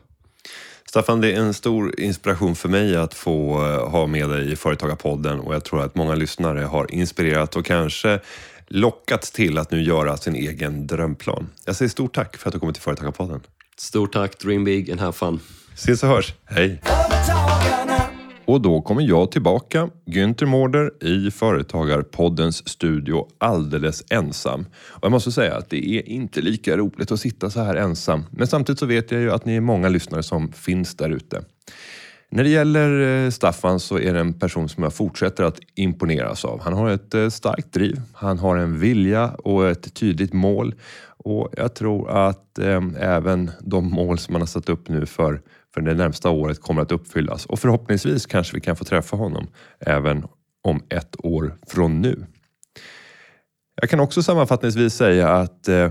Staffan, 0.89 1.21
det 1.21 1.33
är 1.33 1.41
en 1.41 1.55
stor 1.55 2.01
inspiration 2.01 2.57
för 2.57 2.69
mig 2.69 2.97
att 2.97 3.15
få 3.15 3.65
eh, 3.67 3.91
ha 3.91 4.07
med 4.07 4.31
dig 4.31 4.53
i 4.53 4.57
Företagarpodden 4.57 5.41
och 5.41 5.55
jag 5.55 5.65
tror 5.65 5.83
att 5.83 5.95
många 5.95 6.15
lyssnare 6.15 6.61
har 6.61 6.95
inspirerat 6.95 7.57
och 7.57 7.65
kanske 7.65 8.21
lockats 8.69 9.31
till 9.31 9.59
att 9.59 9.71
nu 9.71 9.83
göra 9.83 10.17
sin 10.17 10.35
egen 10.35 10.87
drömplan. 10.87 11.49
Jag 11.65 11.77
säger 11.77 11.89
stort 11.89 12.15
tack 12.15 12.37
för 12.37 12.49
att 12.49 12.53
du 12.53 12.59
kommit 12.59 12.75
till 12.75 12.83
Företagarpodden. 12.83 13.41
Stort 13.77 14.13
tack, 14.13 14.39
dream 14.39 14.65
big 14.65 14.91
and 14.91 15.01
have 15.01 15.13
fun. 15.13 15.41
Ses 15.75 16.03
och 16.03 16.09
hörs, 16.09 16.35
hej! 16.45 16.81
Och 18.45 18.61
då 18.61 18.81
kommer 18.81 19.03
jag 19.03 19.33
tillbaka, 19.33 19.91
Günther 20.07 20.47
Mårder 20.47 21.05
i 21.05 21.31
Företagarpoddens 21.31 22.69
studio 22.69 23.27
alldeles 23.39 24.05
ensam. 24.11 24.67
Och 24.89 25.05
jag 25.05 25.11
måste 25.11 25.33
säga 25.33 25.57
att 25.57 25.71
det 25.71 25.89
är 25.89 26.09
inte 26.09 26.41
lika 26.41 26.77
roligt 26.77 27.13
att 27.13 27.21
sitta 27.21 27.51
så 27.51 27.61
här 27.61 27.77
ensam. 27.77 28.25
Men 28.31 28.47
samtidigt 28.47 28.79
så 28.79 28.87
vet 28.87 29.11
jag 29.11 29.21
ju 29.21 29.33
att 29.33 29.45
ni 29.45 29.57
är 29.57 29.61
många 29.61 29.89
lyssnare 29.89 30.23
som 30.23 30.53
finns 30.53 30.95
där 30.95 31.11
ute. 31.11 31.43
När 32.31 32.45
det 32.45 32.51
gäller 32.51 33.25
eh, 33.25 33.31
Staffan 33.31 33.81
så 33.81 33.99
är 33.99 34.15
det 34.15 34.21
en 34.21 34.35
person 34.35 34.69
som 34.69 34.83
jag 34.83 34.95
fortsätter 34.95 35.45
att 35.45 35.59
imponeras 35.75 36.45
av. 36.45 36.61
Han 36.61 36.73
har 36.73 36.91
ett 36.91 37.15
eh, 37.15 37.29
starkt 37.29 37.73
driv, 37.73 38.01
han 38.13 38.39
har 38.39 38.57
en 38.57 38.79
vilja 38.79 39.29
och 39.29 39.69
ett 39.69 39.95
tydligt 39.95 40.33
mål. 40.33 40.75
Och 41.25 41.49
jag 41.57 41.75
tror 41.75 42.11
att 42.11 42.59
eh, 42.59 42.83
även 42.99 43.51
de 43.61 43.91
mål 43.91 44.19
som 44.19 44.35
han 44.35 44.43
har 44.43 44.47
satt 44.47 44.69
upp 44.69 44.89
nu 44.89 45.07
för, 45.07 45.41
för 45.75 45.81
det 45.81 45.95
närmsta 45.95 46.31
året 46.31 46.63
kommer 46.63 46.83
att 46.83 46.93
uppfyllas. 46.93 47.47
Och 47.47 47.59
förhoppningsvis 47.59 48.27
kanske 48.27 48.55
vi 48.55 48.61
kan 48.61 48.77
få 48.77 48.85
träffa 48.85 49.17
honom 49.17 49.47
även 49.81 50.25
om 50.65 50.83
ett 50.89 51.17
år 51.25 51.55
från 51.67 52.01
nu. 52.01 52.27
Jag 53.81 53.91
kan 53.91 54.01
också 54.01 54.23
sammanfattningsvis 54.23 54.95
säga 54.95 55.29
att 55.29 55.69
eh, 55.69 55.91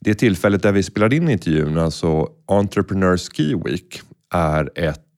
det 0.00 0.14
tillfället 0.14 0.62
där 0.62 0.72
vi 0.72 0.82
spelade 0.82 1.16
in 1.16 1.28
intervjun, 1.28 1.78
alltså 1.78 2.28
Entrepreneur 2.46 3.16
Ski 3.16 3.54
Week, 3.64 4.00
är 4.34 4.70
ett 4.74 5.11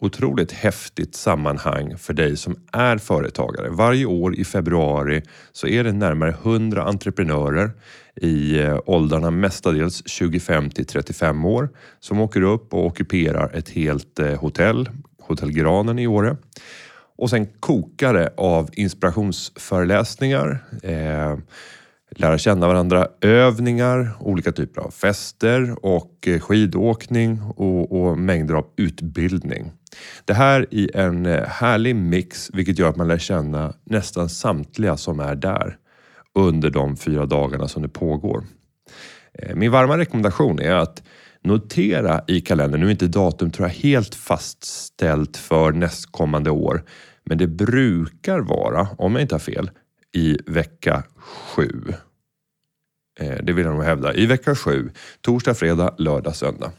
otroligt 0.00 0.52
häftigt 0.52 1.14
sammanhang 1.14 1.98
för 1.98 2.14
dig 2.14 2.36
som 2.36 2.56
är 2.72 2.98
företagare. 2.98 3.68
Varje 3.70 4.06
år 4.06 4.34
i 4.34 4.44
februari 4.44 5.22
så 5.52 5.66
är 5.66 5.84
det 5.84 5.92
närmare 5.92 6.30
100 6.30 6.82
entreprenörer 6.82 7.70
i 8.16 8.58
eh, 8.58 8.78
åldrarna 8.86 9.30
mestadels 9.30 10.02
25 10.06 10.70
till 10.70 10.86
35 10.86 11.44
år 11.44 11.68
som 12.00 12.20
åker 12.20 12.42
upp 12.42 12.74
och 12.74 12.86
ockuperar 12.86 13.50
ett 13.54 13.68
helt 13.68 14.18
eh, 14.18 14.40
hotell, 14.40 14.88
Hotell 15.20 15.52
Granen 15.52 15.98
i 15.98 16.06
Åre. 16.06 16.36
Och 17.18 17.30
sen 17.30 17.46
kokar 17.60 18.14
det 18.14 18.34
av 18.36 18.70
inspirationsföreläsningar, 18.72 20.64
eh, 20.82 21.36
lära 22.10 22.38
känna 22.38 22.68
varandra, 22.68 23.08
övningar, 23.20 24.10
olika 24.20 24.52
typer 24.52 24.80
av 24.80 24.90
fester 24.90 25.84
och 25.86 26.28
eh, 26.28 26.40
skidåkning 26.40 27.42
och, 27.42 28.00
och, 28.00 28.18
mängder 28.18 28.54
av 28.54 28.66
utbildning. 28.76 29.72
Det 30.24 30.34
här 30.34 30.66
i 30.70 30.90
en 30.94 31.26
eh, 31.26 31.44
härlig 31.44 31.96
mix 31.96 32.50
vilket 32.52 32.78
gör 32.78 32.88
att 32.88 32.96
man 32.96 33.08
lär 33.08 33.18
känna 33.18 33.74
nästan 33.84 34.28
samtliga 34.28 34.96
som 34.96 35.20
är 35.20 35.34
där 35.34 35.76
under 36.34 36.70
de 36.70 36.96
fyra 36.96 37.26
dagarna 37.26 37.68
som 37.68 37.82
det 37.82 37.88
pågår. 37.88 38.44
Eh, 39.32 39.54
min 39.54 39.70
varma 39.70 39.98
rekommendation 39.98 40.60
är 40.60 40.74
att 40.74 41.02
notera 41.44 42.20
i 42.26 42.40
kalendern, 42.40 42.80
nu 42.80 42.86
är 42.86 42.90
inte 42.90 43.06
datum 43.06 43.50
tror 43.50 43.68
jag 43.68 43.74
helt 43.74 44.14
fastställt 44.14 45.36
för 45.36 45.72
nästkommande 45.72 46.50
år, 46.50 46.82
men 47.24 47.38
det 47.38 47.46
brukar 47.46 48.40
vara, 48.40 48.88
om 48.98 49.12
jag 49.12 49.22
inte 49.22 49.34
har 49.34 49.40
fel, 49.40 49.70
i 50.18 50.38
vecka 50.46 51.02
sju. 51.16 51.72
Eh, 53.20 53.36
det 53.42 53.52
vill 53.52 53.64
jag 53.64 53.74
nog 53.74 53.84
hävda. 53.84 54.14
I 54.14 54.26
vecka 54.26 54.54
sju, 54.54 54.90
torsdag, 55.20 55.54
fredag, 55.54 55.94
lördag, 55.98 56.36
söndag. 56.36 56.72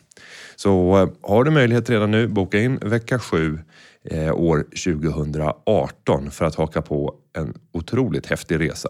Så 0.55 0.97
eh, 0.97 1.09
har 1.21 1.43
du 1.43 1.51
möjlighet 1.51 1.89
redan 1.89 2.11
nu, 2.11 2.27
boka 2.27 2.59
in 2.59 2.77
vecka 2.77 3.19
sju 3.19 3.59
eh, 4.03 4.33
år 4.33 4.63
2018 4.63 6.31
för 6.31 6.45
att 6.45 6.55
haka 6.55 6.81
på 6.81 7.15
en 7.37 7.53
otroligt 7.71 8.25
häftig 8.25 8.59
resa. 8.59 8.89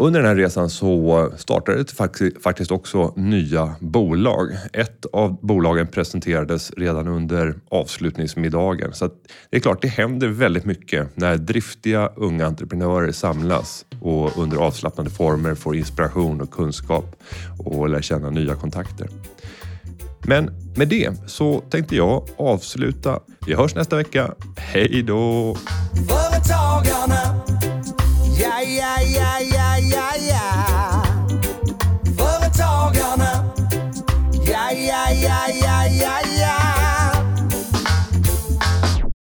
Under 0.00 0.20
den 0.20 0.28
här 0.28 0.36
resan 0.36 0.70
så 0.70 1.32
startade 1.36 1.78
det 1.78 1.92
faktiskt 2.42 2.70
också 2.70 3.12
nya 3.16 3.74
bolag. 3.80 4.48
Ett 4.72 5.06
av 5.12 5.46
bolagen 5.46 5.86
presenterades 5.86 6.70
redan 6.76 7.08
under 7.08 7.54
avslutningsmiddagen. 7.70 8.92
Så 8.92 9.10
det 9.50 9.56
är 9.56 9.60
klart, 9.60 9.82
det 9.82 9.88
händer 9.88 10.28
väldigt 10.28 10.64
mycket 10.64 11.16
när 11.16 11.36
driftiga 11.36 12.06
unga 12.16 12.46
entreprenörer 12.46 13.12
samlas 13.12 13.84
och 14.00 14.38
under 14.38 14.56
avslappnade 14.56 15.10
former 15.10 15.54
får 15.54 15.76
inspiration 15.76 16.40
och 16.40 16.50
kunskap 16.50 17.16
och 17.58 17.88
lär 17.88 18.02
känna 18.02 18.30
nya 18.30 18.54
kontakter. 18.54 19.08
Men 20.22 20.50
med 20.76 20.88
det 20.88 21.10
så 21.26 21.60
tänkte 21.60 21.96
jag 21.96 22.28
avsluta. 22.36 23.20
Vi 23.46 23.54
hörs 23.54 23.74
nästa 23.74 23.96
vecka. 23.96 24.34
Hej 24.56 25.02
då! 25.02 25.56
Företagarna, 26.08 27.40
ja, 28.40 28.62
ja, 28.62 28.96
ja, 29.16 29.40
ja. 29.52 29.57
yeah, 35.20 35.48
yeah, 35.48 35.86
yeah. 35.86 36.37